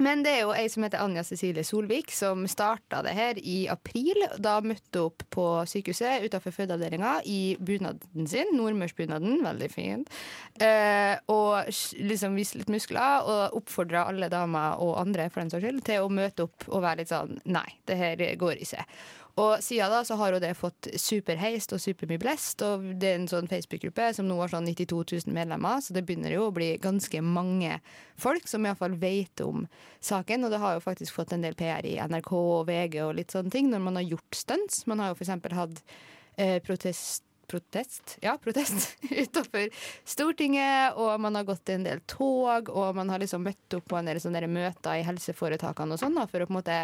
Men 0.00 0.22
det 0.24 0.32
er 0.32 0.44
jo 0.46 0.54
ei 0.56 0.64
som 0.72 0.84
heter 0.86 1.02
Anja 1.04 1.22
Cecilie 1.26 1.64
Solvik, 1.66 2.12
som 2.14 2.46
starta 2.48 3.02
det 3.04 3.12
her 3.16 3.40
i 3.44 3.58
april. 3.68 4.24
Da 4.40 4.56
møtte 4.64 5.02
hun 5.02 5.10
opp 5.10 5.24
på 5.32 5.46
sykehuset 5.68 6.24
utenfor 6.24 6.54
fødeavdelinga 6.56 7.18
i 7.28 7.56
bunaden 7.60 8.28
sin, 8.30 8.54
nordmørsbunaden, 8.56 9.42
veldig 9.44 9.70
fin, 9.72 10.06
eh, 10.62 11.20
og 11.28 11.68
liksom 12.00 12.38
viste 12.38 12.62
litt 12.62 12.72
muskler 12.72 13.28
og 13.28 13.60
oppfordra 13.60 14.06
alle 14.08 14.30
damer 14.32 14.80
og 14.80 14.96
andre 15.02 15.28
for 15.28 15.42
den 15.42 15.52
saks 15.52 15.66
skyld 15.66 15.84
til 15.84 16.06
å 16.06 16.12
møte 16.12 16.48
opp 16.48 16.68
og 16.70 16.84
være 16.84 17.02
litt 17.02 17.12
sånn 17.12 17.36
Nei, 17.50 17.66
det 17.88 17.96
her 18.00 18.22
går 18.40 18.62
ikke. 18.64 18.86
Og 19.40 19.62
siden 19.64 19.92
da 19.92 20.00
så 20.04 20.16
har 20.20 20.34
jo 20.34 20.40
det 20.42 20.52
fått 20.58 20.90
superheist 21.00 21.72
og 21.72 21.80
supermye 21.80 22.20
blest, 22.20 22.60
og 22.66 22.84
det 23.00 23.12
er 23.12 23.20
en 23.20 23.30
sånn 23.30 23.48
Facebook-gruppe 23.50 24.10
som 24.16 24.28
nå 24.28 24.36
har 24.42 24.52
sånn 24.52 24.68
92 24.68 25.00
000 25.28 25.36
medlemmer, 25.36 25.80
så 25.80 25.96
det 25.96 26.04
begynner 26.08 26.34
jo 26.34 26.48
å 26.48 26.54
bli 26.54 26.74
ganske 26.82 27.22
mange 27.24 27.78
folk 28.20 28.50
som 28.50 28.66
iallfall 28.66 28.98
vet 29.00 29.40
om 29.46 29.64
saken, 30.04 30.44
og 30.44 30.52
det 30.52 30.60
har 30.60 30.76
jo 30.76 30.84
faktisk 30.84 31.16
fått 31.16 31.32
en 31.36 31.46
del 31.46 31.56
PR 31.58 31.86
i 31.88 31.96
NRK 32.02 32.32
og 32.36 32.68
VG 32.68 33.00
og 33.06 33.16
litt 33.20 33.32
sånne 33.36 33.54
ting 33.54 33.70
når 33.72 33.84
man 33.86 34.00
har 34.00 34.08
gjort 34.10 34.40
stunts. 34.42 34.84
Man 34.90 35.00
har 35.00 35.12
jo 35.12 35.20
eksempel 35.20 35.56
hatt 35.56 35.82
eh, 36.36 36.58
protest 36.64 37.24
protest, 37.50 38.18
ja, 38.22 38.36
protest 38.38 38.92
utafor 39.24 39.72
Stortinget, 40.06 40.94
og 40.94 41.16
man 41.20 41.34
har 41.34 41.48
gått 41.48 41.72
en 41.74 41.86
del 41.86 42.02
tog, 42.06 42.70
og 42.70 42.94
man 42.94 43.10
har 43.10 43.22
liksom 43.22 43.42
møtt 43.42 43.74
opp 43.74 43.88
på 43.90 43.98
en 43.98 44.06
del 44.06 44.20
sånne 44.22 44.46
møter 44.46 45.00
i 45.00 45.06
helseforetakene 45.06 45.96
og 45.96 46.02
sånn, 46.02 46.20
for 46.30 46.44
å 46.44 46.46
på 46.46 46.54
en 46.54 46.60
måte 46.60 46.78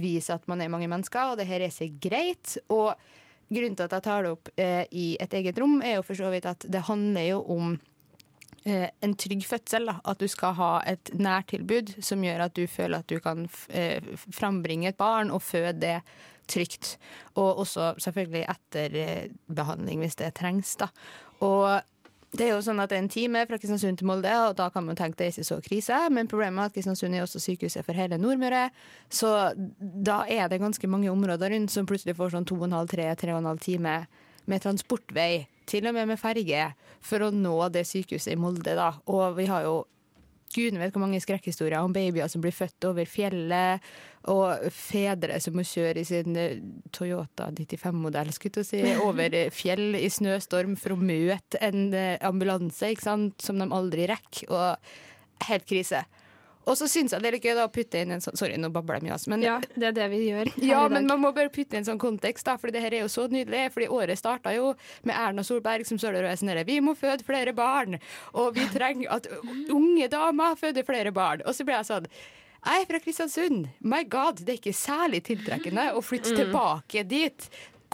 vise 0.00 0.34
at 0.34 0.46
man 0.50 0.62
er 0.62 0.72
mange 0.72 0.88
mennesker, 0.90 1.32
og 1.32 1.40
det 1.40 1.48
her 1.48 1.64
er 1.66 1.74
så 1.74 1.88
greit. 2.02 2.56
Og 2.72 2.94
grunnen 3.48 3.76
til 3.78 3.86
at 3.86 3.96
jeg 3.96 4.06
tar 4.06 4.24
det 4.24 4.32
opp 4.36 4.50
eh, 4.56 4.84
i 4.90 5.08
et 5.22 5.36
eget 5.38 5.58
rom, 5.62 5.78
er 5.82 5.98
jo 5.98 6.06
for 6.06 6.18
så 6.18 6.30
vidt 6.32 6.48
at 6.50 6.66
det 6.72 6.86
handler 6.88 7.28
jo 7.28 7.42
om 7.56 7.74
eh, 8.66 8.88
en 9.02 9.16
trygg 9.18 9.46
fødsel. 9.48 9.90
Da. 9.90 9.98
At 10.04 10.22
du 10.22 10.28
skal 10.30 10.56
ha 10.58 10.70
et 10.86 11.12
nærtilbud 11.14 11.96
som 12.04 12.24
gjør 12.26 12.46
at 12.48 12.56
du 12.58 12.64
føler 12.70 13.02
at 13.02 13.10
du 13.10 13.20
kan 13.22 13.46
eh, 13.70 14.14
frambringe 14.34 14.90
et 14.90 15.00
barn 15.00 15.30
og 15.34 15.44
føde 15.46 15.76
det 15.82 16.00
trygt. 16.50 16.96
Og 17.34 17.62
også 17.64 17.94
selvfølgelig 18.02 18.46
etterbehandling 18.52 20.02
hvis 20.04 20.18
det 20.20 20.34
trengs. 20.38 20.76
Da. 20.80 20.90
Og 21.44 21.82
det 22.36 22.46
er 22.46 22.52
jo 22.54 22.62
sånn 22.64 22.80
at 22.82 22.90
det 22.92 22.98
er 22.98 23.04
en 23.04 23.12
time 23.12 23.42
fra 23.48 23.58
Kristiansund 23.60 24.00
til 24.00 24.08
Molde, 24.08 24.32
og 24.46 24.56
da 24.58 24.68
kan 24.72 24.84
man 24.86 24.98
tenke 24.98 25.18
det 25.20 25.26
er 25.26 25.34
ikke 25.34 25.48
så 25.48 25.58
krise. 25.64 25.98
Men 26.12 26.30
problemet 26.30 26.62
er 26.62 26.70
at 26.70 26.76
Kristiansund 26.76 27.16
er 27.16 27.24
også 27.24 27.42
sykehuset 27.42 27.86
for 27.86 27.96
hele 27.96 28.18
Nordmøre. 28.20 28.68
Så 29.08 29.32
da 29.80 30.22
er 30.28 30.50
det 30.52 30.60
ganske 30.62 30.90
mange 30.90 31.10
områder 31.12 31.54
rundt 31.54 31.72
som 31.72 31.88
plutselig 31.88 32.16
får 32.18 32.36
sånn 32.36 32.48
2,5-3-3,5 32.48 33.62
time 33.64 33.98
med 34.46 34.62
transportvei, 34.62 35.46
til 35.66 35.88
og 35.88 35.96
med 35.96 36.12
med 36.12 36.20
ferge, 36.22 36.68
for 37.02 37.26
å 37.26 37.32
nå 37.34 37.56
det 37.74 37.86
sykehuset 37.88 38.36
i 38.36 38.40
Molde. 38.40 38.76
da. 38.78 38.92
Og 39.10 39.36
vi 39.38 39.48
har 39.50 39.66
jo 39.66 39.80
Gudene 40.54 40.80
vet 40.80 40.94
hvor 40.94 41.02
mange 41.02 41.20
skrekkhistorier 41.22 41.82
om 41.82 41.94
babyer 41.94 42.30
som 42.30 42.42
blir 42.44 42.54
født 42.54 42.86
over 42.88 43.08
fjellet, 43.10 43.84
og 44.32 44.66
fedre 44.74 45.38
som 45.42 45.54
må 45.54 45.62
kjøre 45.66 46.02
i 46.02 46.06
sin 46.06 46.38
eh, 46.40 46.58
Toyota 46.94 47.48
95-modell 47.54 48.32
si, 48.34 48.82
over 49.06 49.36
fjell 49.54 49.98
i 49.98 50.08
snøstorm 50.10 50.74
for 50.80 50.96
å 50.96 51.00
møte 51.00 51.60
en 51.62 51.92
eh, 51.94 52.16
ambulanse 52.26 52.90
ikke 52.94 53.06
sant? 53.06 53.36
som 53.42 53.60
de 53.60 53.70
aldri 53.70 54.08
rekker. 54.10 54.50
Og 54.50 55.46
helt 55.46 55.66
krise. 55.68 56.02
Og 56.66 56.74
så 56.78 56.88
syns 56.90 57.14
jeg 57.14 57.22
det 57.22 57.28
er 57.30 57.36
litt 57.36 57.44
gøy 57.46 57.54
da, 57.54 57.66
å 57.68 57.72
putte 57.72 58.00
inn 58.02 58.14
en 58.16 58.22
sånn 58.22 58.38
Sorry, 58.38 58.56
nå 58.58 58.70
babler 58.74 58.98
jeg 58.98 59.06
mye. 59.06 59.16
Altså, 59.16 59.30
men, 59.32 59.44
ja, 59.46 59.56
det 59.74 59.90
er 59.90 59.96
det 59.96 60.06
vi 60.12 60.22
gjør. 60.24 60.50
Ja, 60.66 60.80
men 60.90 61.06
man 61.06 61.22
må 61.22 61.30
bare 61.36 61.52
putte 61.54 61.76
inn 61.76 61.84
en 61.84 61.90
sånn 61.92 62.00
kontekst, 62.02 62.46
da, 62.48 62.56
for 62.60 62.74
det 62.74 62.82
her 62.82 62.96
er 62.96 63.04
jo 63.04 63.10
så 63.12 63.28
nydelig. 63.30 63.68
Fordi 63.74 63.90
året 63.94 64.18
starta 64.18 64.54
jo 64.56 64.72
med 65.06 65.14
Erna 65.14 65.44
Solberg 65.46 65.86
som 65.86 66.00
står 66.00 66.18
der 66.18 66.26
og 66.26 66.32
er 66.32 66.40
sånn 66.40 66.64
Vi 66.66 66.80
må 66.82 66.96
føde 66.98 67.26
flere 67.26 67.54
barn, 67.56 68.00
og 68.34 68.58
vi 68.58 68.66
trenger 68.74 69.14
at 69.14 69.30
unge 69.72 70.10
damer 70.10 70.58
føder 70.58 70.86
flere 70.86 71.14
barn. 71.14 71.46
Og 71.46 71.54
så 71.54 71.66
ble 71.66 71.78
jeg 71.78 71.90
sånn 71.92 72.10
jeg 72.66 72.82
er 72.82 72.86
fra 72.88 72.98
Kristiansund. 72.98 73.66
My 73.86 74.02
God, 74.10 74.40
det 74.42 74.56
er 74.56 74.56
ikke 74.58 74.74
særlig 74.74 75.20
tiltrekkende 75.28 75.92
å 75.94 76.00
flytte 76.02 76.32
mm. 76.32 76.38
tilbake 76.40 77.04
dit. 77.06 77.44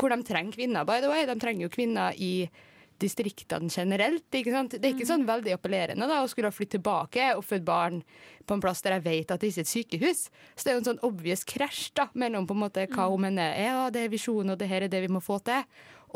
Hvor 0.01 0.09
de 0.09 0.25
trenger 0.25 0.57
kvinner, 0.57 0.87
by 0.89 1.03
the 1.05 1.11
way. 1.13 1.27
De 1.29 1.37
trenger 1.37 1.67
jo 1.67 1.73
kvinner 1.75 2.17
i 2.17 2.49
distriktene 3.03 3.71
generelt. 3.73 4.29
Ikke 4.33 4.55
sant? 4.55 4.77
Det 4.79 4.89
er 4.89 4.95
ikke 4.95 5.09
sånn 5.09 5.27
veldig 5.29 5.57
appellerende 5.57 6.09
da, 6.09 6.21
å 6.23 6.31
skulle 6.31 6.53
flytte 6.55 6.79
tilbake 6.79 7.33
og 7.37 7.45
føde 7.47 7.67
barn 7.67 8.01
på 8.47 8.57
en 8.57 8.63
plass 8.63 8.83
der 8.85 8.97
jeg 8.97 9.07
vet 9.07 9.35
at 9.35 9.43
det 9.43 9.53
ikke 9.53 9.63
er 9.63 9.67
et 9.67 9.73
sykehus. 9.73 10.23
Så 10.55 10.65
det 10.65 10.73
er 10.73 10.79
jo 10.79 10.83
en 10.85 10.91
sånn 10.93 11.05
obvious 11.07 11.45
krasj 11.49 11.91
da, 11.99 12.09
mellom 12.19 12.49
på 12.49 12.57
en 12.57 12.63
måte 12.65 12.87
hva 12.93 13.09
hun 13.11 13.27
mener 13.27 13.59
ja, 13.59 13.89
det 13.93 14.07
er 14.07 14.15
visjonen 14.15 14.55
og 14.55 14.63
det 14.63 14.71
her 14.71 14.87
er 14.87 14.93
det 14.93 15.03
vi 15.05 15.13
må 15.13 15.23
få 15.23 15.41
til, 15.47 15.67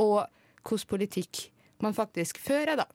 og 0.03 0.25
hvordan 0.67 0.91
politikk 0.91 1.49
man 1.85 1.95
faktisk 1.95 2.41
fører. 2.43 2.79
da. 2.81 2.89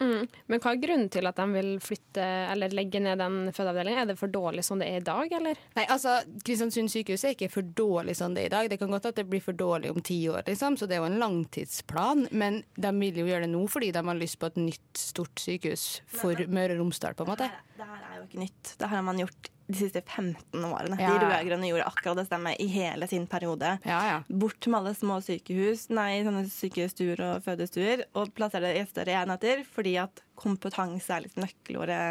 Mm. 0.00 0.26
Men 0.52 0.60
hva 0.60 0.72
er 0.74 0.80
grunnen 0.82 1.08
til 1.12 1.28
at 1.28 1.38
de 1.38 1.46
vil 1.54 1.70
flytte 1.80 2.24
eller 2.52 2.74
legge 2.76 3.00
ned 3.02 3.20
den 3.22 3.38
fødeavdelingen? 3.56 4.02
Er 4.02 4.10
det 4.10 4.18
for 4.20 4.32
dårlig 4.32 4.64
som 4.66 4.82
det 4.82 4.90
er 4.92 5.00
i 5.00 5.06
dag, 5.06 5.32
eller? 5.38 5.62
Nei, 5.78 5.86
altså, 5.92 6.18
Kristiansund 6.44 6.92
sykehus 6.92 7.24
er 7.24 7.36
ikke 7.36 7.50
for 7.52 7.72
dårlig 7.78 8.16
som 8.18 8.36
det 8.36 8.44
er 8.44 8.50
i 8.50 8.54
dag. 8.56 8.70
Det 8.72 8.80
kan 8.82 8.92
godt 8.92 9.10
at 9.12 9.20
det 9.20 9.26
blir 9.30 9.44
for 9.44 9.56
dårlig 9.56 9.94
om 9.94 10.02
ti 10.04 10.18
år, 10.32 10.44
liksom, 10.48 10.76
så 10.76 10.88
det 10.88 10.98
er 10.98 11.04
jo 11.04 11.10
en 11.10 11.20
langtidsplan. 11.22 12.28
Men 12.36 12.62
de 12.76 12.94
vil 13.00 13.22
jo 13.22 13.28
gjøre 13.30 13.46
det 13.46 13.52
nå 13.54 13.64
fordi 13.72 13.92
de 13.96 14.04
har 14.10 14.20
lyst 14.20 14.40
på 14.42 14.52
et 14.52 14.60
nytt, 14.60 14.86
stort 15.00 15.40
sykehus 15.40 15.88
for 16.12 16.46
Møre 16.48 16.76
og 16.76 16.84
Romsdal, 16.84 17.16
på 17.16 17.26
en 17.26 17.32
måte. 17.32 17.50
Det 17.76 17.88
her 17.88 18.08
er 18.10 18.18
jo 18.20 18.26
ikke 18.28 18.44
nytt. 18.44 18.74
Det 18.76 18.88
her 18.88 19.00
har 19.00 19.06
man 19.06 19.24
gjort 19.24 19.52
de 19.66 19.78
siste 19.78 20.02
15 20.02 20.64
årene. 20.64 20.98
Ja. 21.00 21.14
De 21.14 21.26
rød-grønne 21.26 21.70
gjorde 21.70 21.88
akkurat 21.88 22.20
det 22.20 22.26
samme 22.28 22.52
i 22.62 22.66
hele 22.70 23.08
sin 23.10 23.26
periode. 23.30 23.76
Ja, 23.86 24.00
ja. 24.10 24.18
Bort 24.28 24.68
med 24.70 24.78
alle 24.80 24.94
små 24.98 25.18
sykehus, 25.24 25.88
nei, 25.94 26.20
sånne 26.26 26.44
sykestuer 26.50 27.22
og 27.26 27.46
fødestuer, 27.46 28.06
og 28.14 28.30
plassere 28.36 28.70
det 28.70 28.84
i 28.84 28.86
større 28.90 29.18
enheter, 29.24 29.64
fordi 29.66 29.96
at 30.02 30.22
kompetanse 30.38 31.10
er 31.16 31.26
litt 31.26 31.40
nøkkelordet 31.40 32.04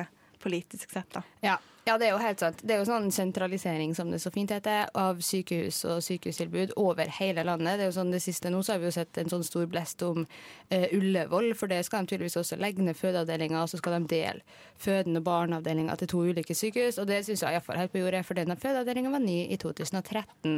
politisk 0.44 0.92
sett. 0.92 1.10
da. 1.16 1.24
Ja, 1.46 1.56
ja, 1.86 2.00
det 2.02 2.08
er 2.08 2.16
jo 2.16 2.18
helt 2.18 2.42
sant. 2.42 2.62
Det 2.66 2.74
er 2.74 2.80
jo 2.82 2.88
sånn 2.88 3.12
sentralisering, 3.14 3.92
som 3.94 4.10
det 4.10 4.18
så 4.24 4.32
fint 4.34 4.50
heter, 4.50 4.88
av 4.98 5.20
sykehus 5.22 5.84
og 5.86 6.00
sykehustilbud 6.02 6.74
over 6.82 7.12
hele 7.20 7.44
landet. 7.46 7.78
Det 7.78 7.86
er 7.86 7.92
jo 7.92 7.98
sånn 8.00 8.14
det 8.14 8.24
siste 8.24 8.50
nå 8.50 8.64
så 8.66 8.74
har 8.74 8.82
vi 8.82 8.90
jo 8.90 8.96
sett 8.96 9.20
en 9.22 9.30
sånn 9.30 9.46
stor 9.46 9.68
blest 9.70 10.02
om 10.02 10.24
uh, 10.26 10.88
Ullevål, 10.98 11.52
for 11.60 11.70
det 11.70 11.84
skal 11.86 12.02
de 12.02 12.10
tydeligvis 12.14 12.40
også 12.42 12.58
legge 12.58 12.82
ned 12.82 12.98
fødeavdelinga, 12.98 13.62
og 13.62 13.70
så 13.70 13.78
skal 13.78 14.00
de 14.00 14.10
dele 14.16 14.42
fødende 14.82 15.22
barneavdelinga 15.26 15.94
til 16.02 16.10
to 16.10 16.24
ulike 16.26 16.58
sykehus, 16.58 16.98
og 16.98 17.06
det 17.12 17.22
syns 17.28 17.46
jeg 17.46 17.54
iallfall 17.54 17.78
helt 17.78 17.94
på 17.94 18.02
jordet, 18.02 18.24
for 18.26 18.42
denne 18.42 18.58
fødeavdelinga 18.58 19.14
var 19.14 19.22
ny 19.22 19.38
i 19.46 19.60
2013. 19.62 20.58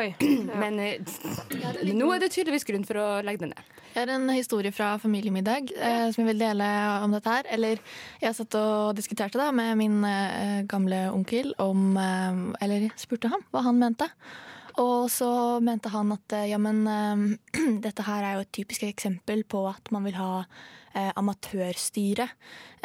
Oi. 0.00 0.06
Ja. 0.08 0.56
Men 0.64 0.80
uh, 0.80 1.84
nå 1.92 2.08
er 2.14 2.24
det 2.24 2.32
tydeligvis 2.32 2.64
grunn 2.64 2.88
for 2.88 3.02
å 3.02 3.06
legge 3.26 3.44
den 3.44 3.52
ned. 3.52 3.74
Jeg 3.92 4.04
har 4.04 4.12
en 4.12 4.28
historie 4.32 4.72
fra 4.76 4.94
familiemiddag 5.00 5.68
uh, 5.76 6.08
som 6.12 6.24
jeg 6.24 6.32
vil 6.32 6.42
dele 6.48 6.72
om 7.04 7.12
dette 7.12 7.32
her. 7.32 7.52
Eller 7.52 7.80
jeg 8.24 8.40
satt 8.40 8.56
og 8.56 8.96
diskuterte 8.96 9.40
da 9.40 9.52
med 9.52 9.76
min 9.84 10.00
Eh, 10.45 10.45
gamle 10.68 11.06
onkel 11.12 11.52
om 11.62 11.96
eh, 12.00 12.64
Eller 12.64 12.88
spurte 12.98 13.30
ham 13.32 13.44
hva 13.52 13.64
han 13.66 13.80
mente. 13.80 14.08
Og 14.82 15.10
så 15.12 15.28
mente 15.64 15.92
han 15.92 16.12
at 16.12 16.36
eh, 16.36 16.50
ja, 16.52 16.58
men 16.60 16.84
dette 17.86 18.04
her 18.06 18.24
er 18.24 18.36
jo 18.36 18.46
et 18.46 18.56
typisk 18.60 18.84
eksempel 18.88 19.46
på 19.48 19.66
at 19.70 19.92
man 19.94 20.04
vil 20.04 20.18
ha 20.18 20.32
eh, 20.96 21.12
amatørstyre. 21.18 22.26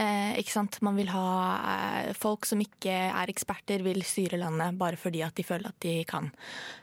Eh, 0.01 0.34
ikke 0.41 0.54
sant? 0.54 0.80
Man 0.86 0.97
vil 0.99 1.12
ha 1.13 1.25
eh, 1.58 2.12
folk 2.17 2.47
som 2.49 2.62
ikke 2.63 2.93
er 3.10 3.32
eksperter, 3.32 3.84
vil 3.86 4.04
styre 4.08 4.39
landet 4.41 4.77
bare 4.80 4.99
fordi 4.99 5.23
at 5.25 5.36
de 5.38 5.45
føler 5.47 5.71
at 5.71 5.80
de 5.84 5.95
kan. 6.10 6.32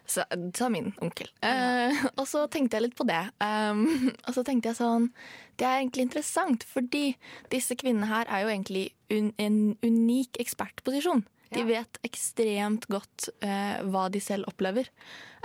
Så, 0.09 0.25
sa 0.57 0.71
min 0.73 0.92
onkel. 1.05 1.31
og 2.18 2.25
så 2.29 2.47
tenkte 2.53 2.79
jeg 2.79 2.88
litt 2.88 2.99
på 2.99 3.09
det. 3.09 3.23
Um, 3.42 3.85
og 4.27 4.37
så 4.37 4.44
tenkte 4.47 4.73
jeg 4.73 4.81
sånn 4.81 5.11
Det 5.59 5.66
er 5.66 5.81
egentlig 5.81 6.09
interessant, 6.09 6.64
fordi 6.68 7.11
disse 7.53 7.77
kvinnene 7.79 8.11
her 8.11 8.31
er 8.31 8.47
jo 8.47 8.55
egentlig 8.55 8.88
un 9.12 9.33
en 9.40 9.59
unik 9.83 10.37
ekspertposisjon. 10.42 11.25
De 11.55 11.65
vet 11.69 12.01
ekstremt 12.07 12.85
godt 12.91 13.31
eh, 13.45 13.79
hva 13.89 14.09
de 14.13 14.21
selv 14.23 14.51
opplever. 14.51 14.91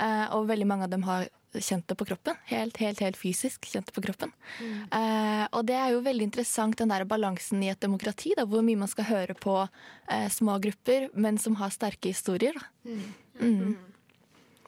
Eh, 0.02 0.26
og 0.36 0.50
veldig 0.50 0.68
mange 0.70 0.88
av 0.88 0.94
dem 0.94 1.06
har 1.08 1.30
kjent 1.54 1.86
det 1.88 1.96
på 2.00 2.08
kroppen. 2.10 2.38
Helt, 2.50 2.78
helt, 2.82 3.02
helt 3.04 3.20
fysisk 3.20 3.68
kjent 3.70 3.88
det 3.90 3.96
på 3.96 4.04
kroppen. 4.06 4.34
Mm. 4.60 4.78
Eh, 4.90 5.46
og 5.52 5.68
det 5.70 5.78
er 5.78 5.94
jo 5.94 6.04
veldig 6.06 6.28
interessant 6.32 6.78
den 6.82 6.92
der 6.92 7.06
balansen 7.10 7.62
i 7.64 7.72
et 7.72 7.82
demokrati, 7.84 8.34
da, 8.38 8.48
hvor 8.50 8.66
mye 8.66 8.82
man 8.84 8.92
skal 8.92 9.10
høre 9.12 9.38
på 9.38 9.60
eh, 9.64 10.30
små 10.34 10.58
grupper, 10.64 11.12
men 11.14 11.38
som 11.42 11.58
har 11.62 11.74
sterke 11.76 12.14
historier. 12.14 12.58
Mm. 12.84 13.04
Mm 13.40 13.76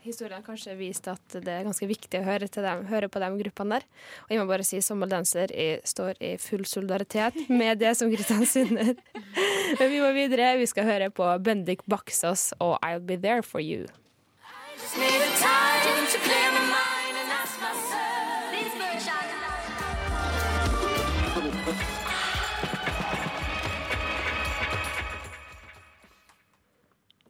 historien 0.05 0.43
kanskje 0.45 0.75
vist 0.77 1.07
at 1.09 1.37
det 1.41 1.51
er 1.51 1.65
ganske 1.65 1.87
viktig 1.89 2.21
å 2.21 2.25
høre, 2.27 2.47
dem, 2.47 2.85
høre 2.89 3.09
på 3.11 3.21
de 3.23 3.29
gruppene 3.41 3.79
der. 3.79 3.87
Og 4.25 4.33
jeg 4.33 4.41
må 4.41 4.47
bare 4.49 4.67
si 4.67 4.81
som 4.85 5.01
moldenser 5.01 5.51
står 5.87 6.21
i 6.23 6.35
full 6.41 6.65
solidaritet 6.69 7.37
med 7.49 7.81
det 7.81 7.95
som 7.97 8.11
kristiansunder. 8.13 8.95
Men 9.79 9.91
vi 9.91 10.01
må 10.03 10.13
videre. 10.15 10.55
Vi 10.61 10.69
skal 10.69 10.87
høre 10.87 11.11
på 11.13 11.27
Bendik 11.43 11.85
Baksås 11.89 12.51
og 12.61 12.77
I'll 12.85 13.03
Be 13.03 13.17
There 13.17 13.43
For 13.43 13.63
You. 13.63 13.85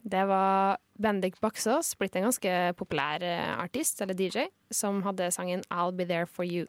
Det 0.06 0.22
var 0.30 0.76
Bendik 1.02 1.40
Baksås, 1.40 1.92
blitt 1.98 2.16
en 2.16 2.26
ganske 2.28 2.52
populær 2.78 3.22
eh, 3.24 3.52
artist, 3.60 4.00
eller 4.00 4.16
DJ, 4.16 4.48
som 4.70 5.02
hadde 5.04 5.30
sangen 5.34 5.62
'I'll 5.70 5.92
Be 5.92 6.06
There 6.08 6.26
For 6.26 6.44
You'. 6.44 6.66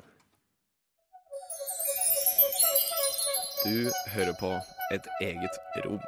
Du 3.63 3.89
hører 4.13 4.35
på 4.39 4.51
et 4.93 5.07
eget 5.21 5.55
rom. 5.85 6.01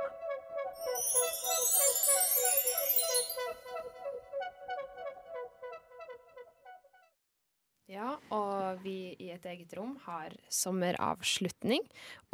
Ja, 7.89 8.09
og 8.29 8.48
vi 8.83 9.15
i 9.19 9.29
et 9.33 9.45
eget 9.49 9.73
rom 9.77 9.95
har 10.05 10.33
sommeravslutning. 10.53 11.83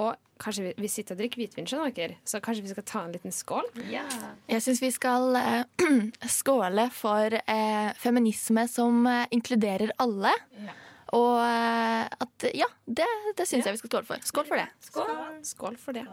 Og 0.01 0.15
kanskje 0.41 0.67
vi, 0.67 0.73
vi 0.83 0.89
sitter 0.91 1.15
og 1.15 1.21
drikker 1.21 1.41
hvitvin, 1.41 1.67
skjønner 1.69 1.93
dere, 1.95 2.17
så 2.27 2.41
kanskje 2.43 2.65
vi 2.65 2.73
skal 2.73 2.87
ta 2.87 3.03
en 3.05 3.13
liten 3.15 3.35
skål? 3.35 3.69
Ja. 3.91 4.05
Jeg 4.51 4.65
syns 4.65 4.81
vi 4.83 4.91
skal 4.95 5.37
eh, 5.39 5.85
skåle 6.39 6.89
for 6.95 7.37
eh, 7.39 7.89
feminisme 8.01 8.67
som 8.71 9.05
eh, 9.09 9.23
inkluderer 9.35 9.95
alle. 10.03 10.33
Ja. 10.65 10.75
Og 11.15 11.39
eh, 11.45 12.03
at 12.25 12.47
Ja, 12.57 12.67
det, 12.85 13.07
det 13.37 13.47
syns 13.47 13.63
ja. 13.63 13.71
jeg 13.71 13.77
vi 13.77 13.83
skal 13.85 13.93
skåle 13.93 14.09
for. 14.11 14.29
Skål 14.33 14.47
for 14.51 14.61
det. 14.61 14.69
Skål, 14.89 15.17
skål 15.53 15.81
for 15.81 15.97
det. 15.97 16.05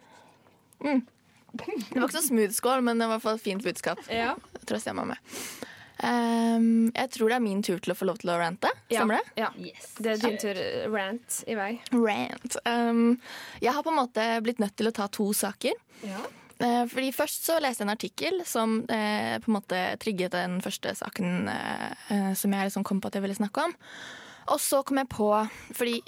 mm. 0.84 1.02
Det 1.50 1.98
var 1.98 2.06
ikke 2.06 2.20
så 2.20 2.26
smooth 2.28 2.54
skål, 2.54 2.82
men 2.86 3.00
det 3.00 3.08
var 3.08 3.16
i 3.16 3.18
hvert 3.18 3.26
fall 3.26 3.42
fint 3.42 3.64
budskap. 3.64 4.02
Ja. 4.10 4.34
Tross 4.70 4.86
jeg 4.86 4.96
meg 4.98 5.12
med. 5.12 5.34
Um, 6.00 6.88
jeg 6.94 7.12
tror 7.12 7.30
det 7.30 7.36
er 7.36 7.44
min 7.44 7.62
tur 7.64 7.80
til 7.82 7.92
å 7.92 7.96
få 7.98 8.08
lov 8.08 8.20
til 8.22 8.32
å 8.32 8.38
rante. 8.40 8.70
Stemmer 8.88 9.20
det? 9.20 9.42
Ja. 9.42 9.50
Yes. 9.60 9.90
Det 9.98 10.14
er 10.14 10.22
din 10.22 10.38
tur. 10.40 10.60
Rant 10.94 11.40
i 11.50 11.56
vei. 11.58 11.70
Rant. 11.92 12.58
Um, 12.64 13.18
jeg 13.60 13.74
har 13.76 13.84
på 13.84 13.92
en 13.92 14.00
måte 14.00 14.26
blitt 14.44 14.62
nødt 14.62 14.76
til 14.80 14.90
å 14.90 14.94
ta 14.96 15.10
to 15.12 15.30
saker. 15.36 15.76
Ja. 16.06 16.22
Uh, 16.60 16.84
fordi 16.92 17.12
Først 17.16 17.46
så 17.48 17.58
leste 17.60 17.84
jeg 17.84 17.88
en 17.88 17.94
artikkel 17.94 18.40
som 18.48 18.80
uh, 18.84 19.36
på 19.40 19.50
en 19.52 19.56
måte 19.56 19.82
trigget 20.00 20.36
den 20.36 20.58
første 20.64 20.92
saken 20.98 21.48
uh, 21.48 22.32
som 22.36 22.52
jeg 22.52 22.68
liksom 22.68 22.84
kom 22.84 23.00
på 23.00 23.08
at 23.08 23.16
jeg 23.16 23.24
ville 23.24 23.38
snakke 23.38 23.68
om. 23.68 23.76
Og 24.50 24.58
så 24.62 24.82
kom 24.86 25.00
jeg 25.00 25.10
på 25.12 25.28
Fordi 25.76 26.00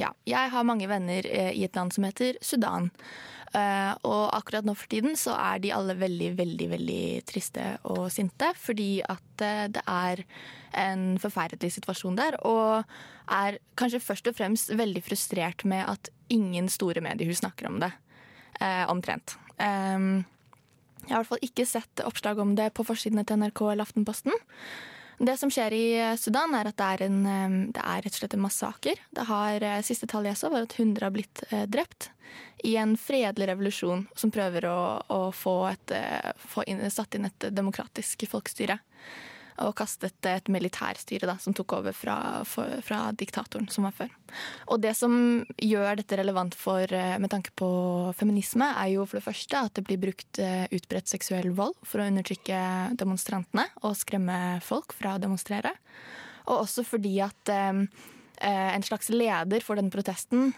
ja, 0.00 0.12
jeg 0.28 0.52
har 0.54 0.66
mange 0.68 0.88
venner 0.90 1.26
eh, 1.28 1.52
i 1.56 1.66
et 1.66 1.76
land 1.76 1.92
som 1.94 2.06
heter 2.06 2.38
Sudan. 2.44 2.90
Eh, 3.52 3.92
og 4.08 4.32
akkurat 4.32 4.64
nå 4.64 4.72
for 4.78 4.88
tiden 4.88 5.16
så 5.18 5.34
er 5.36 5.60
de 5.60 5.74
alle 5.76 5.98
veldig, 6.00 6.30
veldig, 6.38 6.68
veldig 6.72 7.04
triste 7.28 7.66
og 7.92 8.06
sinte. 8.14 8.52
Fordi 8.58 8.90
at 9.04 9.44
eh, 9.44 9.66
det 9.76 9.84
er 9.84 10.24
en 10.82 11.04
forferdelig 11.20 11.74
situasjon 11.76 12.16
der. 12.16 12.38
Og 12.48 12.80
er 13.32 13.60
kanskje 13.78 14.02
først 14.02 14.32
og 14.32 14.38
fremst 14.40 14.72
veldig 14.72 15.04
frustrert 15.04 15.66
med 15.68 15.84
at 15.88 16.12
ingen 16.32 16.70
store 16.72 17.04
mediehus 17.04 17.42
snakker 17.44 17.68
om 17.68 17.82
det. 17.82 17.92
Omtrent. 18.92 19.32
Jeg 19.58 21.10
har 21.10 21.16
i 21.16 21.24
hvert 21.24 21.30
fall 21.32 21.44
ikke 21.44 21.64
sett 21.66 22.02
oppslag 22.06 22.38
om 22.38 22.52
det 22.54 22.68
på 22.76 22.84
forsidene 22.86 23.24
til 23.26 23.40
NRK 23.40 23.62
eller 23.72 23.88
Aftenposten. 23.88 24.36
Det 25.22 25.36
som 25.38 25.50
skjer 25.54 25.74
i 25.76 25.86
Sudan, 26.18 26.50
er 26.58 26.66
at 26.66 26.78
det 26.80 26.86
er, 26.86 27.02
en, 27.06 27.18
det 27.70 27.82
er 27.82 28.00
rett 28.02 28.16
og 28.16 28.18
slett 28.18 28.32
en 28.34 28.42
massaker. 28.42 29.02
Det 29.14 29.26
har, 29.28 29.62
eh, 29.62 29.82
Siste 29.86 30.08
tall 30.10 30.26
jeg 30.26 30.38
så, 30.40 30.50
var 30.50 30.66
at 30.66 30.74
100 30.74 31.06
har 31.06 31.14
blitt 31.14 31.44
eh, 31.50 31.62
drept 31.70 32.08
i 32.66 32.74
en 32.80 32.96
fredelig 32.98 33.46
revolusjon 33.52 34.02
som 34.18 34.32
prøver 34.34 34.66
å, 34.66 34.80
å 35.06 35.20
få, 35.30 35.54
et, 35.70 35.94
eh, 35.94 36.32
få 36.42 36.64
inn, 36.66 36.82
satt 36.90 37.14
inn 37.14 37.28
et 37.30 37.46
demokratisk 37.54 38.26
folkestyre. 38.32 38.80
Og 39.66 39.74
kastet 39.78 40.26
et 40.28 40.48
militærstyre 40.52 41.28
da, 41.28 41.36
som 41.40 41.54
tok 41.56 41.76
over 41.78 41.94
fra, 41.96 42.16
for, 42.48 42.80
fra 42.84 43.04
diktatoren 43.16 43.68
som 43.72 43.86
var 43.86 43.94
før. 43.96 44.14
Og 44.72 44.80
det 44.82 44.94
som 44.98 45.14
gjør 45.60 46.00
dette 46.00 46.18
relevant 46.18 46.56
for, 46.58 46.86
eh, 46.86 47.18
med 47.22 47.32
tanke 47.32 47.52
på 47.58 47.68
feminisme, 48.18 48.68
er 48.72 48.94
jo 48.94 49.06
for 49.06 49.20
det 49.20 49.26
første 49.26 49.60
at 49.68 49.76
det 49.76 49.84
blir 49.88 50.00
brukt 50.02 50.40
eh, 50.42 50.64
utbredt 50.72 51.10
seksuell 51.12 51.52
vold 51.56 51.76
for 51.86 52.02
å 52.02 52.08
undertrykke 52.10 52.96
demonstrantene 52.98 53.68
og 53.82 53.98
skremme 53.98 54.58
folk 54.64 54.96
fra 54.96 55.16
å 55.16 55.22
demonstrere. 55.22 55.74
Og 56.48 56.64
også 56.64 56.84
fordi 56.86 57.18
at 57.22 57.52
eh, 57.52 57.84
en 58.42 58.82
slags 58.82 59.12
leder 59.12 59.62
for 59.62 59.78
denne 59.78 59.92
protesten, 59.92 60.48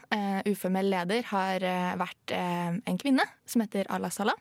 uformell 0.48 0.88
leder, 0.88 1.26
har 1.28 1.60
vært 2.00 2.32
en 2.32 2.96
kvinne 2.96 3.26
som 3.44 3.60
heter 3.60 3.90
Allah 3.92 4.08
Salah. 4.14 4.38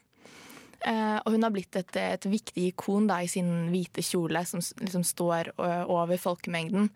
Uh, 0.84 1.22
og 1.24 1.32
hun 1.32 1.46
har 1.46 1.54
blitt 1.56 1.78
et, 1.80 1.96
et 1.96 2.26
viktig 2.28 2.66
ikon 2.74 3.06
da, 3.08 3.22
i 3.24 3.30
sin 3.32 3.70
hvite 3.72 4.04
kjole 4.04 4.42
som 4.44 4.60
liksom 4.84 5.06
står 5.08 5.54
over 5.56 6.20
folkemengden. 6.20 6.90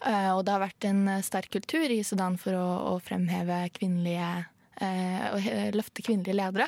Uh, 0.00 0.32
og 0.38 0.46
det 0.46 0.54
har 0.54 0.62
vært 0.62 0.86
en 0.88 1.02
sterk 1.24 1.50
kultur 1.52 1.84
i 1.92 2.00
Sudan 2.06 2.38
for 2.40 2.56
å, 2.56 2.66
å 2.94 2.98
fremheve 3.04 3.66
kvinnelige 3.76 4.34
Og 4.76 5.46
løfte 5.72 6.02
kvinnelige 6.04 6.36
ledere. 6.36 6.66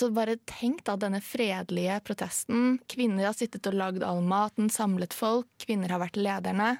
så 0.00 0.06
bare 0.16 0.38
tenk 0.48 0.78
da 0.86 0.94
denne 0.96 1.18
fredelige 1.20 1.98
protesten. 2.00 2.78
Kvinner 2.88 3.26
har 3.26 3.36
sittet 3.36 3.68
og 3.68 3.76
lagd 3.76 4.00
all 4.00 4.22
maten, 4.24 4.70
samlet 4.72 5.12
folk. 5.12 5.44
Kvinner 5.60 5.92
har 5.92 6.00
vært 6.00 6.16
lederne. 6.16 6.70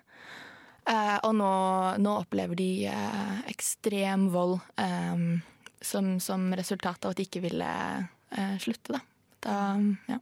og 1.21 1.35
nå, 1.37 1.53
nå, 2.01 2.17
opplever 2.17 2.57
de 2.57 2.89
ekstrem 3.53 4.31
vold 4.33 4.57
som, 5.85 6.15
som 6.17 6.49
resultat 6.57 7.05
av 7.05 7.13
at 7.13 7.21
de 7.21 7.29
ikke 7.29 7.45
ville 7.45 7.69
eh, 8.31 8.57
slutte, 8.63 8.97
da. 8.97 9.01
da 9.45 9.59
ja. 10.09 10.21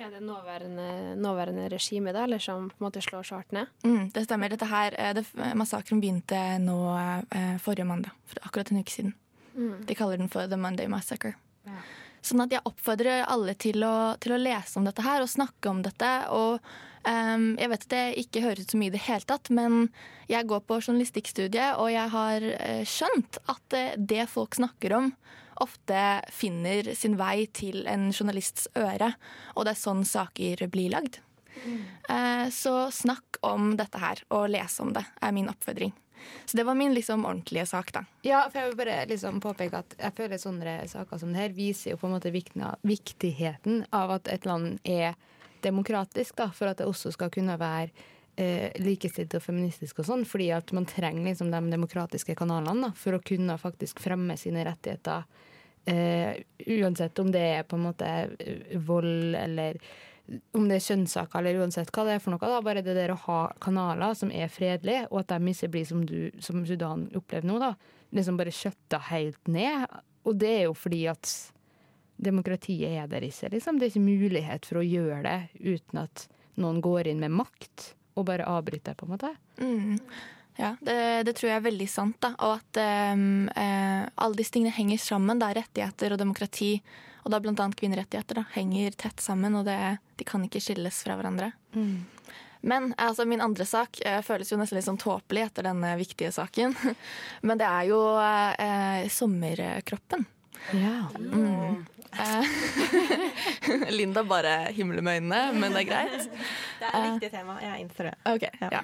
Er 0.00 0.10
det 0.10 0.20
nåværende, 0.24 1.16
nåværende 1.20 1.68
regime 1.68 2.12
da, 2.12 2.24
eller 2.24 2.38
som 2.40 2.70
på 2.70 2.76
en 2.78 2.86
måte 2.86 3.02
slår 3.04 3.22
så 3.22 3.36
hardt 3.36 3.52
ned? 3.52 3.66
Mm, 3.84 4.10
det 4.14 4.24
stemmer. 4.24 4.48
Dette 4.48 4.68
her, 4.70 4.94
eh, 4.96 5.12
det, 5.14 5.26
Massakren 5.54 6.00
begynte 6.00 6.38
nå 6.62 6.76
eh, 6.96 7.58
forrige 7.60 7.84
mandag, 7.84 8.14
for 8.24 8.40
akkurat 8.48 8.70
en 8.72 8.80
uke 8.80 8.94
siden. 8.94 9.12
Mm. 9.54 9.82
De 9.86 9.94
kaller 9.94 10.16
den 10.16 10.30
for 10.32 10.48
The 10.48 10.56
Monday 10.56 10.88
Massacre. 10.88 11.34
Ja. 11.68 11.82
Sånn 12.24 12.40
at 12.40 12.52
jeg 12.52 12.64
oppfordrer 12.64 13.26
alle 13.28 13.52
til 13.60 13.84
å, 13.84 14.14
til 14.20 14.36
å, 14.36 14.40
lese 14.40 14.80
om 14.80 14.88
dette 14.88 15.04
her 15.04 15.20
og 15.20 15.28
snakke 15.28 15.68
om 15.68 15.82
dette. 15.84 16.10
Og 16.32 16.60
um, 17.04 17.46
jeg 17.60 17.72
vet 17.72 17.84
at 17.84 17.92
det 17.92 18.04
ikke 18.24 18.44
høres 18.44 18.64
ut 18.64 18.72
så 18.74 18.80
mye 18.80 18.92
i 18.92 18.96
det 18.96 19.04
hele 19.04 19.28
tatt, 19.28 19.52
men 19.52 19.86
jeg 20.32 20.48
går 20.48 20.64
på 20.64 20.80
journalistikkstudiet, 20.80 21.76
og 21.80 21.92
jeg 21.92 22.12
har 22.16 22.48
uh, 22.52 22.82
skjønt 22.88 23.40
at 23.52 23.78
det 23.96 24.28
folk 24.32 24.56
snakker 24.56 24.96
om, 24.96 25.12
ofte 25.62 26.04
finner 26.34 26.92
sin 26.98 27.16
vei 27.20 27.46
til 27.56 27.84
en 27.90 28.10
journalists 28.12 28.68
øre. 28.78 29.12
Og 29.56 29.66
det 29.66 29.74
er 29.74 29.82
sånn 29.82 30.04
saker 30.08 30.66
blir 30.72 30.92
lagd. 30.96 31.20
Mm. 31.60 31.80
Så 32.54 32.72
snakk 32.94 33.40
om 33.44 33.74
dette 33.76 34.00
her, 34.00 34.22
og 34.32 34.46
les 34.52 34.76
om 34.80 34.94
det, 34.96 35.02
er 35.20 35.34
min 35.36 35.50
oppfordring. 35.50 35.92
Så 36.44 36.56
det 36.56 36.64
var 36.64 36.74
min 36.74 36.94
liksom 36.94 37.26
ordentlige 37.26 37.66
sak, 37.66 37.92
da. 37.92 38.04
Ja, 38.22 38.44
for 38.50 38.60
jeg 38.60 38.70
vil 38.70 38.78
bare 38.80 39.04
liksom 39.08 39.40
påpeke 39.40 39.82
at 39.82 39.96
jeg 39.98 40.16
føler 40.16 40.40
sånne 40.40 40.76
saker 40.88 41.20
som 41.20 41.32
det 41.32 41.42
her 41.44 41.56
viser 41.56 41.94
jo 41.94 42.00
på 42.00 42.08
en 42.08 42.16
måte 42.16 42.32
viktigheten 42.32 43.84
av 43.96 44.16
at 44.18 44.30
et 44.32 44.48
land 44.48 44.78
er 44.84 45.14
demokratisk, 45.64 46.36
da, 46.40 46.48
for 46.56 46.70
at 46.70 46.80
det 46.80 46.88
også 46.88 47.12
skal 47.14 47.32
kunne 47.32 47.58
være 47.60 47.90
eh, 48.40 48.72
likestilt 48.80 49.34
og 49.36 49.44
feministisk 49.44 50.00
og 50.00 50.08
sånn, 50.08 50.24
fordi 50.28 50.50
at 50.56 50.72
man 50.76 50.88
trenger 50.88 51.28
liksom 51.28 51.52
de 51.52 51.60
demokratiske 51.72 52.36
kanalene 52.38 52.88
da, 52.88 52.92
for 52.96 53.16
å 53.16 53.24
kunne 53.24 53.58
faktisk 53.60 54.00
fremme 54.02 54.36
sine 54.40 54.64
rettigheter 54.68 55.28
Uh, 55.88 56.36
uansett 56.68 57.18
om 57.18 57.30
det 57.32 57.40
er 57.40 57.66
på 57.66 57.78
en 57.78 57.86
måte 57.88 58.08
uh, 58.28 58.78
vold 58.84 59.34
eller 59.38 59.78
om 60.54 60.66
det 60.68 60.76
er 60.76 60.84
kjønnssaker 60.84 61.40
eller 61.40 61.62
uansett 61.64 61.90
hva 61.94 62.04
det 62.06 62.16
er 62.16 62.22
for 62.22 62.34
noe. 62.34 62.50
Da. 62.52 62.60
Bare 62.64 62.84
det 62.86 62.94
der 62.94 63.14
å 63.14 63.20
ha 63.24 63.38
kanaler 63.62 64.14
som 64.18 64.32
er 64.34 64.52
fredelige, 64.52 65.06
og 65.10 65.22
at 65.22 65.32
de 65.32 65.54
ikke 65.54 65.70
blir 65.74 65.88
som, 65.88 66.04
du, 66.06 66.18
som 66.42 66.62
Sudan 66.68 67.08
opplever 67.18 67.48
nå, 67.48 67.58
da. 67.62 67.72
Liksom 68.14 68.38
bare 68.38 68.54
skjøtta 68.54 69.00
helt 69.10 69.50
ned. 69.50 69.86
Og 70.28 70.36
det 70.38 70.52
er 70.58 70.66
jo 70.68 70.76
fordi 70.76 71.04
at 71.10 71.32
demokratiet 72.20 73.00
er 73.00 73.08
der 73.10 73.24
ikke, 73.26 73.50
liksom. 73.56 73.78
Det 73.80 73.88
er 73.88 73.94
ikke 73.94 74.06
mulighet 74.06 74.68
for 74.68 74.80
å 74.80 74.86
gjøre 74.86 75.22
det 75.26 75.38
uten 75.64 76.04
at 76.04 76.26
noen 76.60 76.82
går 76.84 77.10
inn 77.10 77.22
med 77.22 77.34
makt 77.40 77.94
og 78.18 78.26
bare 78.28 78.48
avbryter, 78.50 78.96
på 78.98 79.06
en 79.06 79.14
måte. 79.14 79.32
Mm. 79.62 79.96
Ja, 80.56 80.74
det, 80.80 81.22
det, 81.26 81.34
tror 81.38 81.50
jeg 81.50 81.60
er 81.60 81.66
veldig 81.68 81.88
sant. 81.90 82.18
Da. 82.22 82.32
Og 82.44 82.58
at 82.58 82.80
um, 83.14 83.48
uh, 83.54 84.04
alle 84.14 84.38
disse 84.38 84.54
tingene 84.54 84.74
henger 84.74 85.00
sammen. 85.02 85.40
Da. 85.40 85.52
Rettigheter 85.56 86.14
og 86.14 86.20
demokrati, 86.20 86.74
og 87.24 87.34
da 87.34 87.40
bl.a. 87.42 87.54
kvinnerettigheter, 87.54 88.42
da, 88.42 88.46
henger 88.56 88.96
tett 89.00 89.22
sammen. 89.24 89.56
Og 89.60 89.66
det, 89.68 89.78
de 90.20 90.26
kan 90.28 90.44
ikke 90.46 90.62
skilles 90.62 91.02
fra 91.06 91.16
hverandre. 91.18 91.52
Mm. 91.76 91.94
Men 92.60 92.90
altså, 93.00 93.24
min 93.24 93.40
andre 93.40 93.64
sak 93.68 94.02
uh, 94.04 94.20
føles 94.26 94.52
jo 94.52 94.58
nesten 94.60 94.80
litt 94.80 94.88
sånn 94.88 95.00
tåpelig 95.00 95.46
etter 95.48 95.70
denne 95.70 95.94
viktige 96.00 96.32
saken. 96.34 96.76
Men 97.46 97.60
det 97.60 97.70
er 97.70 97.88
jo 97.92 98.02
uh, 98.18 99.08
sommerkroppen. 99.12 100.28
Ja. 100.76 101.08
Mm. 101.18 101.86
Linda 103.98 104.24
bare 104.26 104.72
himler 104.74 105.02
med 105.02 105.20
øynene, 105.20 105.40
men 105.54 105.72
det 105.72 105.84
er 105.84 105.88
greit. 105.88 106.26
Det 106.80 106.88
er 106.88 106.98
et 106.98 107.12
viktig 107.14 107.30
tema. 107.32 107.56
Jeg 107.62 107.84
innser 107.84 108.10
det. 108.10 108.14
Okay, 108.32 108.50
ja. 108.60 108.70
ja. 108.74 108.82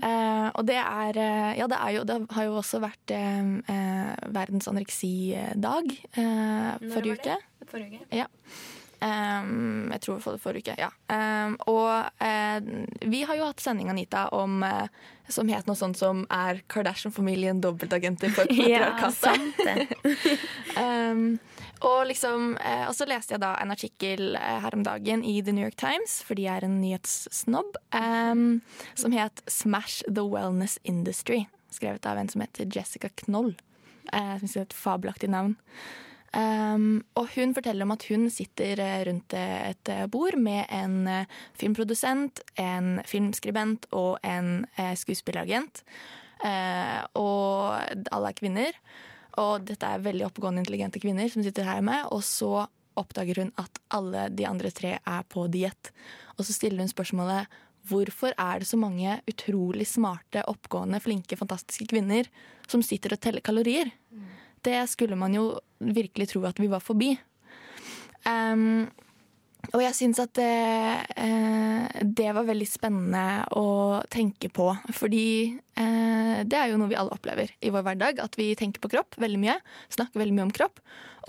Uh, 0.00 0.48
og 0.54 0.66
det 0.68 0.78
er 0.78 1.20
Ja, 1.58 1.66
det, 1.66 1.78
er 1.78 1.90
jo, 1.98 2.04
det 2.06 2.18
har 2.30 2.44
jo 2.46 2.58
også 2.62 2.80
vært 2.82 3.14
uh, 3.14 3.48
verdens 4.30 4.70
anoreksidag 4.70 5.94
uh, 6.18 6.90
forrige 6.92 7.18
uke. 7.18 7.40
Forrige 7.70 8.00
uke. 8.00 8.06
Ja. 8.22 8.28
Um, 9.00 9.88
jeg 9.94 10.00
tror 10.04 10.18
for, 10.20 10.36
forrige 10.36 10.74
uke, 10.74 10.74
ja. 10.76 10.90
Um, 11.08 11.56
og 11.72 12.04
uh, 12.20 12.58
vi 13.08 13.22
har 13.24 13.38
jo 13.38 13.46
hatt 13.48 13.62
sending, 13.64 13.88
Anita, 13.88 14.26
om, 14.36 14.60
uh, 14.60 14.84
som 15.30 15.48
het 15.48 15.66
noe 15.68 15.78
sånt 15.78 15.98
som 15.98 16.24
Er 16.30 16.62
Kardashian-familien 16.70 17.60
dobbeltagenter 17.62 18.32
for 18.34 18.46
patriarkatet? 18.50 19.94
um, 20.76 21.38
og, 21.90 22.06
liksom, 22.10 22.56
uh, 22.60 22.88
og 22.88 22.94
så 22.98 23.08
leste 23.08 23.36
jeg 23.36 23.42
da 23.44 23.54
en 23.60 23.74
artikkel 23.74 24.36
her 24.36 24.76
om 24.76 24.84
dagen 24.86 25.24
i 25.24 25.40
The 25.42 25.54
New 25.56 25.64
York 25.64 25.78
Times, 25.80 26.20
fordi 26.26 26.48
jeg 26.48 26.60
er 26.60 26.68
en 26.68 26.80
nyhetssnobb, 26.82 27.80
som 28.94 29.12
het 29.12 29.42
'Smash 29.46 30.02
the 30.06 30.24
Wellness 30.26 30.78
Industry'. 30.84 31.46
Skrevet 31.70 32.06
av 32.06 32.18
en 32.18 32.28
som 32.28 32.40
heter 32.40 32.66
Jessica 32.66 33.08
Knoll. 33.08 33.54
Uh, 34.12 34.38
som 34.38 34.60
er 34.60 34.66
et 34.66 34.74
fabelaktig 34.74 35.30
navn. 35.30 35.56
Um, 36.30 37.00
og 37.18 37.32
hun 37.34 37.56
forteller 37.56 37.82
om 37.82 37.90
at 37.96 38.04
hun 38.06 38.28
sitter 38.30 38.78
eh, 38.78 39.00
rundt 39.08 39.34
eh, 39.34 39.72
et 39.72 39.90
eh, 39.90 40.04
bord 40.06 40.36
med 40.38 40.62
en 40.70 41.26
filmprodusent, 41.58 42.38
en 42.54 43.00
filmskribent 43.02 43.88
og 43.90 44.20
en 44.22 44.62
skuespilleragent. 44.94 45.82
Uh, 46.40 47.02
og 47.20 48.04
alle 48.14 48.30
er 48.30 48.36
kvinner. 48.38 48.76
Og 49.40 49.66
dette 49.66 49.86
er 49.86 50.04
veldig 50.04 50.28
oppegående, 50.28 50.62
intelligente 50.62 51.02
kvinner 51.02 51.28
som 51.32 51.42
sitter 51.44 51.66
her 51.66 51.82
med. 51.84 52.06
Og 52.14 52.22
så 52.26 52.66
oppdager 52.98 53.42
hun 53.42 53.52
at 53.60 53.82
alle 53.94 54.28
de 54.32 54.46
andre 54.48 54.70
tre 54.74 54.96
er 54.98 55.26
på 55.28 55.46
diett. 55.52 55.92
Og 56.38 56.46
så 56.46 56.54
stiller 56.54 56.82
hun 56.82 56.92
spørsmålet 56.92 57.50
hvorfor 57.88 58.34
er 58.38 58.60
det 58.60 58.68
så 58.68 58.78
mange 58.78 59.16
utrolig 59.30 59.86
smarte, 59.88 60.44
oppgående, 60.50 61.00
flinke, 61.02 61.38
fantastiske 61.38 61.88
kvinner 61.90 62.28
som 62.68 62.84
sitter 62.84 63.16
og 63.16 63.22
teller 63.24 63.44
kalorier? 63.44 63.90
Mm. 64.12 64.26
Det 64.66 64.80
skulle 64.92 65.16
man 65.16 65.34
jo 65.36 65.52
virkelig 65.80 66.32
tro 66.32 66.44
at 66.48 66.60
vi 66.60 66.68
var 66.70 66.82
forbi. 66.84 67.14
Um, 68.28 68.90
og 69.74 69.82
jeg 69.84 69.94
syns 69.94 70.18
at 70.22 70.32
det, 70.38 70.46
eh, 71.20 72.00
det, 72.02 72.30
var 72.34 72.46
veldig 72.48 72.66
spennende 72.66 73.44
å 73.56 74.00
tenke 74.10 74.48
på. 74.52 74.70
Fordi 74.96 75.52
eh, 75.52 76.40
det 76.48 76.58
er 76.58 76.72
jo 76.72 76.78
noe 76.80 76.90
vi 76.90 76.98
alle 76.98 77.14
opplever 77.14 77.52
i 77.60 77.72
vår 77.72 77.84
hverdag. 77.86 78.22
At 78.24 78.38
vi 78.40 78.48
tenker 78.58 78.82
på 78.82 78.90
kropp 78.96 79.18
veldig 79.20 79.40
mye. 79.42 79.58
Snakker 79.92 80.22
veldig 80.22 80.36
mye 80.38 80.48
om 80.48 80.54
kropp. 80.56 80.80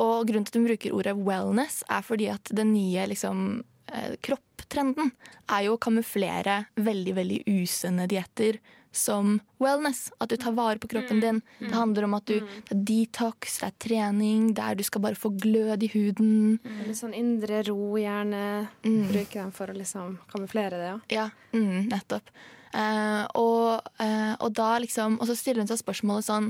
Og 0.01 0.29
grunnen 0.29 0.47
til 0.47 0.55
at 0.55 0.61
vi 0.61 0.71
bruker 0.71 0.95
ordet 0.97 1.17
wellness, 1.19 1.81
er 1.91 2.07
fordi 2.07 2.31
at 2.33 2.53
den 2.55 2.71
nye 2.73 3.05
liksom, 3.11 3.61
eh, 3.91 4.15
kropptrenden 4.23 5.11
er 5.51 5.67
jo 5.67 5.75
å 5.75 5.83
kamuflere 5.83 6.63
veldig, 6.79 7.17
veldig 7.19 7.41
usunne 7.51 8.07
dietter 8.09 8.61
som 8.91 9.39
wellness. 9.61 10.09
At 10.19 10.29
du 10.29 10.37
tar 10.37 10.55
vare 10.55 10.79
på 10.79 10.89
kroppen 10.91 11.21
din. 11.23 11.41
Det 11.59 11.73
handler 11.73 12.07
om 12.07 12.15
at 12.17 12.25
du 12.27 12.39
det 12.39 12.75
er 12.75 12.81
detox, 12.87 13.59
det 13.61 13.69
er 13.69 13.77
trening, 13.87 14.53
der 14.57 14.75
du 14.75 14.83
skal 14.83 15.03
bare 15.03 15.19
få 15.19 15.31
glød 15.35 15.83
i 15.87 15.91
huden. 15.93 16.57
Litt 16.85 16.99
sånn 16.99 17.15
indre 17.17 17.63
ro, 17.67 17.95
gjerne. 17.99 18.43
Bruke 18.83 19.39
den 19.39 19.53
for 19.55 19.71
å 19.71 19.77
liksom 19.77 20.17
kamuflere 20.31 20.81
det, 20.81 20.89
ja. 20.89 20.97
Ja, 21.21 21.29
mm, 21.55 21.87
nettopp. 21.91 22.33
Uh, 22.71 23.25
og, 23.35 23.87
uh, 23.99 24.35
og 24.39 24.53
da 24.55 24.77
liksom 24.79 25.17
Og 25.19 25.27
så 25.27 25.33
stiller 25.35 25.59
hun 25.59 25.67
seg 25.67 25.81
spørsmålet 25.81 26.23
sånn 26.23 26.45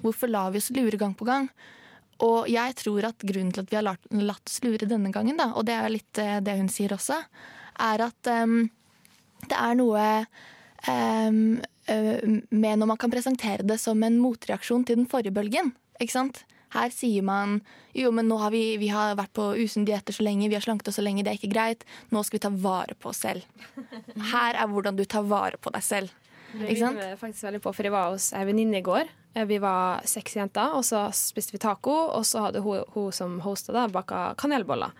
Hvorfor 0.00 0.30
lar 0.32 0.54
vi 0.54 0.62
oss 0.62 0.70
lure 0.72 0.96
gang 0.96 1.12
på 1.12 1.26
gang? 1.28 1.50
Og 2.24 2.48
jeg 2.48 2.78
tror 2.80 3.10
at 3.10 3.20
grunnen 3.20 3.52
til 3.52 3.60
at 3.60 3.68
vi 3.68 3.76
har 3.76 3.84
latt, 3.84 4.08
latt 4.08 4.48
oss 4.48 4.62
lure 4.64 4.88
denne 4.88 5.12
gangen, 5.12 5.36
da, 5.36 5.50
og 5.52 5.66
det 5.68 5.76
er 5.76 5.92
litt 5.92 6.20
uh, 6.22 6.38
det 6.40 6.56
hun 6.56 6.70
sier 6.72 6.94
også, 6.96 7.18
er 7.84 8.04
at 8.06 8.30
um, 8.32 8.62
det 9.44 9.58
er 9.58 9.76
noe 9.76 10.04
um, 10.88 11.40
med 11.88 12.78
når 12.80 12.86
man 12.90 12.98
kan 13.00 13.10
presentere 13.12 13.62
det 13.66 13.78
som 13.80 14.02
en 14.02 14.18
motreaksjon 14.22 14.84
til 14.88 14.96
den 15.00 15.08
forrige 15.10 15.34
bølgen. 15.36 15.72
Ikke 16.00 16.12
sant? 16.16 16.44
Her 16.74 16.90
sier 16.92 17.22
man 17.24 17.60
jo, 17.96 18.10
men 18.12 18.26
nå 18.28 18.36
har 18.42 18.50
vi, 18.52 18.76
vi 18.82 18.88
har 18.92 19.14
vært 19.16 19.32
på 19.38 19.52
usunne 19.56 19.86
dietter 19.88 20.12
så 20.16 20.24
lenge, 20.26 20.48
vi 20.50 20.56
har 20.58 20.64
slanket 20.64 20.90
oss 20.90 20.98
så 20.98 21.04
lenge, 21.06 21.22
det 21.24 21.32
er 21.32 21.38
ikke 21.38 21.52
greit. 21.54 21.84
Nå 22.12 22.24
skal 22.26 22.36
vi 22.40 22.42
ta 22.42 22.50
vare 22.50 22.96
på 22.98 23.12
oss 23.12 23.22
selv. 23.22 23.46
Her 24.32 24.58
er 24.58 24.66
hvordan 24.72 24.98
du 24.98 25.04
tar 25.08 25.24
vare 25.30 25.56
på 25.62 25.72
deg 25.72 25.84
selv. 25.86 26.10
Det 26.56 26.66
Ikke 26.72 26.80
sant? 26.82 26.98
ligner 26.98 27.16
faktisk 27.20 27.46
veldig 27.46 27.62
på, 27.64 27.72
for 27.74 27.86
jeg 27.86 27.94
var 27.94 28.10
hos 28.14 28.28
ei 28.36 28.44
venninne 28.48 28.80
i 28.80 28.84
går. 28.84 29.08
Eh, 29.36 29.44
Vi 29.46 29.58
var 29.62 30.02
seks 30.08 30.36
jenter, 30.38 30.74
og 30.76 30.84
så 30.88 31.06
spiste 31.16 31.54
vi 31.54 31.62
taco, 31.62 31.94
og 32.18 32.26
så 32.26 32.46
hadde 32.48 32.62
hun, 32.64 32.82
hun 32.94 33.10
som 33.12 33.38
hosta, 33.46 33.86
baka 33.92 34.34
kanelboller. 34.40 34.92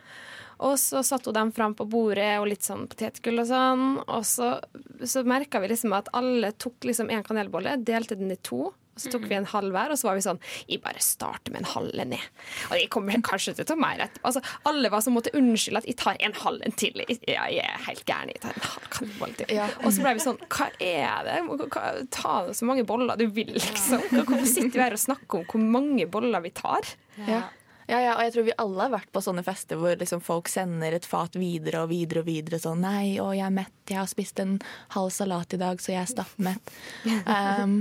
Og 0.64 0.78
så 0.80 1.02
satte 1.04 1.30
hun 1.30 1.36
dem 1.36 1.52
fram 1.52 1.76
på 1.76 1.84
bordet 1.90 2.38
og 2.40 2.48
litt 2.48 2.64
sånn 2.64 2.86
potetgull 2.90 3.42
og 3.42 3.50
sånn. 3.50 3.84
Og 4.06 4.24
så, 4.28 4.54
så 5.04 5.24
merka 5.28 5.60
vi 5.60 5.72
liksom 5.72 5.94
at 5.96 6.10
alle 6.16 6.54
tok 6.56 6.88
liksom 6.88 7.12
en 7.12 7.24
kanelbolle, 7.26 7.76
delte 7.84 8.16
den 8.18 8.32
i 8.32 8.40
to. 8.40 8.70
Og 8.96 9.02
så 9.02 9.10
tok 9.12 9.26
vi 9.28 9.36
en 9.36 9.44
halv 9.44 9.74
hver, 9.76 9.92
og 9.92 9.98
så 10.00 10.08
var 10.08 10.16
vi 10.16 10.22
sånn 10.24 10.38
Vi 10.70 10.78
bare 10.80 11.02
starter 11.04 11.52
med 11.52 11.60
en 11.60 11.68
halv 11.74 11.98
ned. 12.08 12.22
Og 12.70 12.78
jeg 12.78 12.88
kommer 12.94 13.20
kanskje 13.26 13.52
til 13.58 13.66
å 13.66 13.68
ta 13.68 13.76
mer 13.76 14.00
etterpå. 14.06 14.24
Altså, 14.30 14.40
alle 14.70 14.88
var 14.92 15.04
som 15.04 15.12
måtte 15.18 15.34
unnskylde 15.36 15.82
at 15.82 15.88
jeg 15.90 15.98
tar 16.00 16.16
en 16.24 16.36
halv 16.40 16.64
en 16.64 16.76
til. 16.80 16.96
Ja, 17.28 17.44
jeg 17.52 17.60
er 17.60 17.84
helt 17.90 18.06
gæren. 18.08 18.32
Jeg 18.32 18.40
tar 18.46 18.56
en 18.56 18.64
halv 18.70 18.88
kanelbolle 18.94 19.36
til. 19.42 19.52
Og 19.82 19.92
så 19.92 20.06
ble 20.06 20.14
vi 20.16 20.24
sånn 20.24 20.40
Hva 20.48 20.70
er 20.80 21.28
det? 21.28 21.36
Hva, 21.66 21.84
ta 22.16 22.34
så 22.56 22.70
mange 22.70 22.86
boller 22.88 23.20
du 23.20 23.26
vil, 23.36 23.52
liksom. 23.58 24.08
Hvorfor 24.16 24.48
sitter 24.48 24.72
vi 24.78 24.84
her 24.86 24.96
og 24.96 25.04
snakker 25.04 25.42
om 25.42 25.46
hvor 25.52 25.68
mange 25.76 26.08
boller 26.16 26.40
vi 26.48 26.54
tar? 26.56 26.96
Ja. 27.28 27.44
Ja, 27.86 28.00
ja, 28.02 28.14
og 28.16 28.24
jeg 28.26 28.34
tror 28.34 28.46
vi 28.48 28.54
alle 28.58 28.82
har 28.82 28.94
vært 28.96 29.10
på 29.14 29.22
sånne 29.22 29.44
fester 29.46 29.78
hvor 29.78 29.94
liksom 29.98 30.22
folk 30.24 30.50
sender 30.50 30.96
et 30.96 31.06
fat 31.06 31.36
videre 31.38 31.84
og 31.84 31.92
videre 31.92 32.24
og 32.24 32.28
videre. 32.28 32.58
Sånn 32.62 32.82
'Nei, 32.82 33.18
å, 33.22 33.30
jeg 33.36 33.46
er 33.46 33.54
mett. 33.54 33.74
Jeg 33.86 34.00
har 34.00 34.10
spist 34.10 34.42
en 34.42 34.56
halv 34.96 35.12
salat 35.14 35.54
i 35.54 35.60
dag, 35.62 35.78
så 35.78 35.94
jeg 35.94 36.02
er 36.02 36.10
stappmett'. 36.10 36.72
um, 37.62 37.78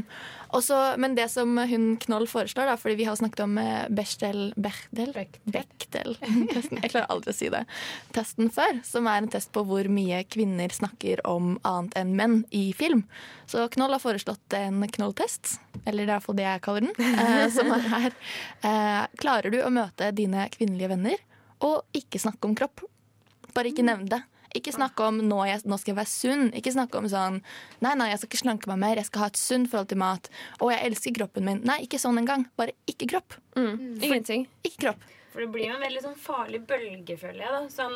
og 0.50 0.62
så- 0.64 0.98
men 0.98 1.16
det 1.16 1.30
som 1.32 1.58
hun 1.58 1.98
Knoll 1.98 2.28
foreslår, 2.28 2.66
da, 2.66 2.76
fordi 2.78 2.96
vi 2.98 3.04
har 3.06 3.16
snakket 3.16 3.40
om 3.44 3.56
Bechtel 3.96 4.54
Bechdel 4.56 5.14
Bechdel? 5.14 6.16
Bechdel-testen. 6.20 6.80
Jeg 6.84 6.92
klarer 6.92 7.08
aldri 7.10 7.32
å 7.32 7.36
si 7.36 7.50
det. 7.50 7.64
Testen 8.14 8.50
før, 8.54 8.82
som 8.86 9.08
er 9.08 9.18
en 9.24 9.28
test 9.30 9.52
på 9.56 9.64
hvor 9.66 9.88
mye 9.92 10.24
kvinner 10.28 10.70
snakker 10.74 11.22
om 11.26 11.56
annet 11.66 11.94
enn 11.96 12.16
menn 12.16 12.38
i 12.52 12.72
film. 12.74 13.04
Så 13.48 13.68
Knoll 13.72 13.92
har 13.96 14.00
foreslått 14.04 14.54
en 14.58 14.82
Knoll-test, 14.88 15.58
eller 15.86 16.06
det 16.06 16.10
er 16.12 16.18
iallfall 16.20 16.36
det 16.40 16.48
jeg 16.48 16.62
kaller 16.62 16.82
den. 16.82 16.94
eh, 17.00 17.50
som 17.56 17.72
er 17.76 18.12
eh, 18.64 19.08
Klarer 19.22 19.52
du 19.52 19.60
å 19.64 19.72
møte 19.74 20.12
dine 20.16 20.48
kvinnelige 20.54 20.90
venner 20.96 21.18
og 21.66 21.84
ikke 21.96 22.20
snakke 22.22 22.46
om 22.50 22.56
kropp? 22.58 22.84
Bare 23.56 23.72
ikke 23.72 23.86
nevn 23.88 24.10
det. 24.12 24.22
Ikke 24.56 24.72
snakke 24.72 25.04
om 25.04 25.18
nå, 25.20 25.40
jeg, 25.50 25.62
'nå 25.66 25.78
skal 25.80 25.92
jeg 25.94 26.00
være 26.00 26.12
sunn'. 26.12 26.54
Ikke 26.56 26.72
snakke 26.72 26.98
om 26.98 27.08
sånn 27.12 27.42
'nei, 27.82 27.94
nei, 27.96 28.10
jeg 28.10 28.20
skal 28.20 28.30
ikke 28.30 28.44
slanke 28.44 28.68
meg 28.72 28.80
mer, 28.80 28.96
jeg 28.96 29.06
skal 29.10 29.22
ha 29.26 29.28
et 29.28 29.38
sunt 29.38 29.70
forhold 29.70 29.90
til 29.92 29.98
mat'. 30.00 30.30
'Å, 30.62 30.72
jeg 30.72 30.86
elsker 30.92 31.12
kroppen 31.20 31.44
min'. 31.46 31.64
Nei, 31.66 31.82
ikke 31.86 32.00
sånn 32.00 32.18
engang. 32.18 32.48
Bare 32.58 32.72
ikke 32.88 33.08
kropp. 33.12 33.36
Ingenting. 34.02 34.48
Ikke 34.64 34.88
kropp. 34.88 35.02
For 35.36 35.44
det 35.44 35.52
blir 35.52 35.66
jo 35.68 35.74
en 35.76 35.84
veldig 35.84 36.00
sånn 36.00 36.16
farlig 36.16 36.62
bølge, 36.64 37.18
føler 37.20 37.42
jeg. 37.44 37.52
da 37.52 37.62
sånn, 37.68 37.96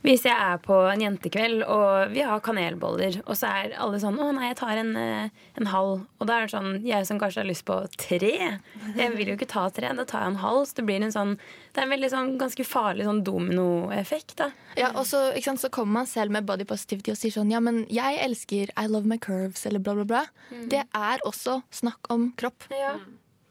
Hvis 0.00 0.22
jeg 0.24 0.32
er 0.32 0.56
på 0.64 0.78
en 0.88 1.02
jentekveld 1.04 1.66
og 1.68 2.14
vi 2.14 2.22
har 2.24 2.40
kanelboller, 2.40 3.18
og 3.26 3.36
så 3.36 3.50
er 3.52 3.74
alle 3.76 4.00
sånn 4.00 4.16
'Å 4.16 4.28
nei, 4.34 4.48
jeg 4.48 4.56
tar 4.56 4.78
en, 4.80 4.96
eh, 4.96 5.28
en 5.60 5.66
halv'. 5.66 6.06
Og 6.18 6.26
da 6.26 6.38
er 6.38 6.46
det 6.46 6.54
sånn 6.56 6.86
Jeg 6.88 7.06
som 7.06 7.18
kanskje 7.20 7.42
har 7.42 7.50
lyst 7.50 7.66
på 7.66 7.76
tre. 7.98 8.60
Jeg 8.96 9.16
vil 9.16 9.28
jo 9.28 9.36
ikke 9.36 9.48
ta 9.48 9.68
tre, 9.68 9.92
da 9.94 10.04
tar 10.04 10.20
jeg 10.20 10.28
en 10.28 10.42
halv. 10.42 10.66
Så 10.66 10.74
det 10.76 10.86
blir 10.86 11.02
en 11.02 11.12
sånn 11.12 11.38
Det 11.74 11.82
er 11.84 11.92
en 11.92 12.00
veldig 12.00 12.10
sånn 12.10 12.38
ganske 12.38 12.64
farlig 12.64 13.04
sånn 13.04 13.22
dominoeffekt, 13.22 14.36
da. 14.36 14.50
Ja, 14.76 14.88
og 14.88 15.04
så, 15.04 15.32
ikke 15.34 15.44
sant, 15.44 15.60
så 15.60 15.70
kommer 15.70 15.92
man 15.92 16.06
selv 16.06 16.30
med 16.30 16.46
body 16.46 16.64
positivity 16.64 17.10
og 17.10 17.18
sier 17.18 17.30
sånn 17.30 17.50
Ja, 17.50 17.60
men 17.60 17.86
jeg 17.86 18.18
elsker 18.18 18.70
I 18.76 18.86
love 18.86 19.04
my 19.04 19.18
curves, 19.18 19.66
eller 19.66 19.78
bla, 19.78 19.94
bla, 19.94 20.04
bla. 20.04 20.24
Det 20.68 20.84
er 20.94 21.18
også 21.24 21.62
snakk 21.70 22.10
om 22.10 22.32
kropp. 22.36 22.64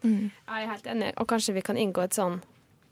Mm. 0.03 0.31
Jeg 0.31 0.63
er 0.63 0.67
helt 0.67 0.83
enig, 0.87 1.13
og 1.17 1.27
kanskje 1.27 1.53
vi 1.53 1.61
kan 1.61 1.77
inngå 1.77 2.03
et 2.03 2.13
sånn 2.17 2.41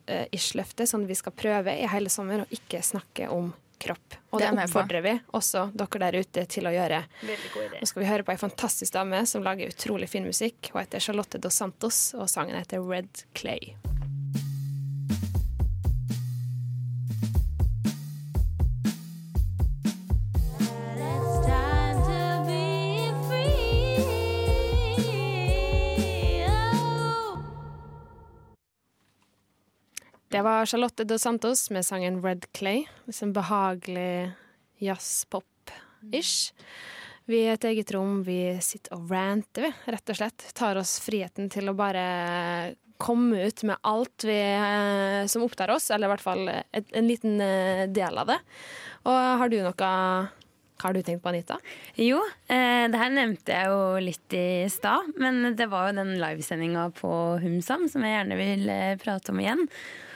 uh, 0.10 0.26
ish-løftet 0.36 0.90
sånn 0.92 1.08
vi 1.10 1.18
skal 1.18 1.36
prøve 1.36 1.76
i 1.76 1.88
hele 1.90 2.12
sommer 2.14 2.46
å 2.46 2.50
ikke 2.54 2.82
snakke 2.86 3.30
om 3.34 3.54
kropp. 3.82 4.18
Og 4.32 4.40
Det 4.40 4.48
det, 4.48 4.62
er 4.62 4.70
oppfordrer 4.70 5.04
vi 5.04 5.14
også 5.38 5.66
dere 5.76 6.04
der 6.06 6.20
ute 6.24 6.46
til 6.52 6.70
å 6.70 6.74
gjøre. 6.74 7.02
God 7.22 7.66
idé. 7.66 7.82
Nå 7.82 7.90
skal 7.90 8.04
vi 8.04 8.10
høre 8.10 8.28
på 8.28 8.36
ei 8.36 8.42
fantastisk 8.42 8.96
dame 8.96 9.26
som 9.30 9.44
lager 9.46 9.72
utrolig 9.72 10.10
fin 10.12 10.28
musikk. 10.28 10.72
Hun 10.74 10.84
heter 10.84 11.04
Charlotte 11.04 11.42
Dos 11.42 11.60
Santos, 11.60 12.06
og 12.18 12.30
sangen 12.32 12.58
heter 12.58 12.84
Red 12.84 13.28
Clay. 13.38 13.76
Det 30.36 30.42
var 30.42 30.66
Charlotte 30.66 31.04
Dos 31.04 31.22
Santos 31.22 31.70
med 31.70 31.86
sangen 31.86 32.24
Red 32.24 32.46
Clay. 32.52 32.86
Liksom 33.06 33.34
behagelig 33.34 34.32
jazz-pop-ish. 34.84 36.52
Vi 37.26 37.40
er 37.46 37.54
et 37.56 37.68
eget 37.70 37.94
rom, 37.96 38.18
vi 38.28 38.58
sitter 38.60 38.98
og 38.98 39.14
ranter, 39.14 39.70
vi, 39.70 39.94
rett 39.96 40.12
og 40.12 40.18
slett. 40.20 40.44
Tar 40.52 40.76
oss 40.82 40.98
friheten 41.00 41.48
til 41.54 41.72
å 41.72 41.76
bare 41.80 42.04
komme 43.00 43.46
ut 43.48 43.64
med 43.64 43.80
alt 43.88 44.26
vi, 44.28 44.36
eh, 44.36 45.24
som 45.32 45.46
opptar 45.46 45.72
oss, 45.72 45.88
eller 45.88 46.10
i 46.10 46.14
hvert 46.18 46.26
fall 46.26 46.52
et, 46.52 46.92
en 46.92 47.08
liten 47.08 47.40
eh, 47.40 47.86
del 47.88 48.20
av 48.20 48.34
det. 48.34 48.38
Og 49.08 49.16
har 49.40 49.54
du 49.54 49.62
noe 49.62 49.72
Hva 49.80 49.94
har 50.84 50.98
du 50.98 51.00
tenkt 51.00 51.24
på, 51.24 51.32
Anita? 51.32 51.56
Jo, 51.96 52.18
eh, 52.52 52.90
det 52.92 53.00
her 53.00 53.14
nevnte 53.16 53.56
jeg 53.56 53.72
jo 53.72 54.04
litt 54.04 54.36
i 54.36 54.68
stad, 54.68 55.14
men 55.16 55.56
det 55.56 55.70
var 55.72 55.94
jo 55.94 56.02
den 56.02 56.18
livesendinga 56.20 56.90
på 57.00 57.14
Humsam 57.40 57.88
som 57.88 58.04
jeg 58.04 58.18
gjerne 58.18 58.40
vil 58.42 58.68
eh, 58.74 58.98
prate 59.00 59.32
om 59.32 59.40
igjen. 59.40 59.64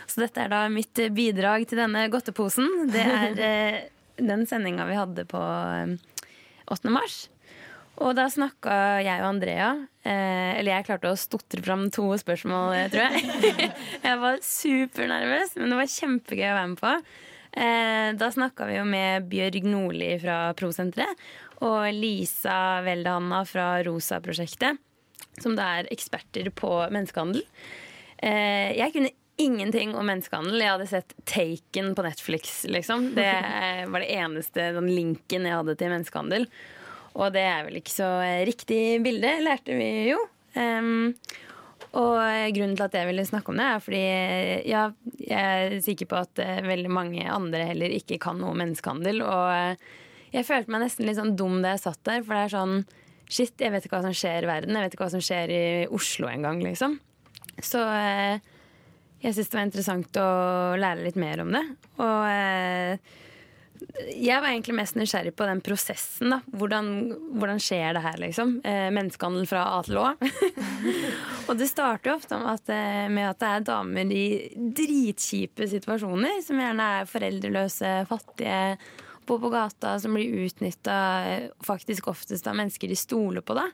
Så 0.10 0.24
dette 0.24 0.44
er 0.44 0.52
da 0.52 0.66
mitt 0.74 1.00
eh, 1.00 1.12
bidrag 1.14 1.68
til 1.70 1.82
denne 1.82 2.08
godteposen. 2.12 2.90
Det 2.94 3.04
er 3.04 3.42
eh, 3.50 3.82
den 4.20 4.46
sendinga 4.50 4.88
vi 4.90 4.98
hadde 4.98 5.26
på 5.30 5.40
eh, 5.40 5.94
8. 6.70 6.94
mars. 6.94 7.28
Og 8.00 8.14
da 8.16 8.30
snakka 8.32 8.74
jeg 9.04 9.20
og 9.20 9.28
Andrea 9.28 9.74
eh, 10.08 10.56
Eller 10.56 10.72
jeg 10.72 10.86
klarte 10.88 11.10
å 11.12 11.20
stotre 11.20 11.60
fram 11.66 11.90
to 11.94 12.08
spørsmål, 12.22 12.76
eh, 12.78 12.92
tror 12.94 13.10
jeg. 13.10 13.72
jeg 14.08 14.22
var 14.22 14.40
supernervøs, 14.46 15.58
men 15.60 15.74
det 15.74 15.82
var 15.82 15.92
kjempegøy 15.98 16.48
å 16.48 16.56
være 16.56 16.72
med 16.74 16.80
på. 16.84 16.94
Eh, 17.50 18.08
da 18.20 18.32
snakka 18.32 18.70
vi 18.70 18.78
jo 18.78 18.86
med 18.88 19.28
Bjørg 19.32 19.68
Nordli 19.68 20.14
fra 20.22 20.40
Prosenteret 20.58 21.28
og 21.66 21.90
Lisa 21.92 22.80
Veldehanna 22.86 23.42
fra 23.50 23.72
Rosa-prosjektet, 23.84 24.80
som 25.42 25.58
da 25.58 25.66
er 25.80 25.90
eksperter 25.92 26.48
på 26.56 26.72
menneskehandel. 26.94 27.44
Eh, 28.20 28.78
jeg 28.78 28.94
kunne 28.96 29.12
ingenting 29.40 29.96
om 29.96 30.08
menneskehandel. 30.10 30.60
Jeg 30.62 30.74
hadde 30.76 30.90
sett 30.92 31.14
Taken 31.30 31.94
på 31.96 32.06
Netflix, 32.06 32.64
liksom. 32.70 33.12
Det 33.18 33.28
eh, 33.28 33.86
var 33.92 34.04
det 34.04 34.12
eneste 34.16 34.72
den 34.76 34.90
linken 34.92 35.48
jeg 35.48 35.60
hadde 35.62 35.78
til 35.80 35.94
menneskehandel. 35.94 36.50
Og 37.20 37.32
det 37.36 37.46
er 37.48 37.68
vel 37.68 37.80
ikke 37.80 37.96
så 37.96 38.10
eh, 38.24 38.44
riktig 38.50 38.82
bilde, 39.06 39.38
lærte 39.46 39.78
vi 39.80 39.90
jo. 40.12 40.20
Um, 40.56 41.16
og 41.98 42.20
grunnen 42.54 42.76
til 42.78 42.86
at 42.86 42.96
jeg 43.00 43.08
ville 43.10 43.26
snakke 43.26 43.50
om 43.50 43.58
det, 43.58 43.66
er 43.66 43.82
fordi 43.82 44.04
ja, 44.70 44.84
jeg 45.18 45.64
er 45.64 45.80
sikker 45.82 46.10
på 46.12 46.20
at 46.20 46.42
eh, 46.44 46.62
veldig 46.66 46.92
mange 46.94 47.26
andre 47.26 47.66
heller 47.72 47.96
ikke 47.96 48.20
kan 48.22 48.38
noe 48.38 48.54
om 48.54 48.62
menneskehandel. 48.62 49.24
Og 49.26 49.46
eh, 49.56 49.90
jeg 50.36 50.46
følte 50.46 50.74
meg 50.74 50.84
nesten 50.86 51.10
litt 51.10 51.18
sånn 51.18 51.38
dum 51.40 51.64
da 51.64 51.74
jeg 51.74 51.86
satt 51.88 52.02
der, 52.06 52.22
for 52.26 52.38
det 52.38 52.48
er 52.48 52.58
sånn 52.58 52.82
Shit, 53.30 53.62
jeg 53.62 53.70
vet 53.70 53.84
ikke 53.86 53.94
hva 53.94 54.08
som 54.08 54.14
skjer 54.18 54.42
i 54.42 54.48
verden. 54.50 54.74
Jeg 54.74 54.88
vet 54.88 54.96
ikke 54.96 55.04
hva 55.04 55.12
som 55.14 55.22
skjer 55.22 55.52
i 55.54 55.66
Oslo 55.94 56.26
engang, 56.32 56.64
liksom. 56.66 56.96
Så 57.62 57.84
eh, 57.86 58.42
jeg 59.20 59.36
syns 59.36 59.50
det 59.52 59.58
var 59.58 59.66
interessant 59.68 60.20
å 60.22 60.28
lære 60.80 61.04
litt 61.04 61.18
mer 61.20 61.42
om 61.44 61.50
det. 61.52 61.64
Og 62.00 62.22
eh, 62.30 63.18
jeg 64.16 64.40
var 64.40 64.50
egentlig 64.52 64.76
mest 64.78 64.96
nysgjerrig 64.96 65.34
på 65.36 65.48
den 65.48 65.60
prosessen. 65.64 66.32
da 66.32 66.40
Hvordan, 66.56 66.88
hvordan 67.40 67.60
skjer 67.64 67.98
det 67.98 68.04
her, 68.06 68.16
liksom? 68.24 68.56
Eh, 68.64 68.88
menneskehandel 68.96 69.48
fra 69.50 69.66
A 69.76 69.82
til 69.84 70.00
Å. 70.00 70.14
og 71.50 71.60
det 71.60 71.68
starter 71.72 72.12
jo 72.12 72.16
ofte 72.16 72.40
med 72.40 72.54
at, 72.54 72.74
eh, 72.76 73.04
med 73.12 73.28
at 73.28 73.44
det 73.44 73.52
er 73.52 73.68
damer 73.74 74.16
i 74.16 74.26
dritkjipe 74.80 75.68
situasjoner, 75.76 76.40
som 76.46 76.64
gjerne 76.64 76.90
er 77.02 77.12
foreldreløse, 77.12 77.94
fattige, 78.10 78.64
bor 79.28 79.44
på 79.44 79.52
gata, 79.54 79.98
som 80.02 80.16
blir 80.16 80.48
utnytta 80.48 80.96
faktisk 81.62 82.08
oftest 82.10 82.48
av 82.50 82.56
mennesker 82.58 82.90
de 82.90 82.98
stoler 82.98 83.44
på, 83.46 83.60
da. 83.60 83.68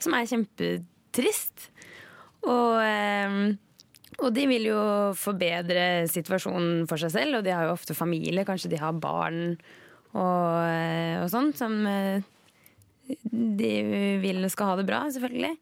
Som 0.00 0.14
er 0.16 0.30
kjempetrist. 0.30 1.68
Og, 2.46 2.78
og 4.16 4.32
de 4.32 4.46
vil 4.48 4.70
jo 4.70 4.82
forbedre 5.18 6.06
situasjonen 6.08 6.86
for 6.88 7.00
seg 7.00 7.12
selv, 7.12 7.38
og 7.38 7.44
de 7.44 7.52
har 7.52 7.66
jo 7.66 7.74
ofte 7.74 7.96
familie, 7.96 8.46
kanskje 8.48 8.72
de 8.72 8.80
har 8.80 8.96
barn 8.96 9.58
og, 10.16 10.52
eh, 10.64 11.18
og 11.20 11.28
sånn, 11.32 11.50
som 11.56 11.74
eh, 11.90 12.22
de 13.30 13.72
vil 14.22 14.46
skal 14.52 14.72
ha 14.72 14.78
det 14.78 14.86
bra, 14.88 15.02
selvfølgelig. 15.12 15.52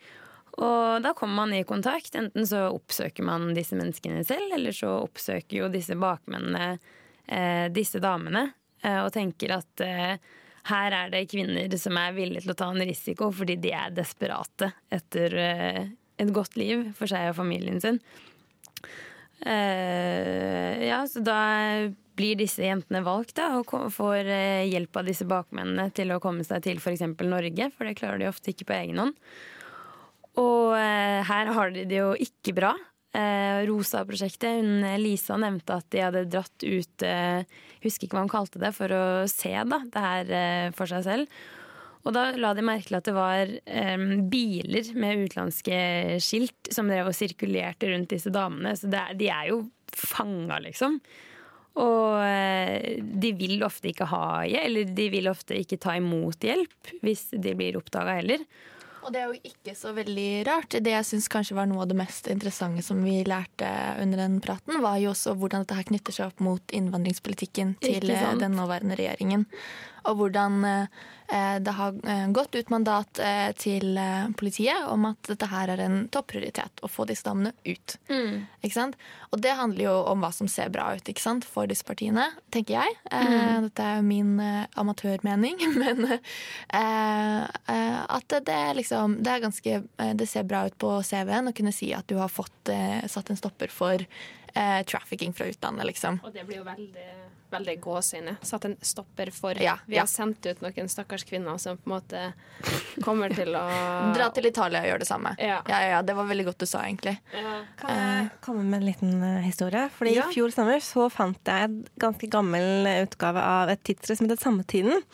Og 0.54 1.02
da 1.02 1.10
kommer 1.18 1.42
man 1.42 1.56
i 1.56 1.64
kontakt. 1.66 2.14
Enten 2.14 2.46
så 2.46 2.68
oppsøker 2.70 3.26
man 3.26 3.50
disse 3.56 3.74
menneskene 3.74 4.22
selv, 4.26 4.54
eller 4.54 4.76
så 4.76 4.92
oppsøker 5.02 5.64
jo 5.64 5.72
disse 5.72 5.98
bakmennene 5.98 6.76
eh, 7.26 7.66
disse 7.74 8.02
damene 8.02 8.50
og 8.84 9.06
tenker 9.14 9.54
at 9.54 9.80
her 10.68 10.92
er 10.92 11.08
det 11.08 11.22
kvinner 11.30 11.72
som 11.80 11.96
er 11.96 12.10
villige 12.12 12.42
til 12.44 12.52
å 12.52 12.56
ta 12.60 12.66
en 12.68 12.84
risiko 12.84 13.30
fordi 13.32 13.54
de 13.62 13.70
er 13.72 13.94
desperate 13.96 14.68
etter 14.92 15.36
et 15.40 16.32
godt 16.36 16.58
liv 16.60 16.90
for 16.98 17.08
seg 17.08 17.30
og 17.30 17.38
familien 17.38 17.80
sin. 17.80 17.96
Eh, 19.44 20.86
ja, 20.88 21.02
så 21.08 21.20
da 21.20 21.40
blir 22.16 22.38
disse 22.38 22.64
jentene 22.64 23.02
valgt 23.04 23.36
da, 23.36 23.50
og 23.58 23.68
får 23.92 24.30
eh, 24.30 24.70
hjelp 24.70 24.96
av 24.96 25.10
disse 25.10 25.26
bakmennene 25.28 25.90
til 25.94 26.14
å 26.14 26.20
komme 26.22 26.46
seg 26.46 26.64
til 26.64 26.80
f.eks. 26.80 27.04
Norge, 27.20 27.68
for 27.74 27.88
det 27.88 27.98
klarer 27.98 28.22
de 28.22 28.30
ofte 28.30 28.54
ikke 28.54 28.70
på 28.70 28.78
egen 28.78 29.02
hånd. 29.02 29.18
Og 30.40 30.74
eh, 30.78 31.20
her 31.28 31.52
har 31.56 31.74
de 31.74 31.84
det 31.90 32.00
jo 32.00 32.12
ikke 32.16 32.56
bra. 32.56 32.74
Rosa-prosjektet, 33.14 34.56
hun 34.58 34.82
Lisa 34.98 35.36
nevnte 35.38 35.76
at 35.76 35.86
de 35.94 36.00
hadde 36.02 36.24
dratt 36.26 36.64
ut 36.66 37.04
Husker 37.84 38.08
ikke 38.08 38.16
hva 38.16 38.24
hun 38.24 38.32
kalte 38.32 38.58
det, 38.58 38.72
for 38.74 38.90
å 38.90 39.02
se 39.30 39.52
da, 39.70 39.78
det 39.86 40.02
her 40.02 40.72
for 40.74 40.90
seg 40.90 41.04
selv. 41.06 41.44
Og 42.04 42.12
da 42.12 42.26
la 42.36 42.50
de 42.56 42.64
merke 42.66 42.90
til 42.90 42.98
at 42.98 43.06
det 43.08 43.14
var 43.16 43.52
eh, 43.64 44.02
biler 44.28 44.90
med 45.00 45.22
utenlandske 45.24 45.78
skilt 46.20 46.68
som 46.74 46.90
drev 46.90 47.08
og 47.08 47.16
sirkulerte 47.16 47.88
rundt 47.92 48.10
disse 48.12 48.32
damene. 48.34 48.74
Så 48.76 48.90
det, 48.92 49.00
er- 49.00 49.16
de 49.22 49.30
er 49.32 49.46
jo 49.54 49.62
fanga, 49.94 50.58
liksom. 50.66 50.98
Og 51.80 52.20
eh, 52.22 53.00
de 53.02 53.32
vil 53.40 53.64
ofte 53.66 53.88
ikke 53.90 54.06
ha 54.12 54.44
hjelp, 54.46 54.68
eller 54.68 54.92
de 55.00 55.08
vil 55.10 55.26
ofte 55.32 55.56
ikke 55.58 55.80
ta 55.82 55.96
imot 55.98 56.44
hjelp 56.46 56.92
hvis 57.02 57.30
de 57.34 57.54
blir 57.58 57.80
oppdaga 57.80 58.18
heller. 58.20 58.44
Og 59.04 59.10
det 59.12 59.20
er 59.20 59.32
jo 59.32 59.50
ikke 59.50 59.74
så 59.76 59.90
veldig 59.96 60.28
rart. 60.48 60.76
Det 60.80 60.92
jeg 60.94 61.04
syns 61.08 61.26
kanskje 61.32 61.56
var 61.58 61.66
noe 61.68 61.82
av 61.84 61.90
det 61.90 61.96
mest 61.98 62.28
interessante 62.32 62.80
som 62.86 63.02
vi 63.04 63.18
lærte 63.28 63.68
under 64.00 64.22
den 64.22 64.38
praten, 64.44 64.78
var 64.80 64.96
jo 65.02 65.10
også 65.12 65.34
hvordan 65.36 65.64
dette 65.66 65.76
her 65.76 65.88
knytter 65.90 66.16
seg 66.16 66.30
opp 66.30 66.40
mot 66.46 66.72
innvandringspolitikken 66.78 67.74
til 67.84 68.12
eh, 68.14 68.30
den 68.40 68.56
nåværende 68.56 68.96
regjeringen. 69.00 69.44
Og 70.04 70.18
hvordan 70.18 70.64
eh, 70.68 71.58
det 71.64 71.74
har 71.78 71.96
eh, 72.08 72.26
gått 72.36 72.54
ut 72.54 72.70
mandat 72.72 73.18
eh, 73.22 73.50
til 73.56 73.98
politiet 74.38 74.84
om 74.90 75.06
at 75.08 75.30
dette 75.30 75.48
her 75.48 75.72
er 75.72 75.82
en 75.84 75.96
topprioritet, 76.12 76.82
å 76.84 76.90
få 76.90 77.06
disse 77.08 77.24
damene 77.26 77.54
ut. 77.64 77.96
Ikke 78.64 78.74
sant? 78.74 78.98
Og 79.32 79.40
det 79.44 79.56
handler 79.58 79.86
jo 79.86 79.94
om 80.12 80.24
hva 80.24 80.30
som 80.34 80.48
ser 80.50 80.72
bra 80.74 80.90
ut 80.96 81.08
ikke 81.08 81.22
sant? 81.22 81.46
for 81.48 81.68
disse 81.70 81.84
partiene, 81.86 82.26
tenker 82.54 82.78
jeg. 82.78 82.96
Mm. 83.10 83.66
Dette 83.68 83.84
er 83.84 83.98
jo 83.98 84.06
min 84.06 84.36
amatørmening, 84.80 85.60
men 85.82 86.06
at 88.14 88.36
det 88.46 88.60
liksom 88.78 89.18
Det 89.24 89.36
ganske 89.42 89.80
Det 90.18 90.26
ser 90.28 90.46
bra 90.48 90.64
ut 90.68 90.76
på 90.80 90.90
CV-en 91.06 91.50
å 91.50 91.54
kunne 91.56 91.72
si 91.74 91.92
at 91.96 92.06
du 92.10 92.16
har 92.20 92.32
fått 92.32 92.72
satt 93.10 93.30
en 93.30 93.38
stopper 93.38 93.72
for 93.72 94.04
eh, 94.54 94.82
trafficking 94.82 95.32
fra 95.32 95.46
utlandet, 95.46 95.86
liksom. 95.86 96.20
Og 96.24 96.32
det 96.32 96.44
blir 96.46 96.60
jo 96.60 96.64
veldig, 96.66 97.06
veldig 97.50 97.74
gåsehudene. 97.82 98.36
Satt 98.42 98.64
en 98.68 98.76
stopper 98.80 99.30
for. 99.34 99.58
Ja, 99.62 99.76
Vi 99.86 99.96
ja. 99.96 100.02
har 100.02 100.10
sendt 100.10 100.46
ut 100.46 100.62
noen 100.62 100.90
stakkars 100.90 101.24
kvinner 101.28 101.58
som 101.58 101.78
på 101.78 101.90
en 101.90 101.94
måte 101.96 102.22
kommer 103.04 103.34
til 103.34 103.54
å 103.58 103.64
Dra 104.16 104.28
til 104.34 104.48
Italia 104.50 104.84
og 104.84 104.90
gjøre 104.92 105.04
det 105.04 105.10
samme. 105.10 105.34
Ja. 105.42 105.60
ja, 105.70 105.80
ja, 105.90 106.02
Det 106.02 106.14
var 106.16 106.28
veldig 106.30 106.46
godt 106.50 106.62
du 106.62 106.68
sa, 106.70 106.84
egentlig. 106.86 107.16
Kan 107.80 107.98
jeg 107.98 108.30
komme 108.44 108.62
med 108.62 108.80
en 108.82 108.88
liten 108.90 109.16
eh, 109.22 109.42
historie? 109.48 109.88
Fordi 109.98 110.14
Ja. 110.14 110.28
I 110.30 110.36
fjor 110.36 110.54
sommer 110.54 110.78
så 110.84 111.08
fant 111.10 111.50
jeg 111.50 111.68
en 111.68 111.82
ganske 112.00 112.30
gammel 112.30 112.86
eh, 112.86 113.02
utgave 113.08 113.42
av 113.42 113.74
et 113.74 113.82
tidsskrift 113.82 114.22
som 114.22 114.30
heter 114.30 114.42
Sammetiden. 114.42 115.04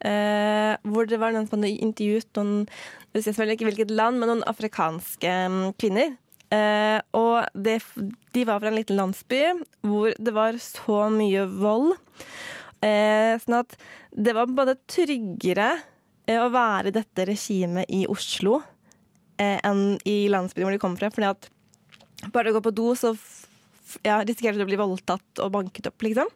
Uh, 0.00 0.80
hvor 0.88 1.04
det 1.04 1.18
var 1.20 1.34
noen 1.34 1.44
som 1.44 1.58
hadde 1.58 1.74
intervjuet 1.84 2.38
noen 2.38 2.62
jeg 3.12 3.34
vet 3.34 3.50
ikke 3.56 3.66
hvilket 3.66 3.90
land, 3.90 4.20
men 4.20 4.30
noen 4.30 4.44
afrikanske 4.48 5.32
mm, 5.50 5.62
kvinner. 5.80 6.14
Eh, 6.50 6.98
og 7.14 7.46
det, 7.54 7.78
de 8.34 8.44
var 8.48 8.58
fra 8.58 8.72
en 8.72 8.78
liten 8.78 8.98
landsby 8.98 9.42
hvor 9.86 10.14
det 10.18 10.34
var 10.34 10.58
så 10.62 11.04
mye 11.14 11.44
vold. 11.46 11.94
Eh, 12.82 13.36
sånn 13.42 13.60
at 13.60 13.76
det 14.10 14.34
var 14.34 14.50
både 14.50 14.78
tryggere 14.90 15.70
eh, 16.26 16.40
å 16.40 16.48
være 16.50 16.90
i 16.90 16.96
dette 16.96 17.28
regimet 17.28 17.90
i 17.92 18.06
Oslo 18.10 18.58
eh, 19.38 19.60
enn 19.62 20.00
i 20.08 20.24
landsbyen 20.32 20.66
hvor 20.66 20.74
de 20.74 20.82
kom 20.82 20.98
fra. 20.98 21.12
Fordi 21.14 21.30
at 21.30 21.50
bare 22.34 22.50
å 22.50 22.58
gå 22.58 22.64
på 22.64 22.74
do, 22.74 22.90
så 22.98 23.14
ja, 24.06 24.20
risikerte 24.24 24.58
du 24.58 24.66
å 24.66 24.70
bli 24.70 24.80
voldtatt 24.80 25.42
og 25.44 25.54
banket 25.54 25.88
opp, 25.90 26.02
liksom. 26.04 26.28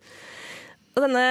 Og 0.95 1.03
denne 1.03 1.27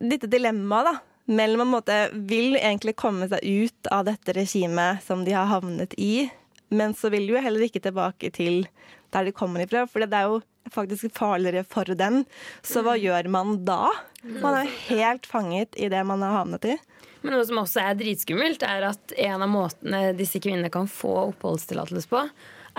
dette 0.00 0.30
dilemmaet 0.32 0.88
da, 0.88 0.94
mellom 1.30 1.76
å 1.76 1.80
vil 2.26 2.56
egentlig 2.56 2.96
komme 2.98 3.28
seg 3.30 3.44
ut 3.44 3.90
av 3.92 4.06
dette 4.08 4.34
regimet 4.34 5.04
som 5.04 5.26
de 5.26 5.34
har 5.36 5.50
havnet 5.50 5.94
i, 6.00 6.30
men 6.70 6.94
så 6.94 7.10
vil 7.12 7.26
de 7.26 7.36
jo 7.36 7.42
heller 7.42 7.66
ikke 7.66 7.82
tilbake 7.82 8.30
til 8.34 8.64
der 9.10 9.26
de 9.26 9.34
kommer 9.34 9.64
ifra, 9.64 9.86
for 9.90 10.06
det 10.06 10.16
er 10.16 10.30
jo 10.30 10.40
faktisk 10.70 11.10
farligere 11.16 11.64
for 11.66 11.88
dem. 11.98 12.22
Så 12.62 12.84
hva 12.86 12.94
gjør 12.98 13.26
man 13.32 13.58
da? 13.66 13.90
Man 14.22 14.54
er 14.54 14.68
jo 14.68 14.76
helt 14.90 15.26
fanget 15.26 15.74
i 15.74 15.90
det 15.90 16.02
man 16.06 16.22
har 16.22 16.40
havnet 16.40 16.68
i. 16.68 16.76
Men 17.20 17.34
noe 17.34 17.44
som 17.44 17.60
også 17.60 17.82
er 17.82 17.98
dritskummelt, 18.00 18.62
er 18.64 18.86
at 18.92 19.14
en 19.18 19.44
av 19.44 19.50
måtene 19.50 20.12
disse 20.16 20.40
kvinnene 20.40 20.70
kan 20.72 20.88
få 20.88 21.12
oppholdstillatelse 21.32 22.08
på, 22.08 22.22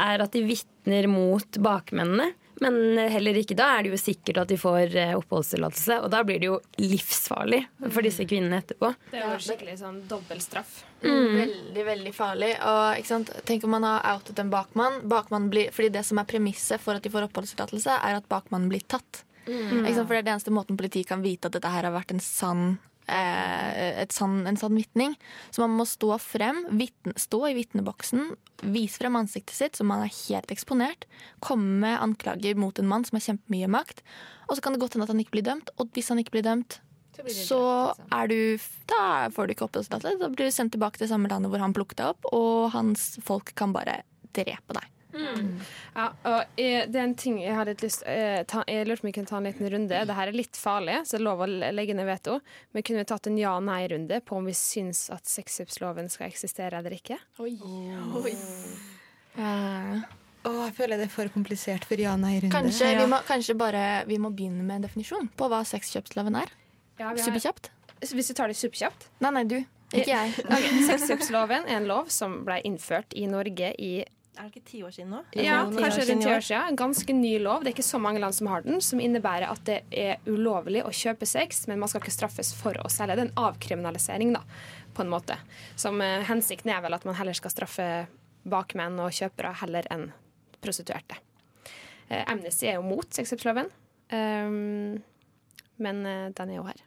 er 0.01 0.23
at 0.23 0.33
de 0.33 0.45
vitner 0.47 1.09
mot 1.11 1.59
bakmennene. 1.61 2.31
Men 2.62 2.97
heller 3.09 3.39
ikke 3.39 3.55
da 3.57 3.72
er 3.76 3.86
det 3.86 3.95
jo 3.95 3.97
sikkert 3.97 4.43
at 4.43 4.51
de 4.51 4.57
får 4.62 4.93
eh, 4.99 5.14
oppholdstillatelse. 5.18 5.97
Og 6.05 6.12
da 6.14 6.20
blir 6.28 6.41
det 6.41 6.49
jo 6.51 6.59
livsfarlig 6.78 7.64
for 7.88 8.05
disse 8.05 8.28
kvinnene 8.30 8.59
etterpå. 8.62 8.91
Det 9.09 9.18
er 9.18 9.32
jo 9.34 9.39
skikkelig 9.47 9.80
sånn 9.80 9.97
dobbeltstraff. 10.12 10.76
Mm. 11.01 11.39
Veldig, 11.39 11.86
veldig 11.88 12.14
farlig. 12.14 12.51
Og, 12.59 12.84
ikke 13.01 13.09
sant? 13.09 13.34
Tenk 13.49 13.66
om 13.66 13.74
man 13.74 13.88
har 13.89 14.05
outet 14.14 14.43
en 14.43 14.53
bakmann. 14.53 15.01
bakmann 15.09 15.49
blir, 15.53 15.74
fordi 15.74 15.89
det 15.97 16.05
som 16.05 16.22
er 16.22 16.30
premisset 16.30 16.84
for 16.84 16.99
at 16.99 17.07
de 17.07 17.14
får 17.14 17.32
oppholdstillatelse, 17.32 17.97
er 17.97 18.22
at 18.22 18.30
bakmannen 18.30 18.70
blir 18.70 18.86
tatt. 18.86 19.24
Mm. 19.47 19.82
Ikke 19.82 19.97
sant? 19.97 20.05
For 20.05 20.14
det 20.14 20.22
er 20.22 20.30
det 20.30 20.36
eneste 20.36 20.53
måten 20.53 20.78
politiet 20.78 21.09
kan 21.09 21.26
vite 21.26 21.49
at 21.49 21.57
dette 21.57 21.74
her 21.74 21.89
har 21.89 21.97
vært 21.97 22.14
en 22.14 22.22
sann 22.22 22.66
eh, 23.12 24.01
sann, 24.14 24.41
en 24.47 24.59
sann 24.59 24.78
vitning. 24.78 25.16
Så 25.51 25.64
man 25.64 25.76
må 25.80 25.86
stå 25.89 26.16
frem, 26.22 26.64
vitne, 26.80 27.16
stå 27.20 27.43
i 27.49 27.55
vitneboksen, 27.57 28.36
vise 28.74 29.01
frem 29.01 29.18
ansiktet 29.20 29.57
sitt 29.57 29.80
så 29.80 29.88
man 29.88 30.05
er 30.05 30.14
helt 30.28 30.53
eksponert. 30.53 31.07
Komme 31.43 31.82
med 31.86 31.97
anklager 31.99 32.59
mot 32.59 32.78
en 32.80 32.89
mann 32.89 33.07
som 33.07 33.20
har 33.20 33.28
kjempemye 33.32 33.70
makt. 33.72 34.03
Og 34.49 34.57
så 34.57 34.64
kan 34.64 34.76
det 34.76 34.82
godt 34.84 34.97
hende 34.97 35.07
at 35.07 35.14
han 35.14 35.22
ikke 35.24 35.38
blir 35.38 35.47
dømt. 35.47 35.74
Og 35.80 35.91
hvis 35.95 36.12
han 36.12 36.22
ikke 36.22 36.38
blir 36.38 36.47
dømt, 36.47 36.80
så 37.28 37.91
er 38.16 38.30
du 38.32 38.57
Da 38.89 39.30
får 39.34 39.47
du 39.47 39.53
ikke 39.53 39.68
oppholdstillatelse. 39.68 40.22
Da 40.22 40.32
blir 40.32 40.49
du 40.49 40.55
sendt 40.55 40.74
tilbake 40.76 41.01
til 41.01 41.12
samme 41.12 41.30
landet 41.30 41.51
hvor 41.51 41.62
han 41.62 41.76
plukket 41.76 41.99
deg 42.01 42.16
opp, 42.16 42.32
og 42.34 42.72
hans 42.76 43.14
folk 43.26 43.53
kan 43.57 43.76
bare 43.76 44.01
drepe 44.36 44.78
deg. 44.78 44.88
Ja, 45.14 46.05
og 46.24 46.59
eh, 46.62 46.86
det 46.88 46.95
er 46.99 47.03
en 47.03 47.16
ting 47.20 47.39
jeg 47.41 47.55
har 47.57 47.68
litt 47.68 47.82
lyst 47.84 48.03
eh, 48.07 48.41
Jeg 48.70 48.88
lurte 48.88 49.01
på 49.01 49.05
om 49.05 49.09
vi 49.09 49.14
kunne 49.18 49.30
ta 49.32 49.38
en 49.41 49.47
liten 49.49 49.70
runde. 49.74 50.03
Det 50.07 50.16
her 50.18 50.32
er 50.32 50.38
litt 50.38 50.57
farlig, 50.59 51.01
så 51.05 51.18
det 51.18 51.22
er 51.22 51.26
lov 51.28 51.43
å 51.43 51.49
legge 51.49 51.95
ned 51.97 52.07
veto. 52.07 52.38
Men 52.72 52.86
kunne 52.88 53.03
vi 53.03 53.09
tatt 53.12 53.28
en 53.28 53.39
ja-nei-runde 53.39 54.22
på 54.28 54.39
om 54.39 54.47
vi 54.47 54.55
syns 54.57 55.09
at 55.14 55.28
sexkjøpsloven 55.30 56.09
skal 56.14 56.30
eksistere 56.32 56.80
eller 56.80 56.95
ikke? 56.95 57.20
Oi. 57.43 58.34
Åh, 60.41 60.64
jeg 60.66 60.74
føler 60.74 60.97
det 60.97 61.05
er 61.05 61.14
for 61.14 61.30
komplisert 61.34 61.86
for 61.86 62.01
ja-nei-runde. 62.01 62.53
Kanskje, 62.55 62.95
vi 62.97 63.05
må, 63.12 63.20
kanskje 63.28 63.55
bare 63.59 63.84
vi 64.09 64.18
må 64.22 64.32
begynne 64.34 64.64
med 64.66 64.80
en 64.80 64.88
definisjon 64.88 65.30
på 65.38 65.51
hva 65.51 65.62
sexkjøpsloven 65.68 66.39
er. 66.39 66.55
Ja, 66.97 67.12
har- 67.12 67.22
Superkjapt. 67.22 67.70
Hvis 68.01 68.32
du 68.32 68.34
tar 68.34 68.49
det 68.49 68.55
superkjapt 68.57 69.03
Nei, 69.22 69.30
nei, 69.36 69.43
du. 69.45 69.59
Ikke 69.91 70.09
jeg. 70.09 70.32
okay. 70.47 70.80
Sexkjøpsloven 70.88 71.68
er 71.70 71.78
en 71.78 71.86
lov 71.89 72.09
som 72.09 72.39
ble 72.47 72.57
innført 72.66 73.14
i 73.14 73.28
Norge 73.30 73.74
i 73.78 73.91
Er 74.41 74.47
det 74.47 74.55
ikke 74.55 74.69
ti 74.71 74.79
år 74.81 74.93
siden 74.95 75.11
nå? 75.13 75.19
Ja, 75.37 75.59
kanskje 75.69 76.01
år 76.01 76.07
rundt 76.09 76.23
ti 76.25 76.29
år? 76.33 76.39
siden. 76.41 76.69
En 76.71 76.77
ganske 76.79 77.13
ny 77.13 77.35
lov. 77.43 77.61
Det 77.61 77.69
er 77.69 77.75
ikke 77.75 77.85
så 77.85 77.99
mange 78.01 78.23
land 78.23 78.33
som 78.33 78.47
har 78.49 78.63
den, 78.65 78.79
som 78.81 78.97
innebærer 79.03 79.45
at 79.45 79.61
det 79.67 79.75
er 79.93 80.17
ulovlig 80.25 80.81
å 80.81 80.89
kjøpe 80.89 81.29
sex, 81.29 81.67
men 81.69 81.77
man 81.77 81.91
skal 81.91 82.01
ikke 82.01 82.15
straffes 82.15 82.49
for 82.57 82.73
å 82.81 82.89
selge. 82.89 83.19
Det 83.19 83.27
er 83.27 83.29
en 83.29 83.43
avkriminalisering, 83.43 84.33
da, 84.33 84.41
på 84.97 85.05
en 85.05 85.13
måte. 85.13 85.37
Som 85.77 86.01
eh, 86.01 86.25
Hensikten 86.25 86.73
er 86.73 86.81
vel 86.81 86.97
at 86.97 87.05
man 87.05 87.19
heller 87.19 87.37
skal 87.37 87.53
straffe 87.53 87.87
bakmenn 88.49 88.97
og 89.03 89.13
kjøpere 89.13 89.53
heller 89.61 89.85
enn 89.93 90.09
prostituerte. 90.65 91.21
Eh, 92.09 92.25
Amnesty 92.25 92.65
er 92.65 92.79
jo 92.79 92.85
mot 92.89 93.13
sexkjøpsloven, 93.13 93.69
um, 94.17 94.97
men 95.85 96.05
eh, 96.09 96.29
den 96.33 96.49
er 96.49 96.57
jo 96.57 96.65
her. 96.65 96.85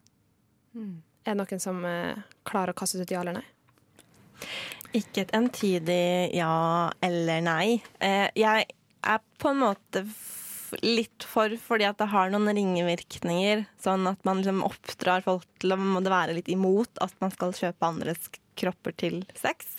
Er 0.75 1.37
det 1.37 1.39
noen 1.39 1.63
som 1.63 1.79
eh, 1.87 2.19
klarer 2.43 2.75
å 2.75 2.83
kaste 2.83 2.99
ut 2.99 3.15
ja 3.15 3.23
eller 3.23 3.39
nei? 3.39 3.47
Ikke 4.95 5.25
et 5.25 5.35
entydig 5.35 6.35
ja 6.37 6.55
eller 7.03 7.43
nei. 7.45 7.67
Eh, 7.99 8.29
jeg 8.39 8.69
er 9.05 9.23
på 9.43 9.51
en 9.51 9.63
måte 9.65 10.05
litt 10.83 11.27
for 11.29 11.53
fordi 11.61 11.87
at 11.87 11.99
det 12.01 12.11
har 12.13 12.33
noen 12.33 12.51
ringevirkninger. 12.55 13.65
Sånn 13.83 14.07
at 14.11 14.23
man 14.27 14.41
liksom 14.41 14.65
oppdrar 14.67 15.25
folk 15.27 15.47
til 15.63 15.75
å 15.75 15.81
måtte 15.81 16.13
være 16.13 16.37
litt 16.39 16.51
imot 16.53 17.03
at 17.05 17.15
man 17.23 17.35
skal 17.35 17.55
kjøpe 17.57 17.91
andres 17.91 18.31
kropper 18.59 18.95
til 18.99 19.23
sex. 19.39 19.77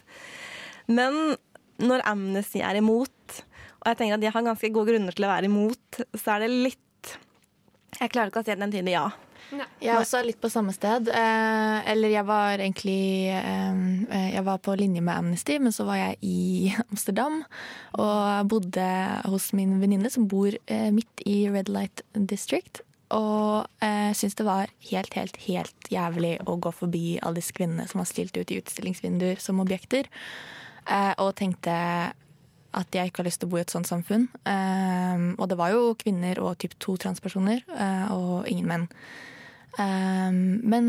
Men 0.88 1.36
når 1.82 2.05
Amnesty 2.07 2.61
er 2.63 2.80
imot, 2.80 3.41
og 3.82 3.89
jeg 3.89 3.99
tenker 3.99 4.18
at 4.18 4.24
de 4.24 4.32
har 4.32 4.45
ganske 4.45 4.72
gode 4.74 4.93
grunner 4.93 5.16
til 5.16 5.28
å 5.28 5.32
være 5.32 5.49
imot, 5.49 6.01
så 6.16 6.36
er 6.36 6.45
det 6.45 6.53
litt 6.53 6.84
Jeg 8.00 8.12
klarer 8.12 8.32
ikke 8.32 8.43
å 8.43 8.48
si 8.48 8.58
den 8.58 8.74
tiden 8.74 8.91
ja. 8.91 9.08
Jeg 9.54 9.91
er 9.93 10.00
også 10.00 10.24
litt 10.26 10.39
på 10.41 10.50
samme 10.50 10.74
sted. 10.74 11.10
Eh, 11.14 11.78
eller 11.91 12.12
jeg 12.12 12.26
var 12.28 12.58
egentlig 12.58 13.30
eh, 13.30 14.32
Jeg 14.34 14.43
var 14.48 14.58
på 14.66 14.74
linje 14.80 15.04
med 15.06 15.14
Amnesty, 15.14 15.60
men 15.62 15.76
så 15.76 15.86
var 15.88 16.00
jeg 16.02 16.18
i 16.26 16.74
Amsterdam 16.89 17.43
og 18.02 18.50
bodde 18.52 18.88
hos 19.30 19.52
min 19.58 19.78
venninne 19.84 20.10
som 20.12 20.28
bor 20.32 20.50
eh, 20.50 20.89
midt 20.96 21.24
i 21.30 21.46
Red 21.54 21.70
Light 21.72 22.04
District. 22.18 22.82
Og 23.14 23.68
eh, 23.86 24.12
syntes 24.18 24.39
det 24.39 24.48
var 24.48 24.72
helt, 24.89 25.14
helt, 25.14 25.38
helt 25.46 25.89
jævlig 25.93 26.36
å 26.50 26.58
gå 26.58 26.74
forbi 26.74 27.20
alle 27.22 27.39
disse 27.39 27.54
kvinnene 27.56 27.86
som 27.89 28.02
var 28.02 28.10
stilt 28.10 28.38
ut 28.38 28.52
i 28.52 28.60
utstillingsvinduer 28.64 29.41
som 29.41 29.62
objekter. 29.62 30.10
Eh, 30.89 31.14
og 31.22 31.36
tenkte 31.38 31.76
at 32.76 32.95
jeg 32.95 33.09
ikke 33.09 33.23
har 33.23 33.30
lyst 33.30 33.41
til 33.43 33.49
å 33.49 33.53
bo 33.53 33.59
i 33.59 33.63
et 33.63 33.73
sånt 33.73 33.89
samfunn. 33.89 34.28
Um, 34.43 35.30
og 35.39 35.47
det 35.51 35.57
var 35.59 35.71
jo 35.73 35.93
kvinner 35.99 36.41
og 36.43 36.57
typ 36.61 36.76
to 36.84 36.97
transpersoner, 37.01 37.63
uh, 37.71 38.11
og 38.15 38.49
ingen 38.51 38.67
menn. 38.69 38.89
Um, 39.76 40.59
men 40.63 40.86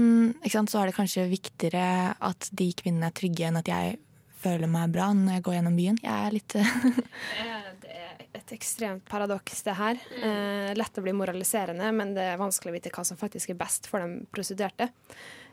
sant, 0.51 0.71
så 0.71 0.83
er 0.83 0.91
det 0.91 0.99
kanskje 0.99 1.29
viktigere 1.31 2.15
at 2.15 2.51
de 2.55 2.71
kvinnene 2.79 3.11
er 3.11 3.17
trygge, 3.17 3.49
enn 3.49 3.61
at 3.61 3.71
jeg 3.71 3.97
føler 4.43 4.71
meg 4.71 4.93
bra 4.95 5.11
når 5.17 5.39
jeg 5.39 5.47
går 5.47 5.57
gjennom 5.59 5.79
byen. 5.79 6.03
Jeg 6.05 6.27
er 6.27 6.37
litt 6.37 6.57
Det 7.83 7.97
er 7.97 8.21
et 8.37 8.53
ekstremt 8.55 9.07
paradoks, 9.09 9.63
det 9.67 9.75
her. 9.79 9.99
Eh, 10.21 10.71
lett 10.77 10.99
å 10.99 11.05
bli 11.05 11.15
moraliserende, 11.17 11.89
men 11.97 12.15
det 12.17 12.27
er 12.33 12.41
vanskelig 12.41 12.73
å 12.73 12.77
vite 12.77 12.93
hva 12.95 13.05
som 13.09 13.19
faktisk 13.19 13.55
er 13.55 13.61
best 13.61 13.89
for 13.91 14.05
de 14.05 14.27
prostituerte. 14.35 14.91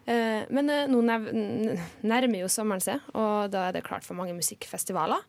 Eh, 0.06 0.44
men 0.52 0.70
eh, 0.70 0.90
nå 0.92 1.00
nærmer 1.04 2.42
jo 2.42 2.50
sommeren 2.52 2.84
seg, 2.84 3.04
og 3.16 3.52
da 3.54 3.70
er 3.70 3.78
det 3.78 3.86
klart 3.88 4.04
for 4.04 4.18
mange 4.20 4.36
musikkfestivaler. 4.36 5.24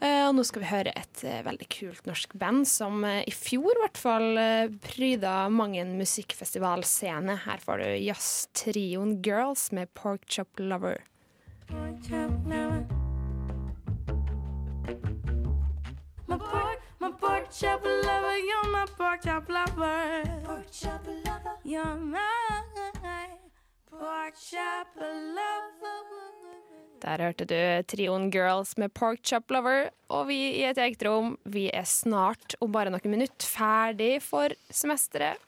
Eh, 0.00 0.24
og 0.26 0.34
nå 0.36 0.44
skal 0.46 0.64
vi 0.64 0.70
høre 0.72 0.94
et 0.98 1.22
veldig 1.46 1.68
kult 1.70 2.08
norsk 2.10 2.34
band 2.38 2.66
som 2.68 3.06
i 3.06 3.34
fjor 3.34 3.70
i 3.70 3.82
hvert 3.84 4.00
fall 4.00 4.40
pryda 4.84 5.36
mang 5.52 5.76
en 5.78 5.94
musikkfestivalscene. 6.00 7.38
Her 7.46 7.62
får 7.62 7.84
du 7.84 7.88
jazztrioen 8.08 9.20
Girls 9.22 9.70
med 9.76 9.92
Pork 9.94 10.26
Chop 10.26 10.58
Lover. 10.58 11.04
My 16.28 16.36
pork, 16.38 16.80
my 16.98 17.10
pork 17.10 17.50
chop 17.52 17.84
lover, 17.84 18.36
you're 18.36 18.70
my 18.72 18.84
pork 18.98 19.22
chop 19.22 19.48
lover. 19.48 20.24
Pork 20.44 20.66
chop 20.70 21.06
lover, 21.06 21.56
you're 21.64 21.96
my 21.96 22.75
pork 23.98 24.36
chop 24.36 24.96
lover. 25.00 26.06
Der 27.00 27.20
hørte 27.20 27.44
du 27.44 27.58
trioen 27.90 28.30
Girls 28.32 28.72
med 28.80 28.92
Pork 28.96 29.20
Chop 29.22 29.52
Lover, 29.52 29.90
og 30.08 30.26
vi 30.30 30.38
i 30.56 30.64
et 30.64 30.78
eget 30.80 31.02
rom, 31.04 31.34
vi 31.44 31.66
er 31.68 31.84
snart, 31.86 32.56
om 32.64 32.72
bare 32.72 32.90
noen 32.90 33.12
minutter, 33.12 33.46
ferdig 33.46 34.16
for 34.24 34.54
semesteret. 34.72 35.38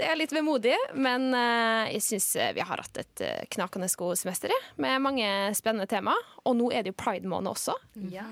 Det 0.00 0.08
er 0.08 0.16
litt 0.16 0.32
vemodig, 0.32 0.74
men 0.96 1.28
eh, 1.36 1.92
jeg 1.92 2.06
syns 2.06 2.30
vi 2.56 2.64
har 2.64 2.80
hatt 2.80 3.02
et 3.02 3.22
eh, 3.26 3.44
knakende 3.52 3.90
godt 4.00 4.22
semester, 4.22 4.54
med 4.80 5.04
mange 5.04 5.28
spennende 5.58 5.86
tema. 5.90 6.16
Og 6.48 6.56
nå 6.56 6.70
er 6.72 6.86
det 6.86 6.94
jo 6.94 7.00
pride-måned 7.04 7.52
også. 7.52 7.76
Ja. 8.08 8.24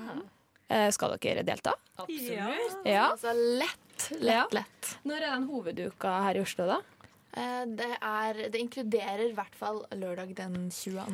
skal 0.93 1.13
dere 1.21 1.45
delta? 1.45 1.75
Absolutt. 2.01 2.81
Ja. 2.89 3.11
Altså 3.11 3.35
lett, 3.37 4.09
lett, 4.17 4.57
lett. 4.57 4.95
Når 5.05 5.21
er 5.21 5.35
den 5.35 5.47
hoveduka 5.51 6.17
her 6.25 6.41
i 6.41 6.41
Oslo, 6.41 6.65
da? 6.73 6.81
Eh, 7.39 7.61
Det, 7.79 7.87
er, 8.01 8.41
det 8.51 8.59
inkluderer 8.59 9.23
i 9.29 9.35
hvert 9.37 9.55
fall 9.55 9.81
lørdag 9.95 10.33
den 10.37 10.69
22. 10.73 11.05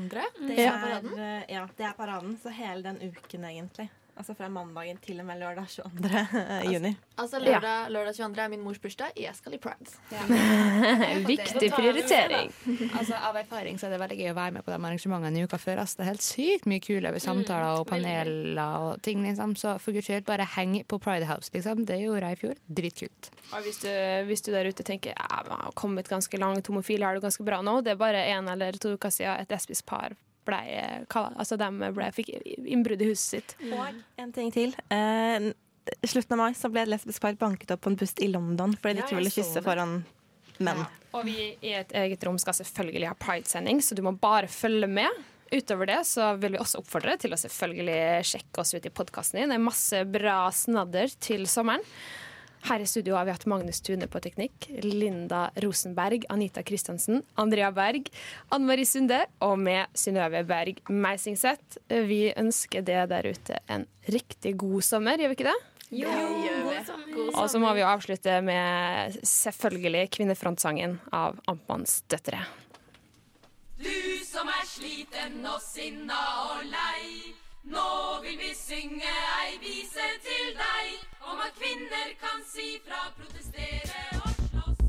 Det 0.48 0.58
er 0.66 1.06
eh, 1.18 1.44
ja, 1.54 1.68
det 1.78 1.86
er 1.86 1.94
paraden, 1.98 2.38
så 2.42 2.54
hele 2.56 2.82
den 2.86 2.98
uken 3.12 3.46
egentlig. 3.52 3.90
Altså 4.16 4.32
fra 4.38 4.47
mandagen 4.47 4.95
til 5.03 5.20
og 5.20 5.26
med 5.28 5.41
lørdag 5.41 5.68
22. 5.68 6.22
juni. 6.74 6.91
Altså 7.20 7.39
lørdag, 7.43 7.89
lørdag 7.91 8.16
22. 8.16 8.43
er 8.43 8.51
min 8.53 8.61
mors 8.63 8.80
bursdag. 8.80 9.11
Jeg 9.20 9.36
skal 9.36 9.57
i 9.57 9.59
pride. 9.59 9.91
Viktig 11.32 11.72
prioritering. 11.74 12.51
Altså, 12.95 13.18
av 13.20 13.36
erfaring 13.41 13.80
så 13.80 13.89
er 13.89 13.95
det 13.95 13.99
veldig 13.99 14.20
gøy 14.22 14.32
å 14.32 14.38
være 14.38 14.55
med 14.55 14.63
på 14.63 14.72
de 14.72 14.78
arrangementene 14.80 15.41
i 15.41 15.43
uka 15.43 15.59
før. 15.59 15.82
Altså, 15.84 15.99
det 15.99 16.05
er 16.05 16.11
helt 16.13 16.26
sykt 16.26 16.70
mye 16.72 16.84
kule 16.84 17.11
samtaler 17.20 17.82
og 17.82 17.89
paneler 17.89 18.61
og 18.88 19.01
ting. 19.03 19.20
Liksom. 19.26 19.57
Så 19.59 19.76
for 19.84 19.95
guds 19.95 20.07
skyld, 20.07 20.24
bare 20.30 20.47
heng 20.55 20.78
på 20.88 20.99
Pride 21.03 21.28
House, 21.28 21.51
liksom. 21.55 21.84
Det 21.89 21.99
gjorde 21.99 22.30
jeg 22.32 22.39
i 22.39 22.41
fjor. 22.45 22.61
Dritkult. 22.80 23.32
Og 23.51 23.68
hvis 23.68 23.82
du, 23.84 23.89
hvis 24.30 24.45
du 24.47 24.53
der 24.55 24.72
ute 24.72 24.86
tenker 24.88 25.11
jeg 25.11 25.20
har 25.20 25.76
kommet 25.76 26.07
ganske 26.11 26.39
langt, 26.39 26.72
homofile 26.72 27.09
har 27.09 27.20
det 27.20 27.26
ganske 27.28 27.43
bra 27.43 27.59
nå, 27.66 27.82
det 27.84 27.95
er 27.95 27.99
bare 27.99 28.24
én 28.32 28.47
eller 28.51 28.80
to 28.80 28.95
uker 28.95 29.11
siden 29.11 29.43
et 29.43 29.51
lesbisk 29.51 29.86
par 29.91 30.16
ble, 30.46 30.62
altså 31.12 31.58
de 31.60 31.91
ble, 31.96 32.10
fikk 32.16 32.34
innbrudd 32.56 33.02
i 33.02 33.12
huset 33.12 33.38
sitt. 33.38 33.56
Og 33.70 34.22
en 34.22 34.34
ting 34.36 34.52
til. 34.54 34.76
Eh, 34.93 35.52
slutten 36.08 36.38
av 36.38 36.41
mai 36.41 36.58
så 36.58 36.72
ble 36.74 36.86
et 36.86 36.91
lesbisk 36.91 37.22
par 37.24 37.38
banket 37.39 37.74
opp 37.76 37.86
på 37.86 37.93
en 37.93 38.00
buss 38.00 38.16
i 38.24 38.30
London 38.32 38.74
fordi 38.80 38.98
de 38.98 39.06
ikke 39.06 39.20
ville 39.20 39.34
kysse 39.34 39.64
foran 39.66 40.00
menn. 40.64 40.84
Og 41.16 41.26
vi 41.28 41.54
i 41.64 41.76
et 41.78 41.93
eget 41.96 42.24
rom 42.28 42.38
skal 42.41 42.58
selvfølgelig 42.58 43.10
ha 43.12 43.16
Pride-sending, 43.20 43.82
så 43.84 43.96
du 43.96 44.04
må 44.06 44.16
bare 44.20 44.50
følge 44.52 44.89
med. 44.91 45.24
Utover 45.54 45.88
det 45.88 46.02
så 46.10 46.34
vil 46.41 46.56
vi 46.56 46.62
også 46.62 46.82
oppfordre 46.82 47.14
deg 47.14 47.26
til 47.26 47.36
å 47.36 47.39
selvfølgelig 47.39 48.00
sjekke 48.28 48.64
oss 48.64 48.74
ut 48.76 48.88
i 48.88 48.91
podkasten 48.93 49.39
din. 49.39 49.54
Det 49.54 49.60
er 49.60 49.68
masse 49.68 50.02
bra 50.10 50.39
snadder 50.52 51.14
til 51.22 51.46
sommeren. 51.50 51.86
Her 52.66 52.82
i 52.82 52.86
studio 52.89 53.13
har 53.13 53.28
vi 53.28 53.34
hatt 53.36 53.45
Magnus 53.45 53.78
Tune 53.86 54.07
på 54.09 54.18
teknikk, 54.26 54.66
Linda 54.82 55.51
Rosenberg, 55.61 56.24
Anita 56.34 56.63
Kristiansen, 56.66 57.22
Andrea 57.38 57.70
Berg, 57.72 58.09
Anne 58.49 58.66
Marie 58.66 58.89
Sunde 58.89 59.20
og 59.45 59.59
med 59.61 59.93
Synnøve 59.93 60.41
Berg 60.49 60.82
Meisingseth. 60.89 61.78
Vi 62.09 62.34
ønsker 62.34 62.82
det 62.88 63.03
der 63.13 63.30
ute 63.30 63.61
en 63.70 63.86
riktig 64.09 64.55
god 64.57 64.82
sommer, 64.82 65.22
gjør 65.22 65.30
vi 65.30 65.38
ikke 65.38 65.51
det? 65.51 65.55
Jo, 65.93 66.09
god 66.09 66.82
sommer. 66.89 67.30
Og 67.38 67.49
så 67.53 67.61
må 67.61 67.70
vi 67.78 67.86
jo 67.86 67.91
avslutte 67.91 68.41
med 68.41 69.22
selvfølgelig 69.22 70.05
kvinnefrontsangen 70.18 70.97
av 71.13 71.38
Amtmanns 71.45 71.99
døtre. 72.09 72.41
Du 73.78 73.93
som 74.26 74.49
er 74.49 74.66
sliten 74.66 75.43
og 75.45 75.61
sinna 75.61 76.22
og 76.49 76.66
lei. 76.74 77.36
Nå 77.70 77.89
vil 78.26 78.39
vi 78.41 78.55
synge 78.57 79.13
ei 79.41 79.59
vise 79.61 80.16
til 80.26 80.55
deg 80.57 81.14
om 81.32 81.38
at 81.46 81.54
kvinner 81.60 82.08
kan 82.22 82.40
si 82.54 82.68
fra, 82.86 83.02
protestere 83.18 84.00
og 84.22 84.30
slåss. 84.50 84.80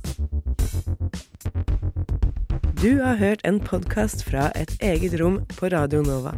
Du 2.82 2.92
har 3.02 3.16
hørt 3.16 3.40
en 3.44 3.60
podkast 3.60 4.24
fra 4.28 4.50
et 4.54 4.76
eget 4.80 5.20
rom 5.20 5.40
på 5.56 5.66
Radio 5.72 6.02
Nova. 6.02 6.32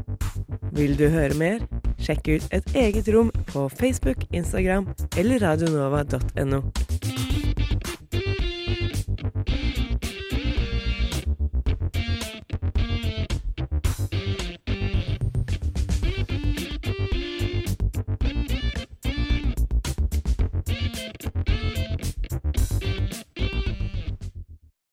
Vil 0.72 0.98
du 0.98 1.08
høre 1.08 1.34
mer? 1.34 1.58
Sjekk 1.98 2.28
ut 2.28 2.44
Et 2.54 2.74
eget 2.78 3.08
rom 3.14 3.32
på 3.50 3.68
Facebook, 3.68 4.22
Instagram 4.32 4.88
eller 5.16 5.38
radionova.no. 5.42 6.62